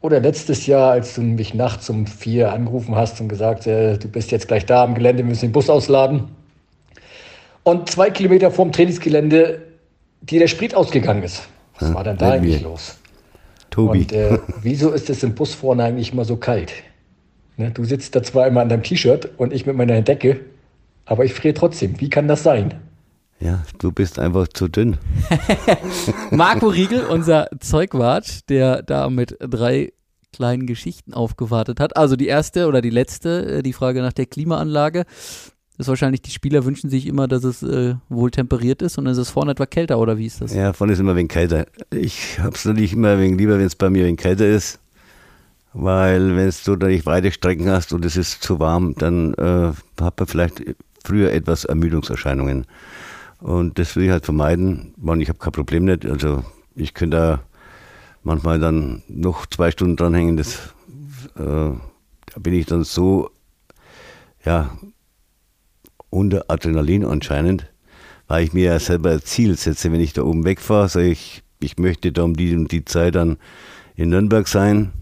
Oder 0.03 0.21
letztes 0.21 0.67
Jahr, 0.67 0.91
als 0.91 1.14
du 1.14 1.23
mich 1.23 1.55
nachts 1.55 1.88
um 1.88 2.07
vier 2.07 2.53
angerufen 2.53 2.95
hast 2.97 3.19
und 3.23 3.29
gesagt, 3.29 3.67
äh, 3.67 3.97
du 3.97 4.09
bist 4.09 4.31
jetzt 4.31 4.47
gleich 4.47 4.67
da 4.67 4.85
am 4.85 4.95
Gelände, 4.95 5.23
wir 5.23 5.29
müssen 5.31 5.47
den 5.47 5.53
Bus 5.53 5.71
ausladen. 5.71 6.29
Und 7.62 7.88
zwei 7.91 8.11
Kilometer 8.11 8.51
vorm 8.51 8.73
Trainingsgelände 8.73 9.62
dir 10.20 10.40
der 10.40 10.48
Sprit 10.48 10.74
ausgegangen 10.74 11.22
ist. 11.22 11.48
Was 11.78 11.88
Ja, 11.88 11.94
war 11.94 12.04
denn 12.04 12.16
da 12.16 12.33
eigentlich 12.33 12.62
mir. 12.62 12.68
los? 12.68 12.96
Tobi. 13.70 14.00
Und 14.00 14.12
äh, 14.12 14.38
wieso 14.62 14.90
ist 14.90 15.11
es 15.11 15.22
im 15.22 15.35
Bus 15.35 15.54
vorne 15.54 15.85
eigentlich 15.85 16.12
immer 16.12 16.24
so 16.24 16.37
kalt? 16.37 16.72
Ne, 17.57 17.70
du 17.70 17.85
sitzt 17.85 18.14
da 18.14 18.22
zwar 18.22 18.46
immer 18.46 18.61
an 18.61 18.68
deinem 18.68 18.83
T-Shirt 18.83 19.31
und 19.37 19.52
ich 19.52 19.66
mit 19.66 19.76
meiner 19.76 20.00
Decke, 20.02 20.40
aber 21.07 21.24
ich 21.24 21.35
friere 21.35 21.54
trotzdem. 21.54 22.00
Wie 22.00 22.11
kann 22.11 22.28
das 22.28 22.42
sein? 22.42 22.74
ja, 23.40 23.62
du 23.78 23.92
bist 23.92 24.18
einfach 24.18 24.48
zu 24.48 24.66
dünn. 24.66 24.96
Marco 26.33 26.66
Riegel, 26.68 27.04
unser 27.07 27.48
Zeugwart, 27.61 28.48
der 28.50 28.83
da 28.83 29.09
mit 29.11 29.37
drei 29.40 29.92
kleinen 30.33 30.66
Geschichten 30.66 31.14
aufgewartet 31.14 31.78
hat. 31.81 31.96
Also 31.96 32.16
die 32.16 32.26
erste 32.26 32.66
oder 32.66 32.81
die 32.81 32.90
letzte, 32.90 33.59
äh, 33.59 33.62
die 33.62 33.72
Frage 33.72 34.02
nach 34.02 34.12
der 34.12 34.26
Klimaanlage. 34.26 35.04
Ist 35.79 35.87
wahrscheinlich, 35.87 36.23
die 36.23 36.33
Spieler 36.33 36.64
wünschen 36.64 36.91
sich 36.91 37.07
immer, 37.07 37.29
dass 37.29 37.45
es 37.45 37.62
äh, 37.62 37.95
wohl 38.09 38.33
temperiert 38.33 38.83
ist 38.83 38.99
und 38.99 39.05
dann 39.05 39.12
ist 39.12 39.19
es 39.19 39.31
vorne 39.31 39.53
etwa 39.53 39.64
kälter 39.64 39.99
oder 40.01 40.19
wie 40.19 40.27
ist 40.27 40.41
das? 40.41 40.53
Ja, 40.53 40.73
vorne 40.73 40.93
ist 40.93 40.99
immer 40.99 41.14
wenig 41.14 41.31
kälter. 41.31 41.67
Ich 41.93 42.41
hab's 42.41 42.64
natürlich 42.64 42.95
immer 42.95 43.17
wenig 43.21 43.38
lieber, 43.38 43.59
wenn 43.59 43.67
es 43.67 43.77
bei 43.77 43.88
mir 43.88 44.05
wenig 44.05 44.19
kälter 44.19 44.47
ist. 44.47 44.81
Weil 45.75 46.35
wenn 46.35 46.53
du 46.64 46.87
nicht 46.87 47.07
weite 47.07 47.31
Strecken 47.31 47.69
hast 47.69 47.93
und 47.93 48.05
es 48.05 48.17
ist 48.17 48.43
zu 48.43 48.59
warm, 48.59 48.95
dann 48.97 49.35
äh, 49.35 49.73
hat 50.01 50.19
man 50.19 50.27
vielleicht 50.27 50.62
früher 51.05 51.31
etwas 51.33 51.64
Ermüdungserscheinungen. 51.64 52.67
Und 53.38 53.79
das 53.79 53.95
will 53.95 54.05
ich 54.05 54.11
halt 54.11 54.25
vermeiden. 54.25 54.95
Man, 54.97 55.21
ich 55.21 55.29
habe 55.29 55.38
kein 55.38 55.53
Problem 55.53 55.85
nicht. 55.85 56.05
Also 56.05 56.45
ich 56.75 56.93
könnte 56.93 57.17
da 57.17 57.43
manchmal 58.25 58.59
dann 58.59 59.05
noch 59.07 59.47
zwei 59.47 59.71
Stunden 59.71 59.95
dranhängen. 59.95 60.37
Das, 60.37 60.75
äh, 61.37 61.71
da 61.71 62.41
bin 62.41 62.55
ich 62.55 62.67
dann 62.67 62.83
so, 62.83 63.31
ja, 64.45 64.77
unter 66.11 66.44
Adrenalin 66.49 67.05
anscheinend, 67.05 67.66
weil 68.27 68.44
ich 68.44 68.53
mir 68.53 68.64
ja 68.64 68.79
selber 68.79 69.12
ein 69.12 69.23
Ziel 69.23 69.57
setze, 69.57 69.92
wenn 69.92 70.01
ich 70.01 70.12
da 70.12 70.23
oben 70.23 70.44
wegfahre, 70.44 70.88
sage 70.88 71.09
ich, 71.09 71.42
ich 71.61 71.79
möchte 71.79 72.12
da 72.12 72.23
um 72.23 72.35
die 72.35 72.55
und 72.55 72.71
die 72.71 72.85
Zeit 72.85 73.14
dann 73.14 73.37
in 73.97 74.11
Nürnberg 74.11 74.47
sein. 74.47 74.92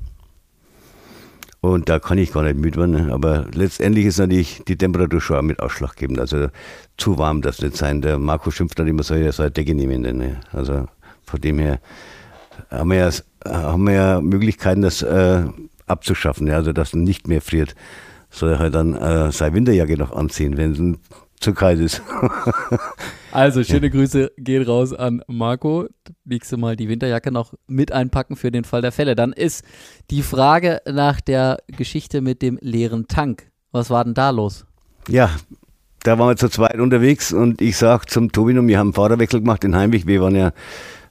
Und 1.61 1.88
da 1.88 1.99
kann 1.99 2.19
ich 2.19 2.33
gar 2.33 2.45
nicht 2.45 2.57
müde 2.57 2.79
werden. 2.79 3.07
ne? 3.07 3.12
Aber 3.12 3.47
letztendlich 3.53 4.07
ist 4.07 4.19
natürlich 4.19 4.62
die 4.69 4.77
Temperatur 4.77 5.21
schon 5.21 5.47
mit 5.47 5.59
ausschlaggebend. 5.61 6.21
Also 6.21 6.49
zu 6.97 7.19
warm 7.19 7.42
darf 7.42 7.57
es 7.57 7.62
nicht 7.62 7.77
sein. 7.77 8.03
Der 8.03 8.19
Marco 8.19 8.51
schimpft 8.51 8.79
dann 8.79 8.87
immer 8.87 9.03
so, 9.03 9.14
er 9.14 9.33
soll 9.33 9.47
eine 9.47 9.53
Decke 9.53 9.75
nehmen. 9.75 10.03
Ne? 10.03 10.40
Also 10.53 10.87
von 11.25 11.40
dem 11.40 11.59
her 11.59 11.81
haben 12.71 12.90
wir 12.90 12.99
ja, 12.99 13.11
haben 13.45 13.85
wir 13.85 13.95
ja 13.95 14.21
Möglichkeiten, 14.21 14.83
das 14.83 15.03
äh, 15.03 15.42
abzuschaffen. 15.87 16.47
Ja? 16.47 16.55
Also 16.57 16.73
dass 16.73 16.95
nicht 16.95 17.27
mehr 17.27 17.40
friert. 17.40 17.75
Soll 18.37 18.51
er 18.51 18.59
halt 18.59 18.75
dann 18.75 18.94
äh, 18.94 19.33
seine 19.33 19.55
Winterjacke 19.55 19.96
noch 19.96 20.12
anziehen, 20.14 20.59
wenn 20.59 20.72
es 20.72 21.40
zu 21.40 21.55
kalt 21.55 21.81
ist. 21.81 22.03
Also 23.33 23.62
schöne 23.64 23.90
Grüße 23.90 24.33
gehen 24.38 24.62
raus 24.62 24.94
an 24.94 25.22
Marco. 25.27 25.89
Nächste 26.24 26.57
Mal 26.57 26.74
die 26.74 26.89
Winterjacke 26.89 27.30
noch 27.30 27.53
mit 27.66 27.93
einpacken 27.93 28.34
für 28.34 28.51
den 28.51 28.64
Fall 28.64 28.80
der 28.80 28.93
Fälle. 28.93 29.14
Dann 29.14 29.34
ist 29.34 29.62
die 30.11 30.22
Frage 30.22 30.80
nach 30.91 31.20
der 31.20 31.59
Geschichte 31.66 32.22
mit 32.22 32.41
dem 32.41 32.59
leeren 32.62 33.09
Tank. 33.09 33.51
Was 33.72 33.91
war 33.91 34.05
denn 34.05 34.14
da 34.14 34.30
los? 34.30 34.64
Ja, 35.09 35.28
da 36.03 36.18
waren 36.18 36.28
wir 36.30 36.37
zu 36.37 36.49
zweit 36.49 36.78
unterwegs 36.78 37.30
und 37.34 37.61
ich 37.61 37.76
sag 37.76 38.09
zum 38.09 38.32
Tobin 38.32 38.59
und 38.59 38.68
wir 38.68 38.78
haben 38.78 38.87
einen 38.89 38.95
Fahrerwechsel 38.95 39.41
gemacht 39.41 39.64
in 39.64 39.76
Heimweg. 39.76 40.07
Wir 40.07 40.22
waren 40.22 40.34
ja, 40.34 40.49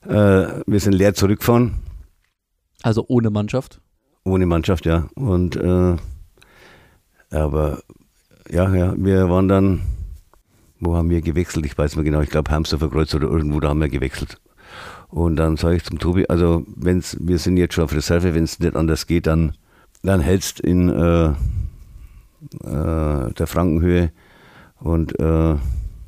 äh, 0.07 0.63
wir 0.65 0.79
sind 0.79 0.93
leer 0.93 1.13
zurückgefahren, 1.13 1.75
Also 2.81 3.05
ohne 3.07 3.29
Mannschaft. 3.29 3.81
ohne 4.23 4.47
Mannschaft, 4.47 4.87
ja. 4.87 5.09
Und 5.13 5.57
äh, 5.57 5.95
aber 7.31 7.81
ja, 8.49 8.73
ja, 8.73 8.93
wir 8.97 9.29
waren 9.29 9.47
dann, 9.47 9.81
wo 10.79 10.95
haben 10.95 11.09
wir 11.09 11.21
gewechselt? 11.21 11.65
Ich 11.65 11.77
weiß 11.77 11.95
nicht 11.95 12.05
genau, 12.05 12.21
ich 12.21 12.29
glaube 12.29 12.51
Hamsterfer 12.51 12.89
Kreuz 12.89 13.13
oder 13.13 13.27
irgendwo, 13.27 13.59
da 13.59 13.69
haben 13.69 13.81
wir 13.81 13.89
gewechselt. 13.89 14.39
Und 15.09 15.37
dann 15.37 15.57
sage 15.57 15.77
ich 15.77 15.83
zum 15.83 15.99
Tobi, 15.99 16.27
also 16.27 16.65
wenn's, 16.75 17.17
wir 17.19 17.37
sind 17.37 17.57
jetzt 17.57 17.73
schon 17.73 17.85
auf 17.85 17.93
Reserve, 17.93 18.33
wenn 18.33 18.43
es 18.43 18.59
nicht 18.59 18.75
anders 18.75 19.07
geht, 19.07 19.27
dann, 19.27 19.55
dann 20.03 20.19
hältst 20.19 20.59
in 20.59 20.89
äh, 20.89 21.27
äh, 21.27 21.33
der 23.33 23.47
Frankenhöhe 23.47 24.11
und 24.79 25.17
äh, 25.19 25.55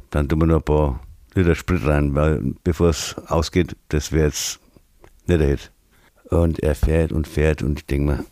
dann 0.10 0.30
tun 0.30 0.40
wir 0.40 0.48
noch 0.48 0.58
ein 0.58 0.64
paar 0.64 1.00
Liter 1.34 1.56
Sprit 1.56 1.86
rein, 1.86 2.16
weil 2.16 2.56
bevor 2.64 2.90
es 2.90 3.16
ausgeht, 3.28 3.76
das 3.90 4.12
wäre 4.12 4.28
jetzt 4.28 4.60
nicht 5.28 5.40
der 5.40 5.48
Hit. 5.48 5.72
Und 6.30 6.60
er 6.60 6.76
fährt 6.76 7.12
und 7.12 7.28
fährt 7.28 7.62
und 7.62 7.80
ich 7.80 7.86
denke 7.86 8.12
mir, 8.12 8.26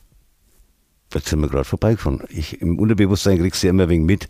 jetzt 1.16 1.30
sind 1.30 1.40
wir 1.40 1.50
gerade 1.50 1.64
vorbeigefahren. 1.64 2.22
Ich, 2.30 2.62
Im 2.62 2.78
Unterbewusstsein 2.78 3.40
kriegst 3.40 3.64
du 3.64 3.68
ja 3.68 3.72
immer 3.72 3.84
ein 3.84 3.90
wenig 3.90 4.06
mit 4.06 4.28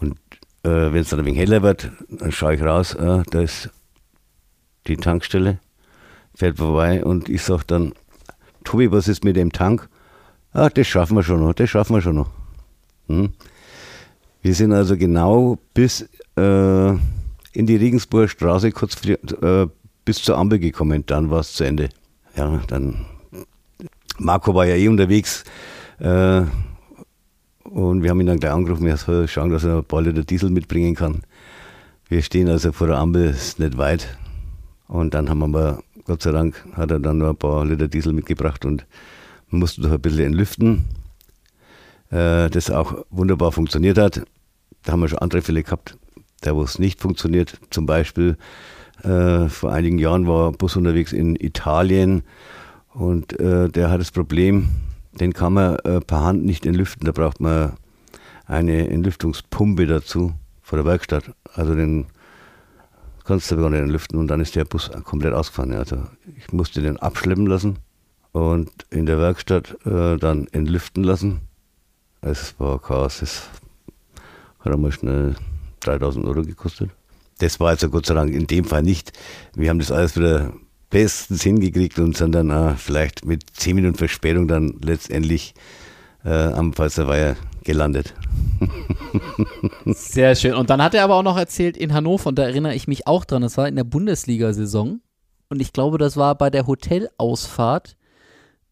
und 0.00 0.18
äh, 0.62 0.92
wenn 0.92 0.96
es 0.96 1.08
dann 1.08 1.20
ein 1.20 1.26
wenig 1.26 1.40
heller 1.40 1.62
wird, 1.62 1.90
dann 2.08 2.32
schaue 2.32 2.54
ich 2.54 2.62
raus, 2.62 2.94
äh, 2.94 3.22
da 3.30 3.40
ist 3.40 3.70
die 4.86 4.96
Tankstelle, 4.96 5.58
fährt 6.34 6.58
vorbei 6.58 7.04
und 7.04 7.28
ich 7.28 7.42
sage 7.42 7.64
dann, 7.66 7.92
Tobi, 8.64 8.90
was 8.90 9.08
ist 9.08 9.24
mit 9.24 9.36
dem 9.36 9.52
Tank? 9.52 9.88
Ah, 10.52 10.68
das 10.68 10.86
schaffen 10.86 11.16
wir 11.16 11.22
schon 11.22 11.40
noch, 11.40 11.54
das 11.54 11.70
schaffen 11.70 11.96
wir 11.96 12.02
schon 12.02 12.16
noch. 12.16 12.30
Hm? 13.08 13.30
Wir 14.42 14.54
sind 14.54 14.72
also 14.72 14.96
genau 14.96 15.58
bis 15.74 16.02
äh, 16.36 16.90
in 17.52 17.66
die 17.66 17.76
Regensburger 17.76 18.28
Straße 18.28 18.70
kurz 18.72 18.96
die, 19.00 19.12
äh, 19.12 19.68
bis 20.04 20.22
zur 20.22 20.38
Ampel 20.38 20.58
gekommen, 20.58 21.04
dann 21.06 21.30
war 21.30 21.40
es 21.40 21.54
zu 21.54 21.64
Ende. 21.64 21.88
Ja, 22.36 22.60
dann 22.68 23.06
Marco 24.18 24.54
war 24.54 24.66
ja 24.66 24.76
eh 24.76 24.88
unterwegs 24.88 25.44
äh, 25.98 26.42
und 27.64 28.02
wir 28.02 28.10
haben 28.10 28.20
ihn 28.20 28.26
dann 28.26 28.38
gleich 28.38 28.52
angerufen, 28.52 28.86
er 28.86 28.96
soll 28.96 29.26
schauen, 29.28 29.50
dass 29.50 29.64
er 29.64 29.78
ein 29.78 29.84
paar 29.84 30.02
Liter 30.02 30.22
Diesel 30.22 30.50
mitbringen 30.50 30.94
kann. 30.94 31.22
Wir 32.08 32.22
stehen 32.22 32.48
also 32.48 32.72
vor 32.72 32.86
der 32.86 32.98
Ampel, 32.98 33.30
ist 33.30 33.58
nicht 33.58 33.76
weit. 33.76 34.16
Und 34.86 35.14
dann 35.14 35.28
haben 35.28 35.50
wir 35.50 35.82
Gott 36.04 36.22
sei 36.22 36.30
Dank, 36.30 36.64
hat 36.74 36.90
er 36.90 37.00
dann 37.00 37.18
noch 37.18 37.30
ein 37.30 37.36
paar 37.36 37.64
Liter 37.64 37.88
Diesel 37.88 38.12
mitgebracht 38.12 38.64
und 38.64 38.86
mussten 39.48 39.82
doch 39.82 39.90
ein 39.90 40.00
bisschen 40.00 40.26
entlüften. 40.26 40.84
Äh, 42.10 42.48
das 42.50 42.70
auch 42.70 43.04
wunderbar 43.10 43.50
funktioniert 43.50 43.98
hat. 43.98 44.22
Da 44.84 44.92
haben 44.92 45.00
wir 45.00 45.08
schon 45.08 45.18
andere 45.18 45.42
Fälle 45.42 45.64
gehabt, 45.64 45.96
da 46.42 46.54
wo 46.54 46.62
es 46.62 46.78
nicht 46.78 47.00
funktioniert. 47.00 47.58
Zum 47.70 47.86
Beispiel 47.86 48.36
äh, 49.02 49.48
vor 49.48 49.72
einigen 49.72 49.98
Jahren 49.98 50.28
war 50.28 50.48
ein 50.48 50.56
Bus 50.56 50.76
unterwegs 50.76 51.12
in 51.12 51.34
Italien 51.34 52.22
und 52.94 53.38
äh, 53.40 53.68
der 53.68 53.90
hat 53.90 54.00
das 54.00 54.12
Problem, 54.12 54.68
den 55.20 55.32
kann 55.32 55.54
man 55.54 55.76
äh, 55.80 56.00
per 56.00 56.22
Hand 56.22 56.44
nicht 56.44 56.66
entlüften. 56.66 57.06
Da 57.06 57.12
braucht 57.12 57.40
man 57.40 57.74
eine 58.46 58.88
Entlüftungspumpe 58.88 59.86
dazu 59.86 60.34
vor 60.62 60.78
der 60.78 60.86
Werkstatt. 60.86 61.34
Also 61.54 61.74
den 61.74 62.06
kannst 63.24 63.50
du 63.50 63.56
gar 63.56 63.70
nicht 63.70 63.80
entlüften 63.80 64.18
und 64.18 64.28
dann 64.28 64.40
ist 64.40 64.54
der 64.54 64.64
Bus 64.64 64.90
komplett 65.04 65.32
ausgefahren. 65.32 65.72
Also 65.72 65.98
ich 66.36 66.52
musste 66.52 66.80
den 66.80 66.98
abschleppen 66.98 67.46
lassen 67.46 67.78
und 68.32 68.70
in 68.90 69.06
der 69.06 69.18
Werkstatt 69.18 69.76
äh, 69.86 70.16
dann 70.16 70.46
entlüften 70.52 71.02
lassen. 71.02 71.40
Es 72.20 72.58
war 72.58 72.80
Chaos. 72.80 73.22
Es 73.22 73.48
hat 74.60 74.72
einmal 74.72 74.92
schnell 74.92 75.36
3000 75.80 76.26
Euro 76.26 76.42
gekostet. 76.42 76.90
Das 77.38 77.60
war 77.60 77.68
also 77.68 77.90
Gott 77.90 78.06
sei 78.06 78.14
Dank 78.14 78.32
in 78.32 78.46
dem 78.46 78.64
Fall 78.64 78.82
nicht. 78.82 79.12
Wir 79.54 79.70
haben 79.70 79.78
das 79.78 79.90
alles 79.92 80.16
wieder 80.16 80.52
bestens 80.90 81.42
hingekriegt 81.42 81.98
und 81.98 82.16
sind 82.16 82.32
dann 82.32 82.50
äh, 82.50 82.74
vielleicht 82.76 83.24
mit 83.24 83.44
10 83.52 83.76
Minuten 83.76 83.96
Verspätung 83.96 84.48
dann 84.48 84.78
letztendlich 84.82 85.54
äh, 86.24 86.30
am 86.30 86.72
Pfalzer 86.72 87.06
Weiher 87.06 87.36
gelandet. 87.64 88.14
Sehr 89.84 90.34
schön. 90.34 90.54
Und 90.54 90.70
dann 90.70 90.82
hat 90.82 90.94
er 90.94 91.04
aber 91.04 91.16
auch 91.16 91.22
noch 91.22 91.36
erzählt 91.36 91.76
in 91.76 91.92
Hannover, 91.92 92.28
und 92.28 92.38
da 92.38 92.44
erinnere 92.44 92.74
ich 92.74 92.88
mich 92.88 93.06
auch 93.06 93.24
dran, 93.24 93.42
das 93.42 93.56
war 93.56 93.68
in 93.68 93.76
der 93.76 93.84
Bundesliga-Saison. 93.84 95.00
Und 95.48 95.60
ich 95.60 95.72
glaube, 95.72 95.98
das 95.98 96.16
war 96.16 96.34
bei 96.36 96.50
der 96.50 96.66
Hotelausfahrt 96.66 97.96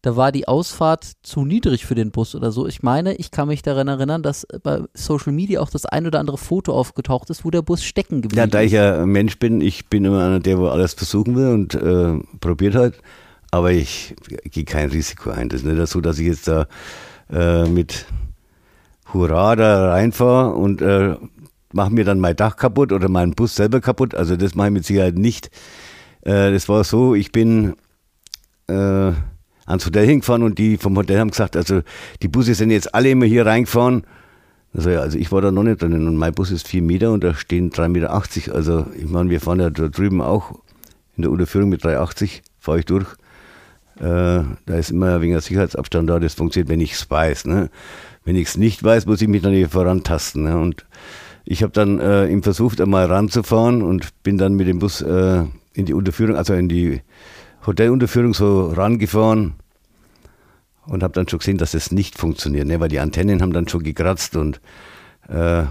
da 0.05 0.15
war 0.15 0.31
die 0.31 0.47
Ausfahrt 0.47 1.13
zu 1.23 1.45
niedrig 1.45 1.83
für 1.87 1.95
den 1.95 2.11
Bus 2.11 2.35
oder 2.35 2.51
so. 2.51 2.67
Ich 2.67 2.83
meine, 2.83 3.15
ich 3.15 3.31
kann 3.31 3.47
mich 3.47 3.63
daran 3.63 3.87
erinnern, 3.87 4.21
dass 4.21 4.45
bei 4.61 4.81
Social 4.93 5.33
Media 5.33 5.61
auch 5.61 5.71
das 5.71 5.87
ein 5.87 6.05
oder 6.05 6.19
andere 6.19 6.37
Foto 6.37 6.73
aufgetaucht 6.73 7.31
ist, 7.31 7.43
wo 7.43 7.49
der 7.49 7.63
Bus 7.63 7.83
stecken 7.83 8.21
geblieben 8.21 8.47
ist. 8.47 8.53
Ja, 8.53 8.59
da 8.59 8.61
ich 8.61 8.71
ja 8.71 9.01
ein 9.01 9.09
Mensch 9.09 9.39
bin, 9.39 9.61
ich 9.61 9.87
bin 9.87 10.05
immer 10.05 10.23
einer, 10.23 10.39
der 10.39 10.59
wo 10.59 10.67
alles 10.67 10.93
versuchen 10.93 11.35
will 11.35 11.47
und 11.47 11.73
äh, 11.73 12.19
probiert 12.39 12.75
halt, 12.75 13.01
aber 13.49 13.71
ich 13.71 14.13
gehe 14.51 14.63
kein 14.63 14.91
Risiko 14.91 15.31
ein. 15.31 15.49
Das 15.49 15.61
ist 15.61 15.65
nicht 15.65 15.87
so, 15.87 16.01
dass 16.01 16.19
ich 16.19 16.27
jetzt 16.27 16.47
da 16.47 16.67
äh, 17.31 17.67
mit 17.67 18.05
Hurra 19.11 19.55
da 19.55 19.89
reinfahre 19.89 20.53
und 20.53 20.83
äh, 20.83 21.15
mache 21.73 21.91
mir 21.91 22.05
dann 22.05 22.19
mein 22.19 22.35
Dach 22.35 22.57
kaputt 22.57 22.91
oder 22.91 23.09
meinen 23.09 23.33
Bus 23.33 23.55
selber 23.55 23.81
kaputt. 23.81 24.13
Also 24.13 24.37
das 24.37 24.53
mache 24.53 24.67
ich 24.67 24.73
mit 24.73 24.85
Sicherheit 24.85 25.15
nicht. 25.15 25.49
Äh, 26.21 26.51
das 26.51 26.69
war 26.69 26.83
so, 26.83 27.15
ich 27.15 27.31
bin 27.31 27.73
äh, 28.67 29.11
ans 29.65 29.85
Hotel 29.85 30.05
hingefahren 30.05 30.43
und 30.43 30.57
die 30.57 30.77
vom 30.77 30.95
Hotel 30.97 31.19
haben 31.19 31.31
gesagt, 31.31 31.55
also 31.55 31.81
die 32.21 32.27
Busse 32.27 32.53
sind 32.53 32.71
jetzt 32.71 32.93
alle 32.93 33.09
immer 33.09 33.25
hier 33.25 33.45
reingefahren. 33.45 34.03
Also, 34.73 34.89
ja, 34.89 34.99
also 34.99 35.17
ich 35.17 35.31
war 35.31 35.41
da 35.41 35.51
noch 35.51 35.63
nicht 35.63 35.81
drin 35.81 35.93
und 35.93 36.17
mein 36.17 36.33
Bus 36.33 36.51
ist 36.51 36.67
vier 36.67 36.81
Meter 36.81 37.11
und 37.11 37.23
da 37.23 37.33
stehen 37.33 37.71
3,80 37.71 37.89
Meter. 37.89 38.11
Also 38.53 38.85
ich 38.97 39.07
meine, 39.07 39.29
wir 39.29 39.39
fahren 39.39 39.59
ja 39.59 39.69
da 39.69 39.87
drüben 39.87 40.21
auch 40.21 40.59
in 41.15 41.21
der 41.23 41.31
Unterführung 41.31 41.69
mit 41.69 41.83
3,80 41.83 42.41
fahre 42.59 42.79
ich 42.79 42.85
durch. 42.85 43.07
Äh, 43.97 44.43
da 44.65 44.75
ist 44.77 44.91
immer 44.91 45.21
wegen 45.21 45.31
der 45.31 45.41
Sicherheitsabstand 45.41 46.09
da, 46.09 46.19
das 46.19 46.33
funktioniert, 46.33 46.69
wenn 46.69 46.81
ich 46.81 46.93
es 46.93 47.09
weiß. 47.09 47.45
Ne? 47.45 47.69
Wenn 48.25 48.35
ich 48.35 48.49
es 48.49 48.57
nicht 48.57 48.83
weiß, 48.83 49.05
muss 49.05 49.21
ich 49.21 49.29
mich 49.29 49.41
dann 49.41 49.53
hier 49.53 49.69
vorantasten. 49.69 50.43
Ne? 50.43 50.57
Und 50.57 50.85
ich 51.45 51.63
habe 51.63 51.71
dann 51.71 51.99
äh, 51.99 52.27
ihm 52.27 52.43
versucht, 52.43 52.81
einmal 52.81 53.05
ranzufahren 53.05 53.81
und 53.81 54.21
bin 54.23 54.37
dann 54.37 54.55
mit 54.55 54.67
dem 54.67 54.79
Bus 54.79 55.01
äh, 55.01 55.43
in 55.73 55.85
die 55.85 55.93
Unterführung, 55.93 56.35
also 56.35 56.53
in 56.53 56.67
die 56.67 57.01
Hotelunterführung 57.65 58.33
so 58.33 58.67
rangefahren 58.67 59.53
und 60.87 61.03
habe 61.03 61.13
dann 61.13 61.27
schon 61.27 61.39
gesehen, 61.39 61.57
dass 61.57 61.73
es 61.73 61.91
nicht 61.91 62.17
funktioniert, 62.17 62.67
ne? 62.67 62.79
weil 62.79 62.89
die 62.89 62.99
Antennen 62.99 63.41
haben 63.41 63.53
dann 63.53 63.67
schon 63.67 63.83
gekratzt 63.83 64.35
und 64.35 64.61
äh, 65.27 65.63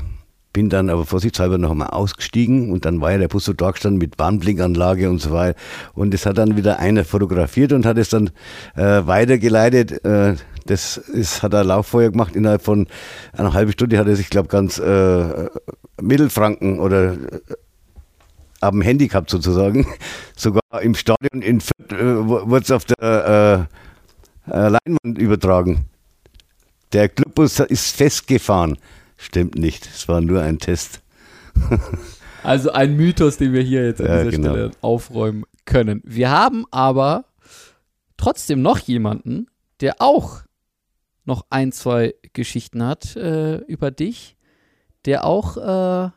bin 0.54 0.68
dann 0.68 0.88
aber 0.88 1.04
vorsichtshalber 1.04 1.58
noch 1.58 1.72
einmal 1.72 1.88
ausgestiegen 1.88 2.70
und 2.72 2.84
dann 2.84 3.00
war 3.00 3.10
ja 3.10 3.18
der 3.18 3.28
Bus 3.28 3.44
so 3.44 3.52
da 3.52 3.72
gestanden 3.72 3.98
mit 3.98 4.18
Warnblinkanlage 4.18 5.10
und 5.10 5.20
so 5.20 5.32
weiter. 5.32 5.58
Und 5.94 6.14
es 6.14 6.26
hat 6.26 6.38
dann 6.38 6.56
wieder 6.56 6.78
einer 6.78 7.04
fotografiert 7.04 7.72
und 7.72 7.84
hat 7.84 7.98
es 7.98 8.08
dann 8.08 8.30
äh, 8.76 9.04
weitergeleitet. 9.04 10.04
Äh, 10.04 10.36
das 10.64 10.96
ist, 10.96 11.42
hat 11.42 11.52
er 11.54 11.64
Lauffeuer 11.64 12.10
gemacht. 12.10 12.36
Innerhalb 12.36 12.62
von 12.62 12.86
einer 13.32 13.52
halben 13.52 13.72
Stunde 13.72 13.98
hat 13.98 14.06
er 14.06 14.14
sich, 14.14 14.30
glaube 14.30 14.48
ganz 14.48 14.78
äh, 14.78 15.48
Mittelfranken 16.00 16.78
oder 16.78 17.16
Handy 18.72 19.08
gehabt 19.08 19.30
sozusagen. 19.30 19.86
Sogar 20.36 20.62
im 20.82 20.94
Stadion 20.94 21.42
in 21.42 21.60
Fürth 21.60 21.92
äh, 21.92 22.26
wurde 22.26 22.62
es 22.62 22.70
auf 22.70 22.84
der 22.84 23.68
äh, 24.48 24.50
äh, 24.50 24.68
Leinwand 24.68 25.18
übertragen. 25.18 25.86
Der 26.92 27.08
Clubbus 27.08 27.58
ist 27.60 27.96
festgefahren. 27.96 28.78
Stimmt 29.16 29.56
nicht, 29.56 29.86
es 29.86 30.08
war 30.08 30.20
nur 30.20 30.42
ein 30.42 30.58
Test. 30.58 31.00
also 32.42 32.72
ein 32.72 32.96
Mythos, 32.96 33.36
den 33.36 33.52
wir 33.52 33.62
hier 33.62 33.86
jetzt 33.86 34.00
an 34.00 34.06
Ja, 34.06 34.18
dieser 34.24 34.30
genau. 34.30 34.50
Stelle 34.50 34.70
aufräumen 34.80 35.44
können. 35.64 36.02
Wir 36.04 36.30
haben 36.30 36.66
aber 36.70 37.24
trotzdem 38.16 38.62
noch 38.62 38.78
jemanden, 38.78 39.46
der 39.80 39.96
auch 40.00 40.42
noch 41.24 41.46
ein, 41.50 41.72
zwei 41.72 42.14
Geschichten 42.32 42.82
hat 42.84 43.16
äh, 43.16 43.56
über 43.58 43.90
dich, 43.90 44.36
der 45.04 45.24
auch 45.24 45.56
äh, 45.56 46.10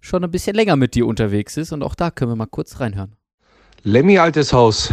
schon 0.00 0.24
ein 0.24 0.30
bisschen 0.30 0.54
länger 0.54 0.76
mit 0.76 0.94
dir 0.94 1.06
unterwegs 1.06 1.56
ist. 1.56 1.72
Und 1.72 1.82
auch 1.82 1.94
da 1.94 2.10
können 2.10 2.30
wir 2.30 2.36
mal 2.36 2.46
kurz 2.46 2.80
reinhören. 2.80 3.16
Lemmy, 3.82 4.18
altes 4.18 4.52
Haus. 4.52 4.92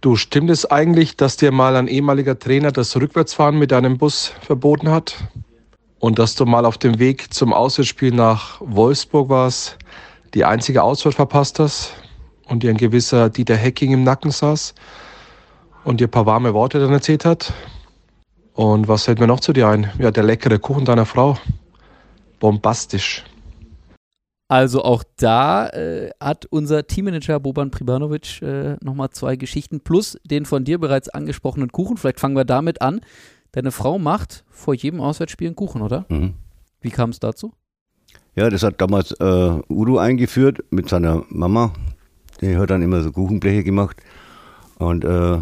Du, 0.00 0.14
stimmt 0.14 0.50
es 0.50 0.64
eigentlich, 0.64 1.16
dass 1.16 1.36
dir 1.36 1.50
mal 1.50 1.74
ein 1.74 1.88
ehemaliger 1.88 2.38
Trainer 2.38 2.70
das 2.70 2.94
Rückwärtsfahren 2.96 3.58
mit 3.58 3.72
deinem 3.72 3.98
Bus 3.98 4.32
verboten 4.42 4.90
hat? 4.90 5.16
Und 5.98 6.20
dass 6.20 6.36
du 6.36 6.44
mal 6.44 6.64
auf 6.64 6.78
dem 6.78 7.00
Weg 7.00 7.34
zum 7.34 7.52
Auswärtsspiel 7.52 8.12
nach 8.12 8.60
Wolfsburg 8.60 9.28
warst, 9.28 9.76
die 10.34 10.44
einzige 10.44 10.84
Ausfahrt 10.84 11.16
verpasst 11.16 11.58
hast 11.58 11.94
und 12.46 12.62
dir 12.62 12.70
ein 12.70 12.76
gewisser 12.76 13.30
Dieter 13.30 13.56
Hecking 13.56 13.92
im 13.92 14.04
Nacken 14.04 14.30
saß 14.30 14.74
und 15.82 16.00
dir 16.00 16.06
ein 16.06 16.10
paar 16.10 16.26
warme 16.26 16.54
Worte 16.54 16.78
dann 16.78 16.92
erzählt 16.92 17.24
hat? 17.24 17.52
Und 18.54 18.86
was 18.86 19.04
fällt 19.04 19.18
mir 19.18 19.26
noch 19.26 19.40
zu 19.40 19.52
dir 19.52 19.68
ein? 19.68 19.90
Ja, 19.98 20.10
der 20.10 20.22
leckere 20.22 20.58
Kuchen 20.58 20.84
deiner 20.84 21.06
Frau. 21.06 21.36
Bombastisch. 22.38 23.24
Also 24.48 24.82
auch 24.82 25.04
da 25.16 25.68
äh, 25.68 26.10
hat 26.20 26.46
unser 26.46 26.86
Teammanager 26.86 27.38
Boban 27.38 27.70
Pribanovic 27.70 28.40
äh, 28.40 28.76
nochmal 28.82 29.10
zwei 29.10 29.36
Geschichten 29.36 29.80
plus 29.80 30.18
den 30.24 30.46
von 30.46 30.64
dir 30.64 30.78
bereits 30.78 31.10
angesprochenen 31.10 31.70
Kuchen. 31.70 31.98
Vielleicht 31.98 32.18
fangen 32.18 32.34
wir 32.34 32.46
damit 32.46 32.80
an. 32.80 33.02
Deine 33.52 33.72
Frau 33.72 33.98
macht 33.98 34.44
vor 34.48 34.74
jedem 34.74 35.00
Auswärtsspiel 35.00 35.48
einen 35.48 35.56
Kuchen, 35.56 35.82
oder? 35.82 36.06
Mhm. 36.08 36.34
Wie 36.80 36.90
kam 36.90 37.10
es 37.10 37.20
dazu? 37.20 37.52
Ja, 38.34 38.48
das 38.48 38.62
hat 38.62 38.80
damals 38.80 39.12
äh, 39.12 39.60
Udo 39.68 39.98
eingeführt 39.98 40.64
mit 40.70 40.88
seiner 40.88 41.24
Mama. 41.28 41.72
Die 42.40 42.56
hat 42.56 42.70
dann 42.70 42.82
immer 42.82 43.02
so 43.02 43.12
Kuchenbleche 43.12 43.64
gemacht. 43.64 43.96
Und 44.78 45.04
äh, 45.04 45.38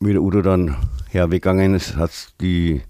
wie 0.00 0.12
der 0.12 0.22
Udo 0.22 0.42
dann 0.42 0.76
herweggegangen 1.08 1.74
ist, 1.74 1.96
hat 1.96 2.10
die 2.40 2.82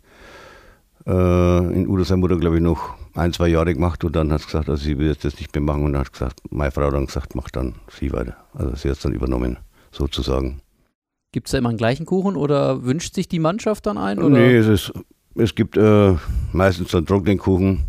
in 1.05 1.89
Udo 1.89 2.05
seine 2.05 2.21
Mutter, 2.21 2.37
glaube 2.37 2.57
ich, 2.57 2.63
noch 2.63 2.95
ein, 3.15 3.33
zwei 3.33 3.49
Jahre 3.49 3.75
gemacht 3.75 4.05
und 4.05 4.15
dann 4.15 4.33
hat 4.33 4.41
sie 4.41 4.47
gesagt, 4.47 4.69
also 4.69 4.83
sie 4.83 4.99
will 4.99 5.09
jetzt 5.09 5.25
das 5.25 5.37
nicht 5.39 5.55
mehr 5.55 5.63
machen 5.63 5.85
und 5.85 5.93
dann 5.95 6.03
hat 6.03 6.13
gesagt, 6.13 6.41
meine 6.51 6.71
Frau 6.71 6.91
dann 6.91 7.07
gesagt, 7.07 7.35
mach 7.35 7.51
dann 7.51 7.75
sie 7.91 8.13
weiter. 8.13 8.37
Also 8.55 8.75
sie 8.77 8.89
hat 8.89 8.97
es 8.97 9.03
dann 9.03 9.13
übernommen, 9.13 9.59
sozusagen. 9.91 10.61
Gibt 11.33 11.49
es 11.49 11.53
da 11.53 11.59
immer 11.59 11.71
einen 11.71 11.79
gleichen 11.79 12.07
Kuchen 12.07 12.37
oder 12.37 12.85
wünscht 12.85 13.15
sich 13.15 13.27
die 13.27 13.39
Mannschaft 13.39 13.87
dann 13.87 13.99
einen? 13.99 14.23
Oder? 14.23 14.37
Nee, 14.37 14.57
es, 14.57 14.69
ist, 14.69 14.93
es 15.35 15.55
gibt 15.55 15.77
äh, 15.77 16.15
meistens 16.53 16.95
einen 16.95 17.07
trockenen 17.07 17.39
Kuchen. 17.39 17.85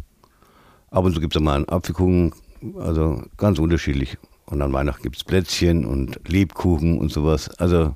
Ab 0.89 1.05
und 1.05 1.13
zu 1.13 1.19
gibt 1.19 1.35
es 1.35 1.41
mal 1.41 1.55
einen 1.55 1.69
Apfelkuchen. 1.69 2.33
Also 2.77 3.21
ganz 3.37 3.59
unterschiedlich. 3.59 4.17
Und 4.45 4.61
an 4.61 4.71
Weihnachten 4.71 5.03
gibt 5.03 5.17
es 5.17 5.23
Plätzchen 5.23 5.85
und 5.85 6.19
Lebkuchen 6.27 6.97
und 6.97 7.11
sowas. 7.11 7.49
Also 7.59 7.93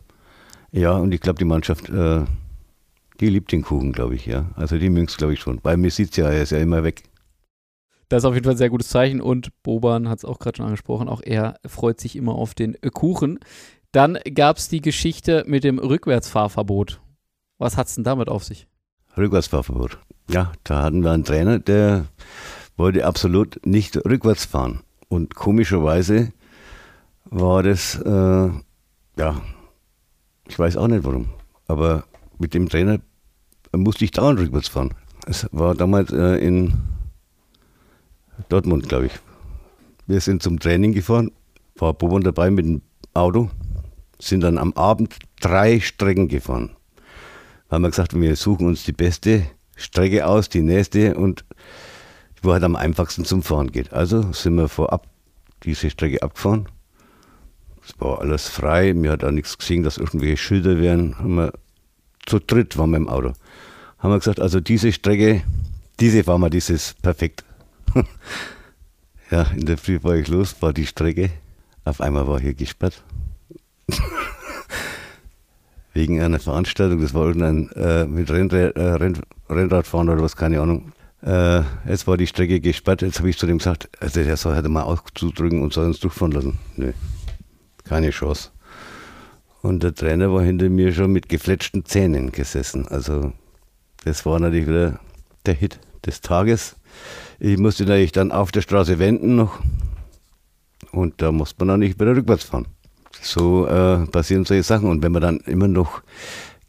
ja, 0.72 0.92
und 0.92 1.14
ich 1.14 1.22
glaube, 1.22 1.40
die 1.40 1.46
Mannschaft, 1.46 1.90
äh, 1.90 2.26
die 3.20 3.30
liebt 3.30 3.52
den 3.52 3.64
Kuchen, 3.64 3.92
glaube 3.92 4.16
ich, 4.16 4.26
ja. 4.26 4.52
Also 4.56 4.78
die 4.78 4.90
mögen 4.90 5.08
es, 5.08 5.18
glaube 5.18 5.34
ich, 5.34 5.40
schon. 5.40 5.60
Bei 5.62 5.78
mir 5.78 5.92
sieht 5.92 6.12
es 6.12 6.18
ja, 6.18 6.30
er 6.30 6.44
ist 6.44 6.52
ja 6.52 6.60
immer 6.60 6.84
weg. 6.84 7.04
Das 8.10 8.24
ist 8.24 8.26
auf 8.26 8.34
jeden 8.34 8.46
Fall 8.46 8.54
ein 8.54 8.58
sehr 8.58 8.70
gutes 8.70 8.90
Zeichen 8.90 9.20
und 9.20 9.52
Boban 9.64 10.08
hat 10.08 10.20
es 10.20 10.26
auch 10.26 10.40
gerade 10.40 10.58
schon 10.58 10.66
angesprochen, 10.66 11.10
auch 11.10 11.22
er 11.22 11.60
freut 11.66 12.00
sich 12.00 12.16
immer 12.16 12.36
auf 12.36 12.54
den 12.54 12.78
Kuchen. 12.94 13.40
Dann 13.92 14.18
gab 14.34 14.58
es 14.58 14.70
die 14.70 14.82
Geschichte 14.82 15.44
mit 15.48 15.64
dem 15.64 15.80
Rückwärtsfahrverbot. 15.80 17.02
Was 17.58 17.76
hat 17.76 17.88
es 17.88 17.96
denn 17.96 18.04
damit 18.04 18.30
auf 18.30 18.44
sich? 18.44 18.68
Rückwärtsfahrverbot. 19.18 19.98
Ja, 20.30 20.54
da 20.64 20.84
hatten 20.84 21.04
wir 21.04 21.12
einen 21.12 21.24
Trainer, 21.24 21.60
der 21.60 22.06
wollte 22.78 23.06
absolut 23.06 23.60
nicht 23.66 23.98
rückwärts 23.98 24.46
fahren. 24.46 24.82
Und 25.10 25.36
komischerweise 25.36 26.32
war 27.26 27.64
das, 27.64 27.96
äh, 27.96 28.50
ja, 29.18 29.42
ich 30.48 30.60
weiß 30.60 30.78
auch 30.78 30.88
nicht 30.88 31.04
warum, 31.04 31.30
aber 31.68 32.06
mit 32.38 32.54
dem 32.54 32.70
Trainer 32.70 33.00
musste 33.80 34.06
ich 34.06 34.12
dauernd 34.12 34.40
rückwärts 34.40 34.68
fahren. 34.68 34.94
Es 35.26 35.48
war 35.52 35.76
damals 35.76 36.12
äh, 36.12 36.38
in 36.38 36.74
Dortmund, 38.50 38.88
glaube 38.88 39.08
ich. 39.08 39.14
Wir 40.06 40.22
sind 40.22 40.42
zum 40.42 40.60
Training 40.60 40.94
gefahren, 40.94 41.32
war 41.76 41.94
Bobo 41.94 42.20
dabei 42.20 42.50
mit 42.50 42.66
dem 42.66 42.82
Auto, 43.14 43.50
sind 44.20 44.42
dann 44.42 44.58
am 44.58 44.74
Abend 44.74 45.16
drei 45.42 45.80
Strecken 45.80 46.28
gefahren. 46.28 46.72
Haben 47.70 47.84
wir 47.84 47.90
gesagt, 47.90 48.20
wir 48.20 48.36
suchen 48.36 48.68
uns 48.68 48.86
die 48.86 48.94
beste 48.94 49.44
Strecke 49.76 50.26
aus, 50.26 50.48
die 50.48 50.62
nächste 50.62 51.16
und 51.16 51.44
wo 52.42 52.54
halt 52.54 52.64
am 52.64 52.76
einfachsten 52.76 53.26
zum 53.26 53.44
Fahren 53.44 53.72
geht. 53.72 53.92
Also 53.92 54.32
sind 54.32 54.56
wir 54.56 54.70
vorab 54.70 55.08
diese 55.64 55.90
Strecke 55.90 56.22
abgefahren. 56.22 56.70
Es 57.86 58.00
war 58.00 58.20
alles 58.20 58.48
frei, 58.48 58.94
mir 58.94 59.12
hat 59.12 59.24
auch 59.24 59.32
nichts 59.32 59.58
gesehen, 59.58 59.84
dass 59.84 59.98
irgendwelche 59.98 60.38
Schilder 60.38 60.80
wären. 60.80 61.18
Haben 61.20 61.36
wir, 61.36 61.54
zu 62.26 62.40
dritt 62.40 62.78
waren 62.78 62.92
wir 62.92 62.98
im 62.98 63.10
Auto. 63.10 63.34
Haben 64.00 64.12
wir 64.12 64.20
gesagt, 64.20 64.40
also 64.40 64.60
diese 64.60 64.92
Strecke, 64.92 65.42
diese 66.00 66.24
fahren 66.24 66.42
wir, 66.42 66.50
dieses 66.50 66.94
perfekt. 67.02 67.44
ja, 69.32 69.44
in 69.56 69.66
der 69.66 69.78
Früh 69.78 70.00
war 70.04 70.16
ich 70.16 70.28
los, 70.28 70.56
war 70.62 70.72
die 70.72 70.86
Strecke. 70.86 71.32
Auf 71.84 72.02
einmal 72.02 72.28
war 72.28 72.40
hier 72.40 72.54
gesperrt. 72.54 73.04
Wegen 75.94 76.22
einer 76.22 76.40
Veranstaltung, 76.40 77.02
das 77.02 77.16
war 77.16 77.26
irgendein 77.26 77.72
äh, 77.72 78.06
mit 78.06 78.30
Rennrad, 78.30 78.76
äh, 78.76 78.82
Renn, 78.82 79.20
Rennradfahren 79.50 80.10
oder 80.10 80.22
was, 80.22 80.36
keine 80.36 80.62
Ahnung. 80.62 80.92
Äh, 81.24 81.62
jetzt 81.88 82.06
war 82.06 82.18
die 82.18 82.28
Strecke 82.28 82.60
gesperrt, 82.60 83.02
jetzt 83.02 83.18
habe 83.18 83.30
ich 83.30 83.38
zu 83.40 83.48
dem 83.48 83.58
gesagt, 83.58 83.90
also 84.00 84.24
der 84.24 84.38
soll 84.38 84.54
halt 84.54 84.68
mal 84.68 84.84
auszudrücken 84.84 85.64
und 85.64 85.74
soll 85.74 85.88
uns 85.88 86.00
durchfahren 86.00 86.34
lassen. 86.34 86.60
Nö, 86.76 86.92
keine 87.84 88.12
Chance. 88.12 88.52
Und 89.64 89.82
der 89.82 89.96
Trainer 89.96 90.32
war 90.32 90.44
hinter 90.44 90.70
mir 90.70 90.94
schon 90.94 91.12
mit 91.12 91.30
gefletschten 91.30 91.84
Zähnen 91.86 92.32
gesessen. 92.32 92.88
Also 92.88 93.34
das 94.04 94.26
war 94.26 94.40
natürlich 94.40 94.68
wieder 94.68 95.00
der 95.46 95.54
Hit 95.54 95.80
des 96.06 96.22
Tages. 96.22 96.76
Ich 97.40 97.58
musste 97.58 97.86
natürlich 97.86 98.12
dann 98.12 98.32
auf 98.32 98.52
der 98.52 98.62
Straße 98.62 99.00
wenden 99.00 99.36
noch. 99.36 99.60
Und 100.92 101.22
da 101.22 101.32
musste 101.32 101.56
man 101.60 101.68
dann 101.68 101.80
nicht 101.82 102.00
wieder 102.00 102.16
rückwärts 102.16 102.46
fahren. 102.46 102.68
So 103.22 103.68
äh, 103.68 104.06
passieren 104.08 104.46
solche 104.46 104.64
Sachen. 104.64 104.90
Und 104.90 105.04
wenn 105.04 105.12
man 105.12 105.22
dann 105.22 105.38
immer 105.42 105.68
noch 105.68 106.02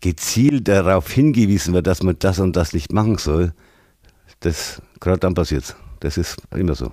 gezielt 0.01 0.69
darauf 0.69 1.11
hingewiesen 1.11 1.75
wird, 1.75 1.87
dass 1.87 2.03
man 2.03 2.17
das 2.19 2.39
und 2.39 2.57
das 2.57 2.73
nicht 2.73 2.93
machen 2.93 3.19
soll, 3.19 3.53
das 4.41 4.83
gerade 5.01 5.19
dann 5.19 5.35
passiert. 5.35 5.77
Das 6.01 6.17
ist 6.17 6.37
immer 6.55 6.75
so. 6.75 6.93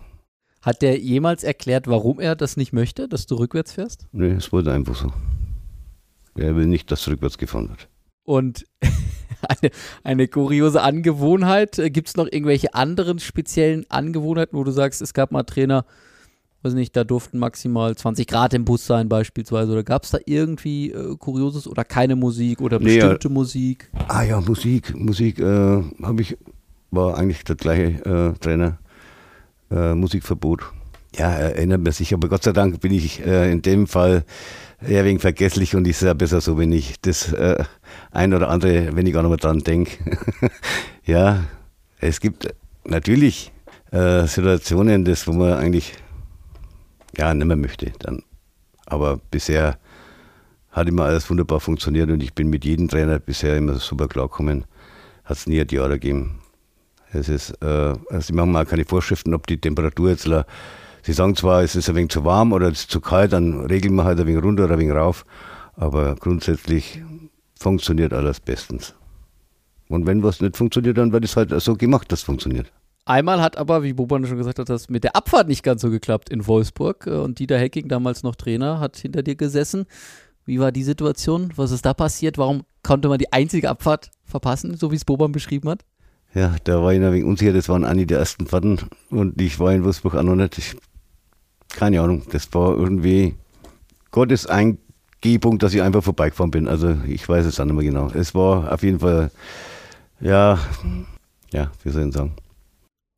Hat 0.61 0.81
der 0.81 0.97
jemals 0.97 1.43
erklärt, 1.43 1.87
warum 1.87 2.19
er 2.19 2.35
das 2.35 2.57
nicht 2.57 2.73
möchte, 2.73 3.07
dass 3.07 3.27
du 3.27 3.35
rückwärts 3.35 3.73
fährst? 3.73 4.07
Nee, 4.11 4.31
es 4.31 4.51
wurde 4.51 4.73
einfach 4.73 4.95
so. 4.95 5.13
Er 6.35 6.55
will 6.55 6.65
nicht, 6.65 6.91
dass 6.91 7.07
rückwärts 7.07 7.37
gefahren 7.37 7.69
wird. 7.69 7.87
Und 8.23 8.65
eine, 9.47 9.71
eine 10.03 10.27
kuriose 10.27 10.81
Angewohnheit. 10.81 11.81
Gibt 11.87 12.09
es 12.09 12.17
noch 12.17 12.25
irgendwelche 12.25 12.73
anderen 12.73 13.19
speziellen 13.19 13.85
Angewohnheiten, 13.89 14.57
wo 14.57 14.63
du 14.63 14.71
sagst, 14.71 15.01
es 15.01 15.13
gab 15.13 15.31
mal 15.31 15.43
Trainer, 15.43 15.85
weiß 16.63 16.73
nicht, 16.73 16.95
da 16.95 17.03
durften 17.03 17.39
maximal 17.39 17.95
20 17.95 18.27
Grad 18.27 18.53
im 18.53 18.65
Bus 18.65 18.85
sein 18.85 19.09
beispielsweise. 19.09 19.71
Oder 19.71 19.83
gab 19.83 20.03
es 20.03 20.11
da 20.11 20.17
irgendwie 20.25 20.91
äh, 20.91 21.15
Kurioses 21.17 21.67
oder 21.67 21.83
keine 21.83 22.15
Musik 22.15 22.61
oder 22.61 22.79
bestimmte 22.79 23.27
nee. 23.27 23.33
Musik? 23.33 23.89
Ah 24.07 24.23
ja, 24.23 24.41
Musik. 24.41 24.95
Musik 24.95 25.39
äh, 25.39 25.43
habe 26.03 26.21
ich, 26.21 26.37
war 26.91 27.17
eigentlich 27.17 27.43
der 27.43 27.55
gleiche 27.55 28.05
äh, 28.05 28.33
Trainer. 28.39 28.79
Äh, 29.71 29.95
Musikverbot. 29.95 30.61
Ja, 31.15 31.31
erinnert 31.31 31.81
man 31.81 31.93
sich, 31.93 32.13
aber 32.13 32.27
Gott 32.27 32.43
sei 32.43 32.51
Dank 32.51 32.81
bin 32.81 32.93
ich 32.93 33.25
äh, 33.25 33.51
in 33.51 33.61
dem 33.61 33.87
Fall 33.87 34.25
eher 34.87 35.05
wegen 35.05 35.19
vergesslich 35.19 35.75
und 35.75 35.87
ist 35.87 36.01
ja 36.01 36.13
besser 36.13 36.41
so, 36.41 36.57
wenn 36.57 36.71
ich 36.71 36.99
das 37.01 37.31
äh, 37.33 37.63
ein 38.11 38.33
oder 38.33 38.49
andere, 38.49 38.95
wenn 38.95 39.07
ich 39.07 39.15
auch 39.17 39.23
noch 39.23 39.29
mal 39.29 39.37
dran 39.37 39.59
denke. 39.59 39.97
ja, 41.05 41.43
es 41.99 42.19
gibt 42.19 42.53
natürlich 42.83 43.51
äh, 43.91 44.25
Situationen, 44.27 45.05
das, 45.05 45.27
wo 45.27 45.33
man 45.33 45.53
eigentlich 45.53 45.93
ja 47.17 47.33
nicht 47.33 47.45
mehr 47.45 47.57
möchte 47.57 47.91
dann. 47.99 48.23
Aber 48.85 49.19
bisher 49.31 49.77
hat 50.71 50.87
immer 50.87 51.05
alles 51.05 51.29
wunderbar 51.29 51.59
funktioniert 51.59 52.09
und 52.09 52.21
ich 52.21 52.33
bin 52.33 52.49
mit 52.49 52.65
jedem 52.65 52.87
Trainer 52.87 53.19
bisher 53.19 53.55
immer 53.57 53.75
super 53.75 54.07
klargekommen. 54.07 54.65
Hat 55.23 55.37
es 55.37 55.47
nie 55.47 55.59
ein 55.59 55.67
Jahr 55.69 55.89
gegeben. 55.89 56.39
Es 57.11 57.29
ist, 57.29 57.51
äh, 57.61 57.65
also 57.65 58.19
sie 58.19 58.33
machen 58.33 58.51
mal 58.51 58.65
keine 58.65 58.85
Vorschriften, 58.85 59.33
ob 59.33 59.47
die 59.47 59.59
Temperatur 59.59 60.09
jetzt 60.09 60.27
Sie 61.05 61.13
sagen 61.13 61.35
zwar, 61.35 61.61
es 61.61 61.75
ist 61.75 61.87
ein 61.87 61.95
wenig 61.95 62.09
zu 62.09 62.25
warm 62.25 62.51
oder 62.51 62.67
es 62.67 62.79
ist 62.79 62.89
zu 62.89 62.99
kalt, 62.99 63.31
dann 63.31 63.67
regeln 63.67 63.93
wir 63.93 64.05
halt 64.05 64.19
ein 64.19 64.25
wenig 64.25 64.43
runter 64.43 64.63
oder 64.63 64.73
ein 64.73 64.79
wenig 64.79 64.95
rauf. 64.95 65.23
Aber 65.75 66.15
grundsätzlich 66.15 67.03
funktioniert 67.59 68.11
alles 68.11 68.39
bestens. 68.39 68.95
Und 69.87 70.07
wenn 70.07 70.23
was 70.23 70.41
nicht 70.41 70.57
funktioniert, 70.57 70.97
dann 70.97 71.11
wird 71.11 71.23
es 71.23 71.35
halt 71.35 71.51
so 71.61 71.75
gemacht, 71.75 72.11
dass 72.11 72.21
es 72.21 72.25
funktioniert. 72.25 72.71
Einmal 73.05 73.39
hat 73.39 73.55
aber, 73.55 73.83
wie 73.83 73.93
Boban 73.93 74.25
schon 74.25 74.39
gesagt 74.39 74.57
hat, 74.57 74.67
das 74.67 74.89
mit 74.89 75.03
der 75.03 75.15
Abfahrt 75.15 75.47
nicht 75.47 75.61
ganz 75.61 75.83
so 75.83 75.91
geklappt 75.91 76.31
in 76.31 76.47
Wolfsburg. 76.47 77.05
Und 77.05 77.37
Dieter 77.37 77.59
Hecking, 77.59 77.87
damals 77.87 78.23
noch 78.23 78.33
Trainer, 78.33 78.79
hat 78.79 78.97
hinter 78.97 79.21
dir 79.21 79.35
gesessen. 79.35 79.85
Wie 80.43 80.59
war 80.59 80.71
die 80.71 80.81
Situation? 80.81 81.53
Was 81.55 81.69
ist 81.69 81.85
da 81.85 81.93
passiert? 81.93 82.39
Warum 82.39 82.63
konnte 82.81 83.09
man 83.09 83.19
die 83.19 83.31
einzige 83.31 83.69
Abfahrt 83.69 84.09
verpassen, 84.23 84.75
so 84.75 84.91
wie 84.91 84.95
es 84.95 85.05
Boban 85.05 85.31
beschrieben 85.31 85.69
hat? 85.69 85.85
Ja, 86.33 86.55
da 86.63 86.81
war 86.81 86.93
ich 86.93 86.99
ein 86.99 87.13
wenig 87.13 87.25
unsicher. 87.25 87.53
Das 87.53 87.69
waren 87.69 87.85
eine 87.85 88.07
der 88.07 88.17
ersten 88.17 88.47
Fahrten. 88.47 88.79
Und 89.11 89.39
ich 89.39 89.59
war 89.59 89.71
in 89.71 89.83
Wolfsburg 89.83 90.15
auch 90.15 90.23
noch 90.23 90.35
nicht. 90.35 90.57
Ich 90.57 90.75
keine 91.75 92.01
Ahnung, 92.01 92.23
das 92.31 92.51
war 92.53 92.75
irgendwie 92.75 93.35
Gottes 94.11 94.47
Eingebung, 94.47 95.59
dass 95.59 95.73
ich 95.73 95.81
einfach 95.81 96.03
vorbeigefahren 96.03 96.51
bin. 96.51 96.67
Also 96.67 96.95
ich 97.07 97.27
weiß 97.27 97.45
es 97.45 97.59
nicht 97.59 97.73
mehr 97.73 97.83
genau. 97.83 98.09
Es 98.13 98.33
war 98.33 98.71
auf 98.71 98.81
jeden 98.81 98.99
Fall, 98.99 99.29
ja, 100.21 100.57
ja, 101.51 101.71
wie 101.83 101.89
soll 101.89 102.07
ich 102.07 102.13
sagen. 102.13 102.33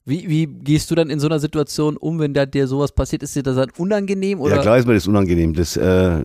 Wie, 0.06 0.28
wie 0.30 0.48
gehst 0.48 0.90
du 0.90 0.96
dann 0.96 1.10
in 1.10 1.20
so 1.20 1.28
einer 1.28 1.40
Situation 1.40 1.98
um, 1.98 2.18
wenn 2.20 2.34
da 2.34 2.46
dir 2.46 2.66
sowas 2.68 2.94
passiert? 2.94 3.24
Ist 3.24 3.36
dir 3.36 3.44
das 3.44 3.58
dann 3.58 3.70
unangenehm? 3.78 4.40
Oder? 4.40 4.56
Ja, 4.56 4.62
klar 4.62 4.78
ist 4.78 4.88
mir 4.88 4.94
das 4.94 5.06
unangenehm. 5.06 5.54
Das, 5.54 5.76
äh, 5.76 6.24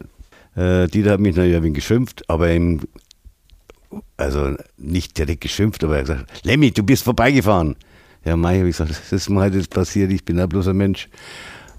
äh, 0.55 0.87
Dieter 0.87 1.12
hat 1.12 1.20
mich 1.20 1.35
natürlich 1.35 1.57
ein 1.57 1.62
wenig 1.62 1.76
geschimpft, 1.76 2.28
aber 2.28 2.53
im, 2.53 2.80
also 4.16 4.55
nicht 4.78 5.18
direkt 5.18 5.41
geschimpft, 5.41 5.83
aber 5.83 5.95
er 5.97 6.01
hat 6.01 6.07
gesagt, 6.07 6.45
Lemmy, 6.45 6.70
du 6.70 6.83
bist 6.83 7.03
vorbeigefahren. 7.03 7.76
Ja, 8.24 8.37
Mai, 8.37 8.59
habe 8.59 8.68
ich 8.68 8.76
gesagt, 8.76 8.91
das 8.91 9.12
ist 9.12 9.28
mir 9.28 9.41
halt 9.41 9.55
jetzt 9.55 9.70
passiert, 9.70 10.12
ich 10.12 10.24
bin 10.24 10.39
ja 10.39 10.47
bloß 10.47 10.68
ein 10.68 10.76
Mensch. 10.76 11.09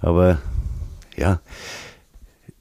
Aber 0.03 0.37
ja, 1.15 1.39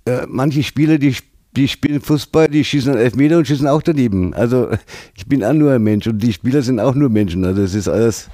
äh, 0.06 0.26
manche 0.28 0.62
Spieler, 0.62 0.98
die, 0.98 1.14
die 1.56 1.68
spielen 1.68 2.00
Fußball, 2.00 2.48
die 2.48 2.64
schießen 2.64 2.96
Elfmeter 2.96 3.38
und 3.38 3.46
schießen 3.46 3.66
auch 3.66 3.82
daneben. 3.82 4.32
Also 4.32 4.70
ich 5.16 5.26
bin 5.26 5.44
auch 5.44 5.52
nur 5.52 5.72
ein 5.72 5.82
Mensch 5.82 6.06
und 6.06 6.18
die 6.18 6.32
Spieler 6.32 6.62
sind 6.62 6.80
auch 6.80 6.94
nur 6.94 7.10
Menschen. 7.10 7.44
Also 7.44 7.62
es 7.62 7.74
ist 7.74 7.88
alles, 7.88 8.30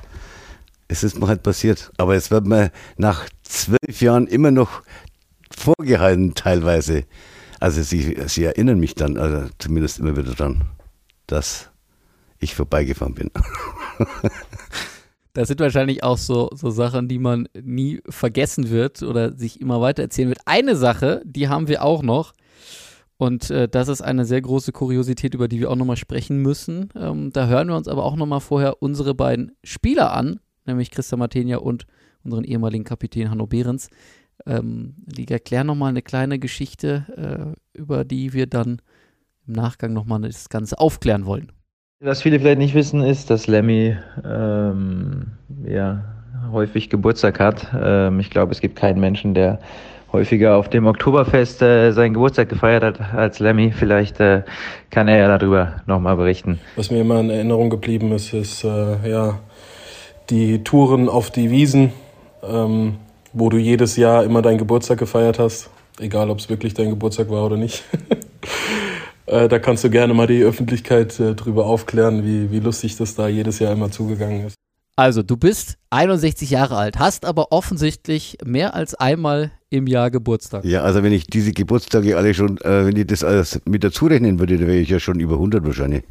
es 0.88 1.02
ist 1.02 1.18
mir 1.18 1.26
halt 1.26 1.42
passiert. 1.42 1.90
Aber 1.96 2.14
es 2.14 2.30
wird 2.30 2.46
mir 2.46 2.70
nach 2.98 3.26
zwölf 3.42 4.00
Jahren 4.00 4.26
immer 4.26 4.50
noch 4.50 4.82
vorgehalten 5.50 6.34
teilweise. 6.34 7.04
Also 7.61 7.82
sie, 7.82 8.16
sie 8.26 8.44
erinnern 8.44 8.78
mich 8.78 8.94
dann, 8.94 9.16
also 9.16 9.48
zumindest 9.59 9.98
immer 9.98 10.16
wieder 10.16 10.34
dran, 10.34 10.62
dass 11.26 11.70
ich 12.38 12.54
vorbeigefahren 12.54 13.14
bin. 13.14 13.30
Das 15.39 15.47
sind 15.47 15.61
wahrscheinlich 15.61 16.03
auch 16.03 16.18
so, 16.18 16.51
so 16.53 16.68
Sachen, 16.70 17.07
die 17.07 17.20
man 17.20 17.49
nie 17.62 18.01
vergessen 18.09 18.70
wird 18.70 19.05
oder 19.05 19.30
sich 19.39 19.61
immer 19.61 19.80
weiter 19.80 20.03
erzählen 20.03 20.30
wird. 20.30 20.41
Eine 20.47 20.74
Sache, 20.74 21.22
die 21.24 21.47
haben 21.47 21.68
wir 21.68 21.84
auch 21.84 22.03
noch. 22.03 22.32
Und 23.18 23.49
äh, 23.49 23.68
das 23.68 23.86
ist 23.86 24.03
eine 24.03 24.24
sehr 24.24 24.41
große 24.41 24.72
Kuriosität, 24.72 25.34
über 25.34 25.47
die 25.47 25.61
wir 25.61 25.70
auch 25.70 25.76
nochmal 25.76 25.97
sprechen 25.97 26.39
müssen. 26.39 26.89
Ähm, 26.97 27.32
da 27.32 27.47
hören 27.47 27.68
wir 27.68 27.76
uns 27.76 27.86
aber 27.86 28.03
auch 28.03 28.16
nochmal 28.16 28.41
vorher 28.41 28.82
unsere 28.82 29.14
beiden 29.14 29.53
Spieler 29.62 30.12
an, 30.12 30.41
nämlich 30.66 30.91
Christa 30.91 31.16
Martenia 31.16 31.59
und 31.59 31.86
unseren 32.24 32.43
ehemaligen 32.43 32.82
Kapitän 32.82 33.30
Hanno 33.30 33.47
Behrens. 33.47 33.91
Ähm, 34.45 34.97
die 35.07 35.28
erklären 35.28 35.68
nochmal 35.68 35.91
eine 35.91 36.03
kleine 36.03 36.41
Geschichte, 36.41 37.55
äh, 37.76 37.78
über 37.78 38.05
die 38.05 38.32
wir 38.32 38.49
dann 38.49 38.82
im 39.47 39.53
Nachgang 39.53 39.93
nochmal 39.93 40.22
das 40.22 40.49
Ganze 40.49 40.80
aufklären 40.80 41.26
wollen. 41.26 41.53
Was 42.01 42.22
viele 42.22 42.38
vielleicht 42.38 42.59
nicht 42.59 42.74
wissen, 42.74 43.03
ist, 43.03 43.28
dass 43.28 43.49
Lemmy 43.49 43.96
ähm, 44.24 45.32
ja, 45.66 46.05
häufig 46.53 46.90
Geburtstag 46.90 47.40
hat. 47.40 47.66
Ähm, 47.76 48.20
ich 48.20 48.30
glaube, 48.30 48.53
es 48.53 48.61
gibt 48.61 48.76
keinen 48.76 49.01
Menschen, 49.01 49.34
der 49.34 49.59
häufiger 50.12 50.57
auf 50.57 50.68
dem 50.70 50.86
Oktoberfest 50.86 51.61
äh, 51.61 51.90
seinen 51.90 52.14
Geburtstag 52.14 52.51
gefeiert 52.51 52.84
hat 52.84 53.01
als 53.14 53.40
Lemmy. 53.40 53.72
Vielleicht 53.72 54.20
äh, 54.20 54.42
kann 54.90 55.09
er 55.09 55.18
ja 55.18 55.38
darüber 55.38 55.82
nochmal 55.86 56.14
berichten. 56.14 56.61
Was 56.76 56.92
mir 56.92 57.01
immer 57.01 57.18
in 57.18 57.30
Erinnerung 57.30 57.68
geblieben 57.68 58.12
ist, 58.12 58.32
ist 58.32 58.62
äh, 58.62 59.11
ja 59.11 59.40
die 60.30 60.62
Touren 60.62 61.09
auf 61.09 61.32
die 61.32 61.51
Wiesen, 61.51 61.92
ähm, 62.44 62.94
wo 63.32 63.49
du 63.49 63.57
jedes 63.57 63.96
Jahr 63.96 64.22
immer 64.22 64.40
deinen 64.40 64.59
Geburtstag 64.59 64.99
gefeiert 64.99 65.40
hast, 65.40 65.68
egal 65.99 66.30
ob 66.30 66.38
es 66.38 66.49
wirklich 66.49 66.74
dein 66.74 66.90
Geburtstag 66.90 67.28
war 67.28 67.44
oder 67.44 67.57
nicht. 67.57 67.82
äh, 69.29 69.49
da 69.49 69.59
kannst 69.59 69.85
du 69.85 69.91
gerne 69.91 70.14
mal 70.14 70.26
die 70.26 70.43
Öffentlichkeit 70.43 71.18
äh, 71.20 71.35
drüber 71.35 71.66
aufklären, 71.66 72.24
wie, 72.24 72.51
wie 72.51 72.61
lustig 72.61 72.97
das 72.97 73.14
da 73.14 73.29
jedes 73.29 73.59
Jahr 73.59 73.72
immer 73.72 73.91
zugegangen 73.91 74.47
ist. 74.47 74.57
Also, 74.97 75.22
du 75.22 75.37
bist 75.37 75.79
61 75.91 76.51
Jahre 76.51 76.76
alt, 76.76 76.99
hast 76.99 77.24
aber 77.24 77.53
offensichtlich 77.53 78.39
mehr 78.45 78.74
als 78.74 78.95
einmal 78.95 79.53
im 79.70 79.87
Jahr 79.87 80.11
Geburtstag. 80.11 80.64
Ja, 80.64 80.83
also 80.83 81.03
wenn 81.03 81.12
ich 81.12 81.26
diese 81.26 81.53
Geburtstage 81.53 82.16
alle 82.16 82.35
schon, 82.35 82.59
äh, 82.59 82.87
wenn 82.87 82.97
ich 82.97 83.07
das 83.07 83.22
alles 83.22 83.61
mit 83.64 83.85
dazu 83.85 84.07
rechnen 84.07 84.41
würde, 84.41 84.59
dann 84.59 84.66
wäre 84.66 84.79
ich 84.79 84.89
ja 84.89 84.99
schon 84.99 85.20
über 85.20 85.35
100 85.35 85.64
wahrscheinlich. 85.64 86.03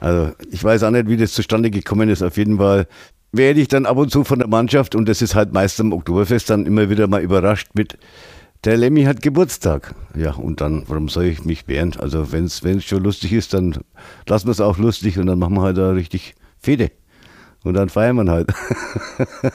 Also 0.00 0.32
ich 0.50 0.62
weiß 0.62 0.82
auch 0.82 0.90
nicht, 0.90 1.08
wie 1.08 1.16
das 1.16 1.32
zustande 1.32 1.70
gekommen 1.70 2.08
ist. 2.08 2.22
Auf 2.22 2.36
jeden 2.36 2.58
Fall 2.58 2.86
werde 3.32 3.60
ich 3.60 3.68
dann 3.68 3.86
ab 3.86 3.96
und 3.96 4.10
zu 4.10 4.24
von 4.24 4.38
der 4.38 4.48
Mannschaft, 4.48 4.94
und 4.94 5.08
das 5.08 5.22
ist 5.22 5.34
halt 5.34 5.52
meist 5.52 5.80
am 5.80 5.92
Oktoberfest, 5.92 6.50
dann 6.50 6.66
immer 6.66 6.90
wieder 6.90 7.06
mal 7.06 7.22
überrascht 7.22 7.68
mit, 7.74 7.96
der 8.64 8.76
Lemmy 8.76 9.04
hat 9.04 9.22
Geburtstag. 9.22 9.94
Ja, 10.14 10.34
und 10.34 10.60
dann, 10.60 10.84
warum 10.86 11.08
soll 11.08 11.24
ich 11.24 11.44
mich 11.44 11.66
wehren? 11.68 11.94
Also 11.98 12.32
wenn 12.32 12.44
es 12.44 12.62
schon 12.84 13.02
lustig 13.02 13.32
ist, 13.32 13.54
dann 13.54 13.78
lassen 14.26 14.46
wir 14.46 14.52
es 14.52 14.60
auch 14.60 14.78
lustig 14.78 15.18
und 15.18 15.26
dann 15.26 15.38
machen 15.38 15.54
wir 15.54 15.62
halt 15.62 15.78
da 15.78 15.90
richtig 15.90 16.34
Fede. 16.58 16.90
Und 17.62 17.74
dann 17.74 17.90
feiern 17.90 18.16
wir 18.16 18.30
halt. 18.30 18.52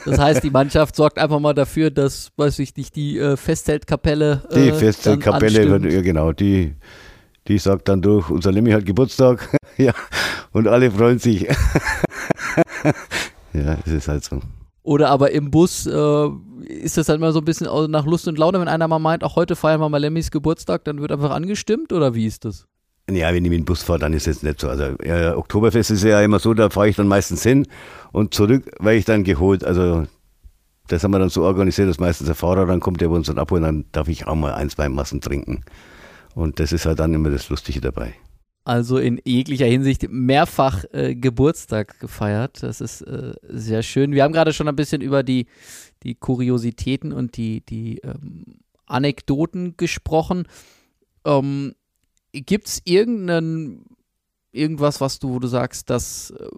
Das 0.04 0.18
heißt, 0.18 0.44
die 0.44 0.50
Mannschaft 0.50 0.94
sorgt 0.94 1.18
einfach 1.18 1.40
mal 1.40 1.52
dafür, 1.52 1.90
dass, 1.90 2.30
weiß 2.36 2.60
ich 2.60 2.76
nicht, 2.76 2.94
die 2.94 3.18
äh, 3.18 3.36
Festzeltkapelle. 3.36 4.44
Äh, 4.50 4.54
die 4.54 4.72
Festzeltkapelle, 4.72 5.90
ja 5.90 6.00
genau, 6.00 6.32
die, 6.32 6.74
die 7.48 7.58
sagt 7.58 7.88
dann 7.88 8.02
durch, 8.02 8.30
unser 8.30 8.52
Lemmy 8.52 8.70
hat 8.70 8.86
Geburtstag. 8.86 9.56
ja, 9.76 9.92
und 10.52 10.68
alle 10.68 10.90
freuen 10.90 11.18
sich. 11.18 11.42
ja, 13.52 13.76
es 13.84 13.92
ist 13.92 14.08
halt 14.08 14.24
so. 14.24 14.40
Oder 14.84 15.10
aber 15.10 15.32
im 15.32 15.50
Bus 15.50 15.86
äh, 15.86 16.28
ist 16.66 16.96
das 16.96 17.06
dann 17.06 17.20
mal 17.20 17.32
so 17.32 17.40
ein 17.40 17.44
bisschen 17.44 17.68
nach 17.90 18.06
Lust 18.06 18.28
und 18.28 18.38
Laune, 18.38 18.60
wenn 18.60 18.68
einer 18.68 18.88
mal 18.88 18.98
meint, 18.98 19.24
auch 19.24 19.36
heute 19.36 19.56
feiern 19.56 19.80
wir 19.80 19.88
mal 19.88 19.98
Lemmys 19.98 20.30
Geburtstag, 20.30 20.84
dann 20.84 21.00
wird 21.00 21.12
einfach 21.12 21.30
angestimmt 21.30 21.92
oder 21.92 22.14
wie 22.14 22.26
ist 22.26 22.44
das? 22.44 22.66
Ja, 23.08 23.32
wenn 23.32 23.44
ich 23.44 23.50
mit 23.50 23.60
dem 23.60 23.64
Bus 23.64 23.82
fahre, 23.82 24.00
dann 24.00 24.12
ist 24.12 24.26
es 24.26 24.42
nicht 24.42 24.60
so. 24.60 24.68
Also 24.68 24.96
ja, 25.04 25.36
Oktoberfest 25.36 25.92
ist 25.92 26.02
ja 26.02 26.20
immer 26.22 26.40
so, 26.40 26.54
da 26.54 26.70
fahre 26.70 26.88
ich 26.88 26.96
dann 26.96 27.06
meistens 27.06 27.42
hin 27.42 27.66
und 28.12 28.34
zurück 28.34 28.64
werde 28.80 28.98
ich 28.98 29.04
dann 29.04 29.22
geholt. 29.22 29.64
Also 29.64 30.06
das 30.88 31.04
haben 31.04 31.12
wir 31.12 31.20
dann 31.20 31.28
so 31.28 31.42
organisiert, 31.44 31.88
dass 31.88 32.00
meistens 32.00 32.26
der 32.26 32.34
Fahrer 32.34 32.66
dann 32.66 32.80
kommt, 32.80 33.00
der 33.00 33.10
uns 33.10 33.28
dann 33.28 33.38
abholt, 33.38 33.62
dann 33.62 33.84
darf 33.92 34.08
ich 34.08 34.26
auch 34.26 34.34
mal 34.34 34.54
ein, 34.54 34.70
zwei 34.70 34.88
Massen 34.88 35.20
trinken. 35.20 35.62
Und 36.34 36.58
das 36.58 36.72
ist 36.72 36.84
halt 36.84 36.98
dann 36.98 37.14
immer 37.14 37.30
das 37.30 37.48
Lustige 37.48 37.80
dabei. 37.80 38.14
Also 38.66 38.98
in 38.98 39.20
jeglicher 39.24 39.66
Hinsicht 39.66 40.08
mehrfach 40.10 40.82
äh, 40.90 41.14
Geburtstag 41.14 42.00
gefeiert. 42.00 42.64
Das 42.64 42.80
ist 42.80 43.00
äh, 43.02 43.34
sehr 43.48 43.84
schön. 43.84 44.10
Wir 44.10 44.24
haben 44.24 44.32
gerade 44.32 44.52
schon 44.52 44.66
ein 44.66 44.74
bisschen 44.74 45.02
über 45.02 45.22
die, 45.22 45.46
die 46.02 46.16
Kuriositäten 46.16 47.12
und 47.12 47.36
die, 47.36 47.60
die 47.60 47.98
ähm, 47.98 48.58
Anekdoten 48.84 49.76
gesprochen. 49.76 50.48
Ähm, 51.24 51.76
Gibt 52.32 52.66
es 52.66 52.82
irgendwas, 52.84 55.00
was 55.00 55.20
du, 55.20 55.34
wo 55.34 55.38
du 55.38 55.46
sagst, 55.46 55.88
das 55.88 56.32
äh, 56.32 56.48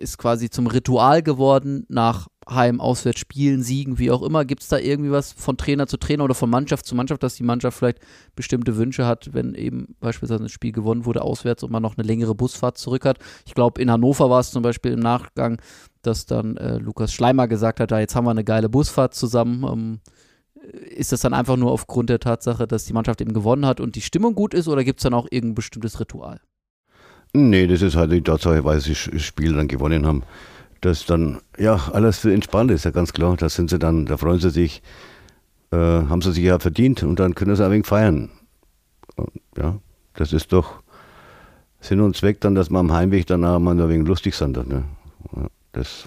ist 0.00 0.18
quasi 0.18 0.50
zum 0.50 0.66
Ritual 0.66 1.22
geworden 1.22 1.86
nach 1.88 2.26
Heim, 2.48 2.80
Auswärts, 2.80 3.20
Spielen, 3.20 3.62
Siegen, 3.62 3.98
wie 3.98 4.10
auch 4.10 4.22
immer. 4.22 4.44
Gibt 4.44 4.62
es 4.62 4.68
da 4.68 4.78
irgendwie 4.78 5.10
was 5.10 5.32
von 5.32 5.56
Trainer 5.56 5.86
zu 5.86 5.96
Trainer 5.96 6.24
oder 6.24 6.34
von 6.34 6.50
Mannschaft 6.50 6.86
zu 6.86 6.94
Mannschaft, 6.94 7.22
dass 7.22 7.36
die 7.36 7.42
Mannschaft 7.42 7.78
vielleicht 7.78 8.00
bestimmte 8.36 8.76
Wünsche 8.76 9.06
hat, 9.06 9.32
wenn 9.32 9.54
eben 9.54 9.96
beispielsweise 10.00 10.44
ein 10.44 10.48
Spiel 10.48 10.72
gewonnen 10.72 11.04
wurde 11.04 11.22
auswärts 11.22 11.62
und 11.62 11.72
man 11.72 11.82
noch 11.82 11.96
eine 11.96 12.06
längere 12.06 12.34
Busfahrt 12.34 12.78
zurück 12.78 13.04
hat? 13.04 13.18
Ich 13.46 13.54
glaube, 13.54 13.80
in 13.80 13.90
Hannover 13.90 14.30
war 14.30 14.40
es 14.40 14.50
zum 14.50 14.62
Beispiel 14.62 14.92
im 14.92 15.00
Nachgang, 15.00 15.60
dass 16.02 16.26
dann 16.26 16.56
äh, 16.56 16.76
Lukas 16.76 17.12
Schleimer 17.12 17.48
gesagt 17.48 17.80
hat, 17.80 17.90
ja, 17.90 17.98
jetzt 17.98 18.14
haben 18.14 18.26
wir 18.26 18.30
eine 18.30 18.44
geile 18.44 18.68
Busfahrt 18.68 19.14
zusammen. 19.14 19.64
Ähm, 19.64 20.00
ist 20.72 21.12
das 21.12 21.20
dann 21.20 21.34
einfach 21.34 21.56
nur 21.56 21.72
aufgrund 21.72 22.10
der 22.10 22.20
Tatsache, 22.20 22.66
dass 22.66 22.84
die 22.84 22.92
Mannschaft 22.92 23.20
eben 23.20 23.32
gewonnen 23.32 23.66
hat 23.66 23.80
und 23.80 23.96
die 23.96 24.00
Stimmung 24.00 24.34
gut 24.34 24.54
ist 24.54 24.68
oder 24.68 24.84
gibt 24.84 25.00
es 25.00 25.04
dann 25.04 25.14
auch 25.14 25.26
irgendein 25.30 25.54
bestimmtes 25.54 26.00
Ritual? 26.00 26.40
Nee, 27.32 27.66
das 27.66 27.82
ist 27.82 27.96
halt 27.96 28.12
die 28.12 28.22
Tatsache, 28.22 28.64
weil 28.64 28.80
sie 28.80 28.92
das 28.92 29.22
Spiel 29.22 29.54
dann 29.54 29.68
gewonnen 29.68 30.06
haben. 30.06 30.22
Dass 30.84 31.06
dann, 31.06 31.40
ja, 31.56 31.80
alles 31.94 32.18
für 32.18 32.34
entspannt 32.34 32.70
ist, 32.70 32.84
ja 32.84 32.90
ganz 32.90 33.14
klar. 33.14 33.38
Da 33.38 33.48
sind 33.48 33.70
sie 33.70 33.78
dann, 33.78 34.04
da 34.04 34.18
freuen 34.18 34.38
sie 34.38 34.50
sich, 34.50 34.82
äh, 35.70 35.76
haben 35.76 36.20
sie 36.20 36.32
sich 36.32 36.44
ja 36.44 36.58
verdient 36.58 37.02
und 37.02 37.18
dann 37.18 37.34
können 37.34 37.56
sie 37.56 37.64
ein 37.64 37.70
wenig 37.70 37.86
feiern. 37.86 38.28
Und, 39.16 39.30
ja, 39.56 39.78
das 40.12 40.34
ist 40.34 40.52
doch 40.52 40.82
Sinn 41.80 42.02
und 42.02 42.14
Zweck 42.18 42.42
dann, 42.42 42.54
dass 42.54 42.68
man 42.68 42.90
am 42.90 42.92
Heimweg 42.92 43.26
dann 43.26 43.46
auch 43.46 43.58
mal 43.60 43.80
ein 43.80 43.88
wenig 43.88 44.06
lustig 44.06 44.34
sind. 44.34 44.58
Ne? 44.68 44.84
Das 45.72 46.06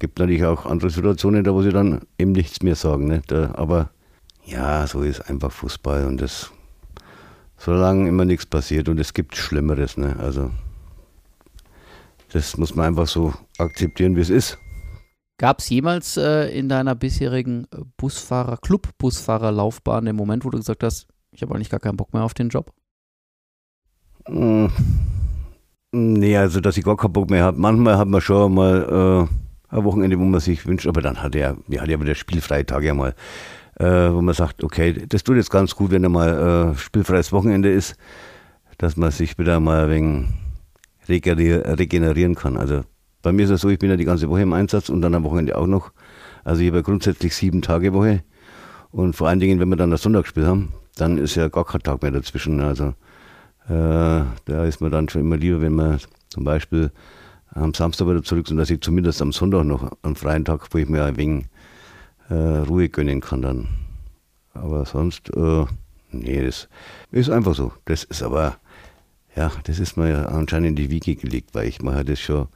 gibt 0.00 0.18
natürlich 0.18 0.44
auch 0.44 0.66
andere 0.66 0.90
Situationen, 0.90 1.44
da 1.44 1.54
wo 1.54 1.62
sie 1.62 1.70
dann 1.70 2.00
eben 2.18 2.32
nichts 2.32 2.64
mehr 2.64 2.74
sagen. 2.74 3.06
Ne? 3.06 3.22
Da, 3.28 3.52
aber 3.54 3.90
ja, 4.44 4.88
so 4.88 5.02
ist 5.02 5.20
einfach 5.30 5.52
Fußball 5.52 6.06
und 6.06 6.20
das, 6.20 6.50
solange 7.58 8.08
immer 8.08 8.24
nichts 8.24 8.44
passiert 8.44 8.88
und 8.88 8.98
es 8.98 9.14
gibt 9.14 9.36
Schlimmeres. 9.36 9.96
Ne? 9.96 10.16
Also 10.18 10.50
das 12.32 12.56
muss 12.56 12.74
man 12.74 12.86
einfach 12.86 13.06
so 13.06 13.34
akzeptieren, 13.60 14.16
wie 14.16 14.20
es 14.20 14.30
ist. 14.30 14.58
Gab 15.38 15.60
es 15.60 15.70
jemals 15.70 16.16
äh, 16.16 16.48
in 16.48 16.68
deiner 16.68 16.94
bisherigen 16.94 17.66
Busfahrer, 17.96 18.58
Club-Busfahrerlaufbahn 18.58 20.04
den 20.04 20.16
Moment, 20.16 20.44
wo 20.44 20.50
du 20.50 20.58
gesagt 20.58 20.82
hast, 20.82 21.06
ich 21.32 21.42
habe 21.42 21.54
eigentlich 21.54 21.70
gar 21.70 21.80
keinen 21.80 21.96
Bock 21.96 22.12
mehr 22.12 22.24
auf 22.24 22.34
den 22.34 22.50
Job? 22.50 22.72
Hm. 24.26 24.70
Nee, 25.92 26.36
also 26.36 26.60
dass 26.60 26.76
ich 26.76 26.84
gar 26.84 26.96
keinen 26.96 27.12
Bock 27.12 27.30
mehr 27.30 27.42
habe. 27.42 27.58
Manchmal 27.58 27.98
hat 27.98 28.08
man 28.08 28.20
schon 28.20 28.54
mal 28.54 29.28
äh, 29.70 29.74
ein 29.74 29.84
Wochenende, 29.84 30.18
wo 30.18 30.24
man 30.24 30.40
sich 30.40 30.66
wünscht, 30.66 30.86
aber 30.86 31.00
dann 31.00 31.22
hat 31.22 31.34
er, 31.34 31.56
ja 31.68 31.86
wieder 31.86 32.14
spielfreie 32.14 32.66
Tage 32.66 32.88
ja 32.88 32.94
mal, 32.94 33.14
äh, 33.78 34.12
wo 34.12 34.20
man 34.20 34.34
sagt, 34.34 34.62
okay, 34.62 34.92
das 35.08 35.24
tut 35.24 35.36
jetzt 35.36 35.50
ganz 35.50 35.74
gut, 35.74 35.90
wenn 35.90 36.04
er 36.04 36.10
mal 36.10 36.72
äh, 36.72 36.78
spielfreies 36.78 37.32
Wochenende 37.32 37.72
ist, 37.72 37.96
dass 38.78 38.96
man 38.96 39.10
sich 39.10 39.38
wieder 39.38 39.58
mal 39.58 39.90
wenig 39.90 40.28
regenerieren 41.08 42.34
kann. 42.34 42.56
Also 42.56 42.82
bei 43.22 43.32
mir 43.32 43.44
ist 43.44 43.50
es 43.50 43.60
so, 43.60 43.68
ich 43.68 43.78
bin 43.78 43.90
ja 43.90 43.96
die 43.96 44.04
ganze 44.04 44.28
Woche 44.28 44.42
im 44.42 44.52
Einsatz 44.52 44.88
und 44.88 45.02
dann 45.02 45.14
am 45.14 45.24
Wochenende 45.24 45.56
auch 45.56 45.66
noch. 45.66 45.92
Also 46.44 46.62
ich 46.62 46.68
habe 46.68 46.78
ja 46.78 46.82
grundsätzlich 46.82 47.34
sieben 47.34 47.62
Tage 47.62 47.92
Woche 47.92 48.22
und 48.90 49.14
vor 49.14 49.28
allen 49.28 49.40
Dingen, 49.40 49.60
wenn 49.60 49.68
wir 49.68 49.76
dann 49.76 49.90
das 49.90 50.02
Sonntagsspiel 50.02 50.46
haben, 50.46 50.72
dann 50.96 51.18
ist 51.18 51.34
ja 51.34 51.48
gar 51.48 51.64
kein 51.64 51.82
Tag 51.82 52.02
mehr 52.02 52.10
dazwischen. 52.10 52.60
Also 52.60 52.94
äh, 53.68 54.24
da 54.44 54.64
ist 54.64 54.80
man 54.80 54.90
dann 54.90 55.08
schon 55.08 55.22
immer 55.22 55.36
lieber, 55.36 55.60
wenn 55.60 55.74
man 55.74 55.98
zum 56.28 56.44
Beispiel 56.44 56.90
am 57.52 57.74
Samstag 57.74 58.08
wieder 58.08 58.22
zurück 58.22 58.48
sind, 58.48 58.56
dass 58.56 58.70
ich 58.70 58.80
zumindest 58.80 59.20
am 59.22 59.32
Sonntag 59.32 59.64
noch 59.64 59.90
einen 60.02 60.16
freien 60.16 60.44
Tag, 60.44 60.68
wo 60.70 60.78
ich 60.78 60.88
mir 60.88 61.04
ein 61.04 61.16
wenig 61.16 61.46
äh, 62.28 62.34
Ruhe 62.34 62.88
gönnen 62.88 63.20
kann 63.20 63.42
dann. 63.42 63.68
Aber 64.54 64.84
sonst, 64.84 65.30
äh, 65.36 65.64
nee, 66.10 66.44
das 66.44 66.68
ist 67.10 67.30
einfach 67.30 67.54
so. 67.54 67.72
Das 67.84 68.04
ist 68.04 68.22
aber, 68.22 68.56
ja, 69.36 69.50
das 69.64 69.78
ist 69.78 69.96
mir 69.96 70.28
anscheinend 70.30 70.70
in 70.70 70.76
die 70.76 70.90
Wiege 70.90 71.16
gelegt, 71.16 71.50
weil 71.54 71.68
ich 71.68 71.82
mache 71.82 72.04
das 72.04 72.20
schon, 72.20 72.48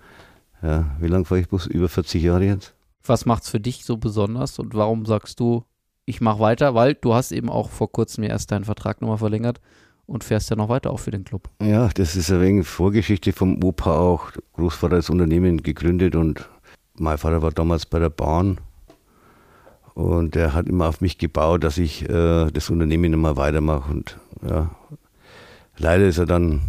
ja, 0.64 0.86
wie 0.98 1.08
lange 1.08 1.26
fahre 1.26 1.40
ich 1.40 1.48
Bus? 1.48 1.66
Über 1.66 1.88
40 1.88 2.22
Jahre 2.22 2.44
jetzt. 2.44 2.74
Was 3.04 3.26
macht 3.26 3.42
es 3.42 3.50
für 3.50 3.60
dich 3.60 3.84
so 3.84 3.98
besonders 3.98 4.58
und 4.58 4.74
warum 4.74 5.04
sagst 5.04 5.38
du, 5.38 5.64
ich 6.06 6.20
mache 6.22 6.40
weiter? 6.40 6.74
Weil 6.74 6.94
du 6.94 7.14
hast 7.14 7.32
eben 7.32 7.50
auch 7.50 7.68
vor 7.68 7.92
kurzem 7.92 8.24
erst 8.24 8.50
deinen 8.50 8.64
Vertrag 8.64 9.02
nochmal 9.02 9.18
verlängert 9.18 9.60
und 10.06 10.24
fährst 10.24 10.48
ja 10.48 10.56
noch 10.56 10.70
weiter 10.70 10.90
auch 10.90 11.00
für 11.00 11.10
den 11.10 11.24
Club. 11.24 11.50
Ja, 11.60 11.88
das 11.88 12.16
ist 12.16 12.30
ein 12.30 12.40
wenig 12.40 12.66
Vorgeschichte 12.66 13.32
vom 13.32 13.62
Opa 13.62 13.98
auch. 13.98 14.30
Großvater 14.54 14.96
hat 14.96 15.02
das 15.02 15.10
Unternehmen 15.10 15.62
gegründet 15.62 16.16
und 16.16 16.48
mein 16.94 17.18
Vater 17.18 17.42
war 17.42 17.50
damals 17.50 17.84
bei 17.84 17.98
der 17.98 18.10
Bahn 18.10 18.58
und 19.94 20.34
er 20.36 20.54
hat 20.54 20.66
immer 20.66 20.88
auf 20.88 21.00
mich 21.00 21.18
gebaut, 21.18 21.62
dass 21.62 21.76
ich 21.76 22.08
äh, 22.08 22.50
das 22.50 22.70
Unternehmen 22.70 23.12
immer 23.12 23.36
weitermache 23.36 23.90
und 23.90 24.18
ja, 24.48 24.70
leider 25.76 26.06
ist 26.06 26.18
er 26.18 26.26
dann 26.26 26.62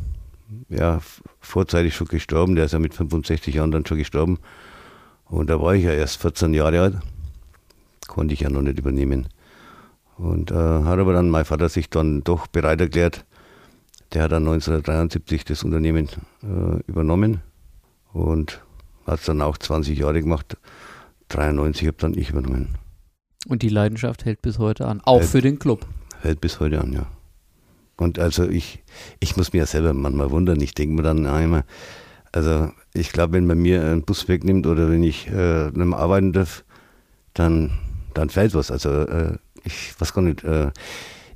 ja, 0.70 1.00
vorzeitig 1.40 1.96
schon 1.96 2.08
gestorben. 2.08 2.56
Der 2.56 2.66
ist 2.66 2.72
ja 2.72 2.80
mit 2.80 2.94
65 2.94 3.56
Jahren 3.56 3.72
dann 3.72 3.86
schon 3.86 3.98
gestorben. 3.98 4.40
Und 5.26 5.50
da 5.50 5.60
war 5.60 5.76
ich 5.76 5.84
ja 5.84 5.92
erst 5.92 6.22
14 6.22 6.54
Jahre 6.54 6.82
alt. 6.82 6.98
Konnte 8.08 8.34
ich 8.34 8.42
ja 8.42 8.50
noch 8.50 8.62
nicht 8.62 8.80
übernehmen. 8.80 9.28
Und 10.18 10.52
äh, 10.52 10.56
hat 10.56 11.00
aber 11.00 11.14
dann 11.14 11.30
mein 11.30 11.46
Vater 11.46 11.70
sich 11.70 11.90
dann 11.90 12.24
doch 12.24 12.48
bereit 12.48 12.80
erklärt. 12.80 13.26
Der 14.14 14.24
hat 14.24 14.32
dann 14.32 14.44
1973 14.44 15.46
das 15.46 15.64
Unternehmen 15.64 16.08
äh, 16.44 16.80
übernommen 16.88 17.42
und 18.14 18.62
hat 19.06 19.20
es 19.20 19.26
dann 19.26 19.42
auch 19.42 19.58
20 19.58 19.98
Jahre 19.98 20.22
gemacht. 20.22 20.58
93 21.30 21.88
habe 21.88 21.98
dann 22.00 22.18
ich 22.18 22.30
übernommen. 22.30 22.76
Und 23.48 23.62
die 23.62 23.70
Leidenschaft 23.70 24.26
hält 24.26 24.42
bis 24.42 24.58
heute 24.58 24.88
an, 24.88 25.02
auch 25.02 25.20
hält, 25.20 25.30
für 25.30 25.42
den 25.42 25.60
Club. 25.60 25.86
Hält 26.22 26.40
bis 26.40 26.60
heute 26.60 26.82
an, 26.82 26.94
ja. 26.94 27.08
Und 27.98 28.20
also 28.20 28.48
ich, 28.48 28.84
ich 29.20 29.38
muss 29.38 29.54
mir 29.54 29.60
ja 29.60 29.66
selber 29.66 29.94
manchmal 29.94 30.32
wundern. 30.32 30.60
Ich 30.62 30.74
denke 30.74 30.96
mir 30.96 31.04
dann 31.04 31.26
einmal, 31.26 31.64
also 32.32 32.70
ich 32.94 33.12
glaube, 33.12 33.34
wenn 33.34 33.46
man 33.46 33.60
mir 33.60 33.82
einen 33.82 34.04
Bus 34.04 34.28
wegnimmt 34.28 34.68
oder 34.68 34.90
wenn 34.90 35.04
ich 35.04 35.28
äh, 35.28 35.66
nicht 35.66 35.76
mehr 35.76 35.98
arbeiten 35.98 36.34
darf, 36.34 36.64
dann, 37.34 37.72
dann 38.14 38.30
fällt 38.30 38.54
was. 38.54 38.72
Also 38.72 38.90
äh, 38.90 39.38
ich 39.64 39.94
weiß 40.00 40.14
gar 40.14 40.22
nicht. 40.22 40.44
Äh, 40.44 40.72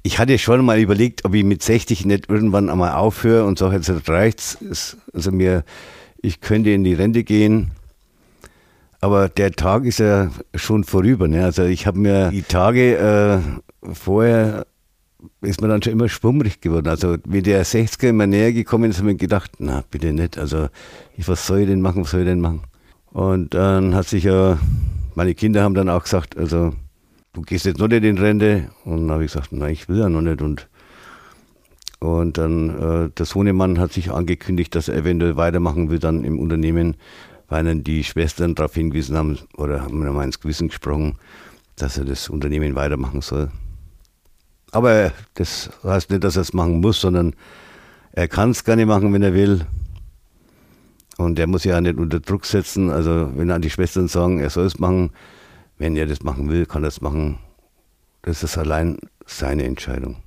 ich 0.02 0.18
hatte 0.18 0.38
schon 0.38 0.64
mal 0.64 0.80
überlegt, 0.80 1.26
ob 1.26 1.34
ich 1.34 1.44
mit 1.44 1.62
60 1.62 2.06
nicht 2.06 2.30
irgendwann 2.30 2.70
einmal 2.70 2.94
aufhöre 2.94 3.46
und 3.46 3.60
sage, 3.60 3.76
jetzt 3.76 4.10
reicht's. 4.10 4.58
Also 5.14 5.32
mir, 5.32 5.64
ich 6.22 6.42
könnte 6.42 6.70
in 6.72 6.84
die 6.84 6.94
Rente 6.94 7.24
gehen. 7.24 7.72
Aber 9.02 9.30
der 9.30 9.52
Tag 9.52 9.86
ist 9.86 10.00
ja 10.00 10.30
schon 10.56 10.84
vorüber. 10.84 11.28
Ne? 11.28 11.44
Also 11.44 11.64
ich 11.64 11.88
habe 11.88 12.00
mir 12.00 12.32
die 12.32 12.44
Tage 12.44 12.98
äh, 12.98 13.94
vorher 13.94 14.66
ist 15.42 15.62
mir 15.62 15.68
dann 15.68 15.82
schon 15.82 15.94
immer 15.94 16.10
schwummrig 16.10 16.62
geworden. 16.62 16.88
Also 16.88 17.18
wie 17.26 17.42
der 17.42 17.66
60er 17.66 18.10
immer 18.10 18.28
näher 18.28 18.54
gekommen 18.54 18.90
ist, 18.90 19.00
habe 19.00 19.10
ich 19.10 19.16
mir 19.16 19.20
gedacht, 19.20 19.52
na 19.60 19.84
bitte 19.90 20.14
nicht. 20.14 20.38
Also 20.38 20.70
ich, 21.18 21.28
was 21.28 21.46
soll 21.46 21.60
ich 21.60 21.68
denn 21.68 21.82
machen, 21.82 22.04
was 22.04 22.12
soll 22.12 22.22
ich 22.22 22.28
denn 22.28 22.42
machen? 22.42 22.62
Und 23.12 23.54
dann 23.54 23.96
hat 23.96 24.08
sich 24.08 24.24
ja, 24.24 24.60
meine 25.16 25.36
Kinder 25.36 25.64
haben 25.64 25.74
dann 25.74 25.90
auch 25.90 26.04
gesagt, 26.04 26.38
also 26.38 26.74
du 27.34 27.42
gehst 27.42 27.66
jetzt 27.66 27.80
noch 27.80 27.88
nicht 27.88 28.04
in 28.04 28.18
Rente. 28.18 28.70
Und 28.86 29.08
dann 29.08 29.12
habe 29.12 29.26
ich 29.26 29.32
gesagt, 29.32 29.52
nein, 29.52 29.74
ich 29.74 29.90
will 29.90 30.00
ja 30.00 30.10
noch 30.10 30.22
nicht. 30.22 30.42
Und, 30.42 30.68
und 32.00 32.38
dann 32.38 32.70
äh, 32.70 33.10
der 33.10 33.26
Sohnemann 33.26 33.80
hat 33.80 33.92
sich 33.92 34.12
angekündigt, 34.12 34.76
dass 34.76 34.88
er 34.88 34.96
eventuell 34.96 35.36
weitermachen 35.36 35.90
will 35.90 36.00
dann 36.00 36.24
im 36.24 36.40
Unternehmen, 36.40 36.96
weil 37.48 37.64
dann 37.66 37.84
die 37.84 38.04
Schwestern 38.04 38.56
darauf 38.56 38.74
hingewiesen 38.74 39.18
haben 39.18 39.38
oder 39.58 39.82
haben 39.82 40.00
mir 40.00 40.12
mal 40.12 40.24
ins 40.24 40.40
Gewissen 40.40 40.70
gesprochen, 40.70 41.16
dass 41.76 41.98
er 41.98 42.06
das 42.06 42.30
Unternehmen 42.30 42.76
weitermachen 42.76 43.22
soll. 43.22 43.50
Aber 44.72 45.12
das 45.36 45.70
heißt 45.84 46.12
nicht, 46.12 46.24
dass 46.24 46.36
er 46.36 46.44
es 46.44 46.54
machen 46.54 46.80
muss, 46.82 47.02
sondern 47.02 47.36
er 48.12 48.28
kann 48.28 48.52
es 48.52 48.64
gerne 48.64 48.86
machen, 48.86 49.14
wenn 49.14 49.24
er 49.24 49.34
will. 49.34 49.66
Und 51.18 51.38
er 51.38 51.48
muss 51.48 51.64
ja 51.64 51.78
auch 51.78 51.82
nicht 51.82 51.98
unter 51.98 52.20
Druck 52.20 52.46
setzen. 52.46 52.90
Also 52.90 53.32
wenn 53.36 53.48
dann 53.48 53.62
die 53.62 53.70
Schwestern 53.70 54.08
sagen, 54.08 54.40
er 54.40 54.50
soll 54.50 54.66
es 54.66 54.80
machen, 54.80 55.12
wenn 55.78 55.96
er 55.96 56.06
das 56.06 56.24
machen 56.24 56.50
will, 56.50 56.66
kann 56.66 56.84
er 56.84 56.90
es 56.90 57.02
machen. 57.02 57.40
Das 58.22 58.44
ist 58.44 58.58
allein 58.58 58.98
seine 59.26 59.64
Entscheidung. 59.64 60.18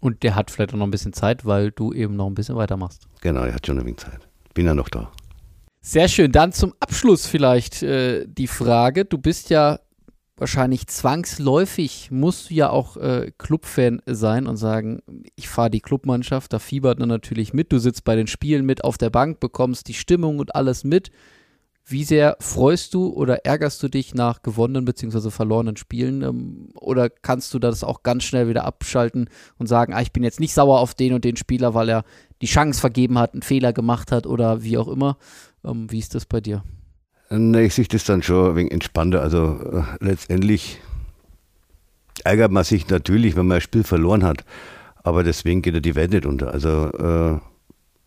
Und 0.00 0.22
der 0.22 0.34
hat 0.34 0.50
vielleicht 0.50 0.74
auch 0.74 0.78
noch 0.78 0.86
ein 0.86 0.90
bisschen 0.90 1.12
Zeit, 1.12 1.44
weil 1.44 1.70
du 1.70 1.92
eben 1.92 2.16
noch 2.16 2.26
ein 2.26 2.34
bisschen 2.34 2.56
weitermachst. 2.56 3.08
Genau, 3.20 3.42
er 3.42 3.54
hat 3.54 3.66
schon 3.66 3.78
ein 3.78 3.84
wenig 3.84 3.98
Zeit. 3.98 4.28
Bin 4.54 4.66
ja 4.66 4.74
noch 4.74 4.88
da. 4.88 5.10
Sehr 5.80 6.08
schön. 6.08 6.32
Dann 6.32 6.52
zum 6.52 6.74
Abschluss 6.80 7.26
vielleicht 7.26 7.82
äh, 7.82 8.26
die 8.26 8.46
Frage. 8.46 9.04
Du 9.04 9.18
bist 9.18 9.50
ja 9.50 9.78
wahrscheinlich 10.36 10.86
zwangsläufig, 10.86 12.10
musst 12.10 12.50
du 12.50 12.54
ja 12.54 12.70
auch 12.70 12.96
äh, 12.96 13.32
Clubfan 13.38 14.02
sein 14.06 14.46
und 14.46 14.56
sagen, 14.56 15.00
ich 15.34 15.48
fahre 15.48 15.70
die 15.70 15.80
Clubmannschaft, 15.80 16.52
da 16.52 16.58
fiebert 16.58 16.98
man 16.98 17.08
natürlich 17.08 17.54
mit. 17.54 17.72
Du 17.72 17.78
sitzt 17.78 18.04
bei 18.04 18.16
den 18.16 18.26
Spielen 18.26 18.66
mit 18.66 18.84
auf 18.84 18.98
der 18.98 19.10
Bank, 19.10 19.40
bekommst 19.40 19.88
die 19.88 19.94
Stimmung 19.94 20.38
und 20.38 20.54
alles 20.54 20.84
mit. 20.84 21.10
Wie 21.88 22.02
sehr 22.02 22.36
freust 22.40 22.94
du 22.94 23.10
oder 23.10 23.46
ärgerst 23.46 23.80
du 23.80 23.88
dich 23.88 24.12
nach 24.12 24.42
gewonnenen 24.42 24.84
bzw. 24.84 25.30
verlorenen 25.30 25.76
Spielen? 25.76 26.22
Ähm, 26.22 26.68
oder 26.74 27.08
kannst 27.08 27.54
du 27.54 27.58
das 27.58 27.84
auch 27.84 28.02
ganz 28.02 28.24
schnell 28.24 28.48
wieder 28.48 28.64
abschalten 28.64 29.30
und 29.56 29.68
sagen, 29.68 29.94
ah, 29.94 30.02
ich 30.02 30.12
bin 30.12 30.24
jetzt 30.24 30.40
nicht 30.40 30.52
sauer 30.52 30.80
auf 30.80 30.94
den 30.94 31.14
und 31.14 31.24
den 31.24 31.36
Spieler, 31.36 31.74
weil 31.74 31.88
er 31.88 32.04
die 32.42 32.46
Chance 32.46 32.80
vergeben 32.80 33.18
hat, 33.18 33.32
einen 33.32 33.42
Fehler 33.42 33.72
gemacht 33.72 34.12
hat 34.12 34.26
oder 34.26 34.62
wie 34.62 34.76
auch 34.76 34.88
immer? 34.88 35.16
Ähm, 35.64 35.90
wie 35.90 36.00
ist 36.00 36.14
das 36.14 36.26
bei 36.26 36.40
dir? 36.40 36.64
Ne, 37.28 37.64
ich 37.64 37.74
sehe 37.74 37.86
das 37.86 38.04
dann 38.04 38.22
schon 38.22 38.50
ein 38.50 38.56
wenig 38.56 38.72
entspannter. 38.72 39.22
Also 39.22 39.58
äh, 39.72 40.04
letztendlich 40.04 40.80
ärgert 42.24 42.52
man 42.52 42.64
sich 42.64 42.88
natürlich, 42.88 43.36
wenn 43.36 43.46
man 43.46 43.56
ein 43.56 43.60
Spiel 43.60 43.84
verloren 43.84 44.24
hat. 44.24 44.44
Aber 45.02 45.22
deswegen 45.22 45.62
geht 45.62 45.74
ja 45.74 45.80
die 45.80 45.94
Welt 45.94 46.12
nicht 46.12 46.26
unter. 46.26 46.52
Also 46.52 46.90
äh, 46.92 47.38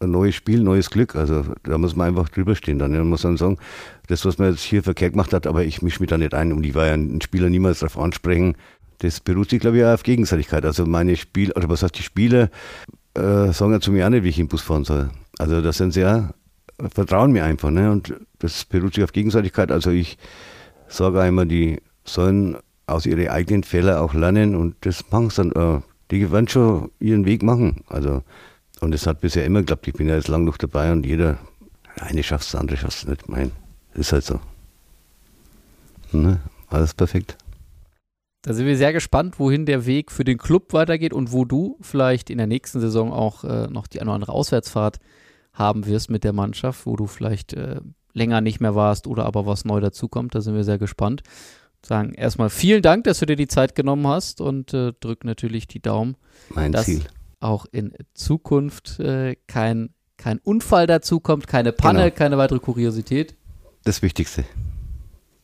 ein 0.02 0.12
neues 0.12 0.36
Spiel, 0.36 0.62
neues 0.62 0.90
Glück. 0.90 1.16
Also 1.16 1.46
da 1.64 1.78
muss 1.78 1.96
man 1.96 2.10
einfach 2.10 2.30
drüber 2.30 2.56
stehen. 2.56 2.80
Dann 2.80 3.08
muss 3.08 3.24
man 3.24 3.38
sagen, 3.38 3.58
das, 4.08 4.26
was 4.26 4.38
man 4.38 4.52
jetzt 4.52 4.62
hier 4.62 4.84
verkehrt 4.84 5.14
gemacht 5.14 5.34
hat, 5.34 5.48
aber 5.48 5.64
ich 5.64 5.82
mische 5.82 6.00
mich 6.00 6.10
da 6.10 6.18
nicht 6.18 6.34
ein. 6.34 6.54
Und 6.54 6.66
ich 6.66 6.76
war 6.76 6.88
ja 6.88 6.94
ein 6.94 7.22
Spieler 7.22 7.50
niemals 7.50 7.80
darauf 7.80 7.98
ansprechen. 7.98 8.56
Das 9.00 9.20
beruht 9.20 9.50
sich, 9.50 9.60
glaube 9.60 9.78
ich, 9.78 9.86
auf 9.86 10.04
Gegenseitigkeit. 10.04 10.66
Also 10.66 10.86
meine 10.86 11.16
Spieler, 11.18 11.56
oder 11.58 11.70
was 11.70 11.84
heißt 11.84 11.98
die 11.98 12.04
Spieler, 12.04 12.50
äh, 13.16 13.52
sagen 13.52 13.72
ja 13.72 13.80
zu 13.80 13.92
mir 13.92 14.06
auch 14.06 14.10
nicht, 14.10 14.24
wie 14.24 14.30
ich 14.30 14.40
im 14.40 14.48
Bus 14.48 14.62
fahren 14.62 14.86
soll. 14.86 15.10
Also 15.38 15.62
da 15.62 15.72
sind 15.72 15.94
sie 15.94 16.02
ja, 16.02 16.34
vertrauen 16.94 17.32
mir 17.32 17.44
einfach. 17.44 17.70
Ne? 17.70 17.92
Und 17.92 18.14
das 18.40 18.66
beruht 18.66 18.96
sich 18.96 19.04
auf 19.04 19.12
Gegenseitigkeit. 19.12 19.72
Also 19.72 19.92
ich 19.92 20.18
sage 20.88 21.22
einmal, 21.22 21.46
die 21.46 21.82
sollen 22.04 22.58
aus 22.88 23.06
ihren 23.06 23.28
eigenen 23.28 23.64
Fehlern 23.64 24.00
auch 24.00 24.14
lernen 24.14 24.56
und 24.56 24.76
das 24.82 25.10
machen 25.12 25.30
sie 25.30 25.50
dann. 25.50 25.80
Äh, 25.80 25.82
die 26.12 26.32
werden 26.32 26.48
schon 26.48 26.90
ihren 27.00 27.26
Weg 27.26 27.44
machen. 27.44 27.84
Also 27.88 28.24
und 28.80 28.96
es 28.96 29.06
hat 29.06 29.22
bisher 29.22 29.46
immer 29.46 29.60
geklappt. 29.60 29.88
Ich 29.88 29.94
bin 29.94 30.08
ja 30.08 30.16
jetzt 30.16 30.28
lang 30.28 30.46
noch 30.46 30.58
dabei 30.58 30.92
und 30.92 31.06
jeder, 31.06 31.38
eine 32.00 32.24
schafft 32.24 32.48
es, 32.48 32.56
andere 32.56 32.78
schafft 32.78 32.98
es 32.98 33.08
nicht. 33.08 33.28
Mein, 33.28 33.52
ist 33.94 34.14
halt 34.14 34.24
so. 34.24 34.40
Ne? 36.12 36.40
Alles 36.70 36.94
perfekt. 36.94 37.38
Da 38.44 38.54
sind 38.54 38.66
wir 38.66 38.78
sehr 38.78 38.94
gespannt, 38.94 39.38
wohin 39.38 39.66
der 39.66 39.86
Weg 39.86 40.12
für 40.12 40.24
den 40.24 40.38
Club 40.38 40.72
weitergeht 40.72 41.14
und 41.14 41.34
wo 41.34 41.44
du 41.44 41.78
vielleicht 41.82 42.30
in 42.30 42.38
der 42.38 42.48
nächsten 42.48 42.80
Saison 42.80 43.12
auch 43.12 43.44
äh, 43.44 43.68
noch 43.68 43.88
die 43.88 44.00
eine 44.00 44.10
oder 44.10 44.16
andere 44.16 44.32
Auswärtsfahrt 44.32 45.00
haben 45.60 45.86
wirst 45.86 46.10
mit 46.10 46.24
der 46.24 46.34
Mannschaft, 46.34 46.86
wo 46.86 46.96
du 46.96 47.06
vielleicht 47.06 47.54
äh, 47.54 47.82
länger 48.14 48.42
nicht 48.42 48.60
mehr 48.60 48.74
warst 48.74 49.06
oder 49.06 49.26
aber 49.26 49.46
was 49.46 49.66
neu 49.66 49.80
dazukommt. 49.80 50.34
Da 50.34 50.42
sind 50.42 50.56
wir 50.56 50.64
sehr 50.64 50.80
gespannt. 50.80 51.22
Sagen 51.86 52.14
erstmal 52.14 52.50
vielen 52.50 52.82
Dank, 52.82 53.04
dass 53.04 53.20
du 53.20 53.26
dir 53.26 53.36
die 53.36 53.48
Zeit 53.48 53.76
genommen 53.76 54.08
hast 54.08 54.42
und 54.42 54.74
äh, 54.74 54.94
drück 55.00 55.24
natürlich 55.24 55.68
die 55.68 55.82
Daumen. 55.82 56.16
Mein 56.50 56.74
Ziel 56.74 57.04
auch 57.40 57.66
in 57.72 57.94
Zukunft 58.14 59.00
äh, 59.00 59.36
kein, 59.48 59.90
kein 60.18 60.40
Unfall 60.40 60.88
dazukommt, 60.88 61.48
keine 61.48 61.72
Panne, 61.72 62.06
genau. 62.06 62.16
keine 62.16 62.38
weitere 62.38 62.60
Kuriosität. 62.60 63.36
Das 63.84 64.02
Wichtigste. 64.02 64.44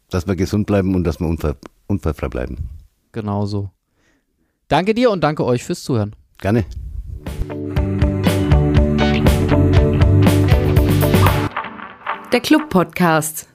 Dass 0.10 0.28
wir 0.28 0.36
gesund 0.36 0.68
bleiben 0.68 0.94
und 0.96 1.04
dass 1.04 1.20
wir 1.20 1.28
unfall, 1.28 1.56
unfallfrei 1.88 2.30
bleiben. 2.30 2.70
Genau 3.12 3.46
so. 3.46 3.72
Danke 4.68 4.94
dir 4.94 5.12
und 5.12 5.22
danke 5.24 5.46
euch 5.46 5.64
fürs 5.64 5.84
Zuhören. 5.84 6.16
Gerne. 6.40 6.66
Der 12.36 12.42
Club 12.42 12.68
Podcast. 12.68 13.48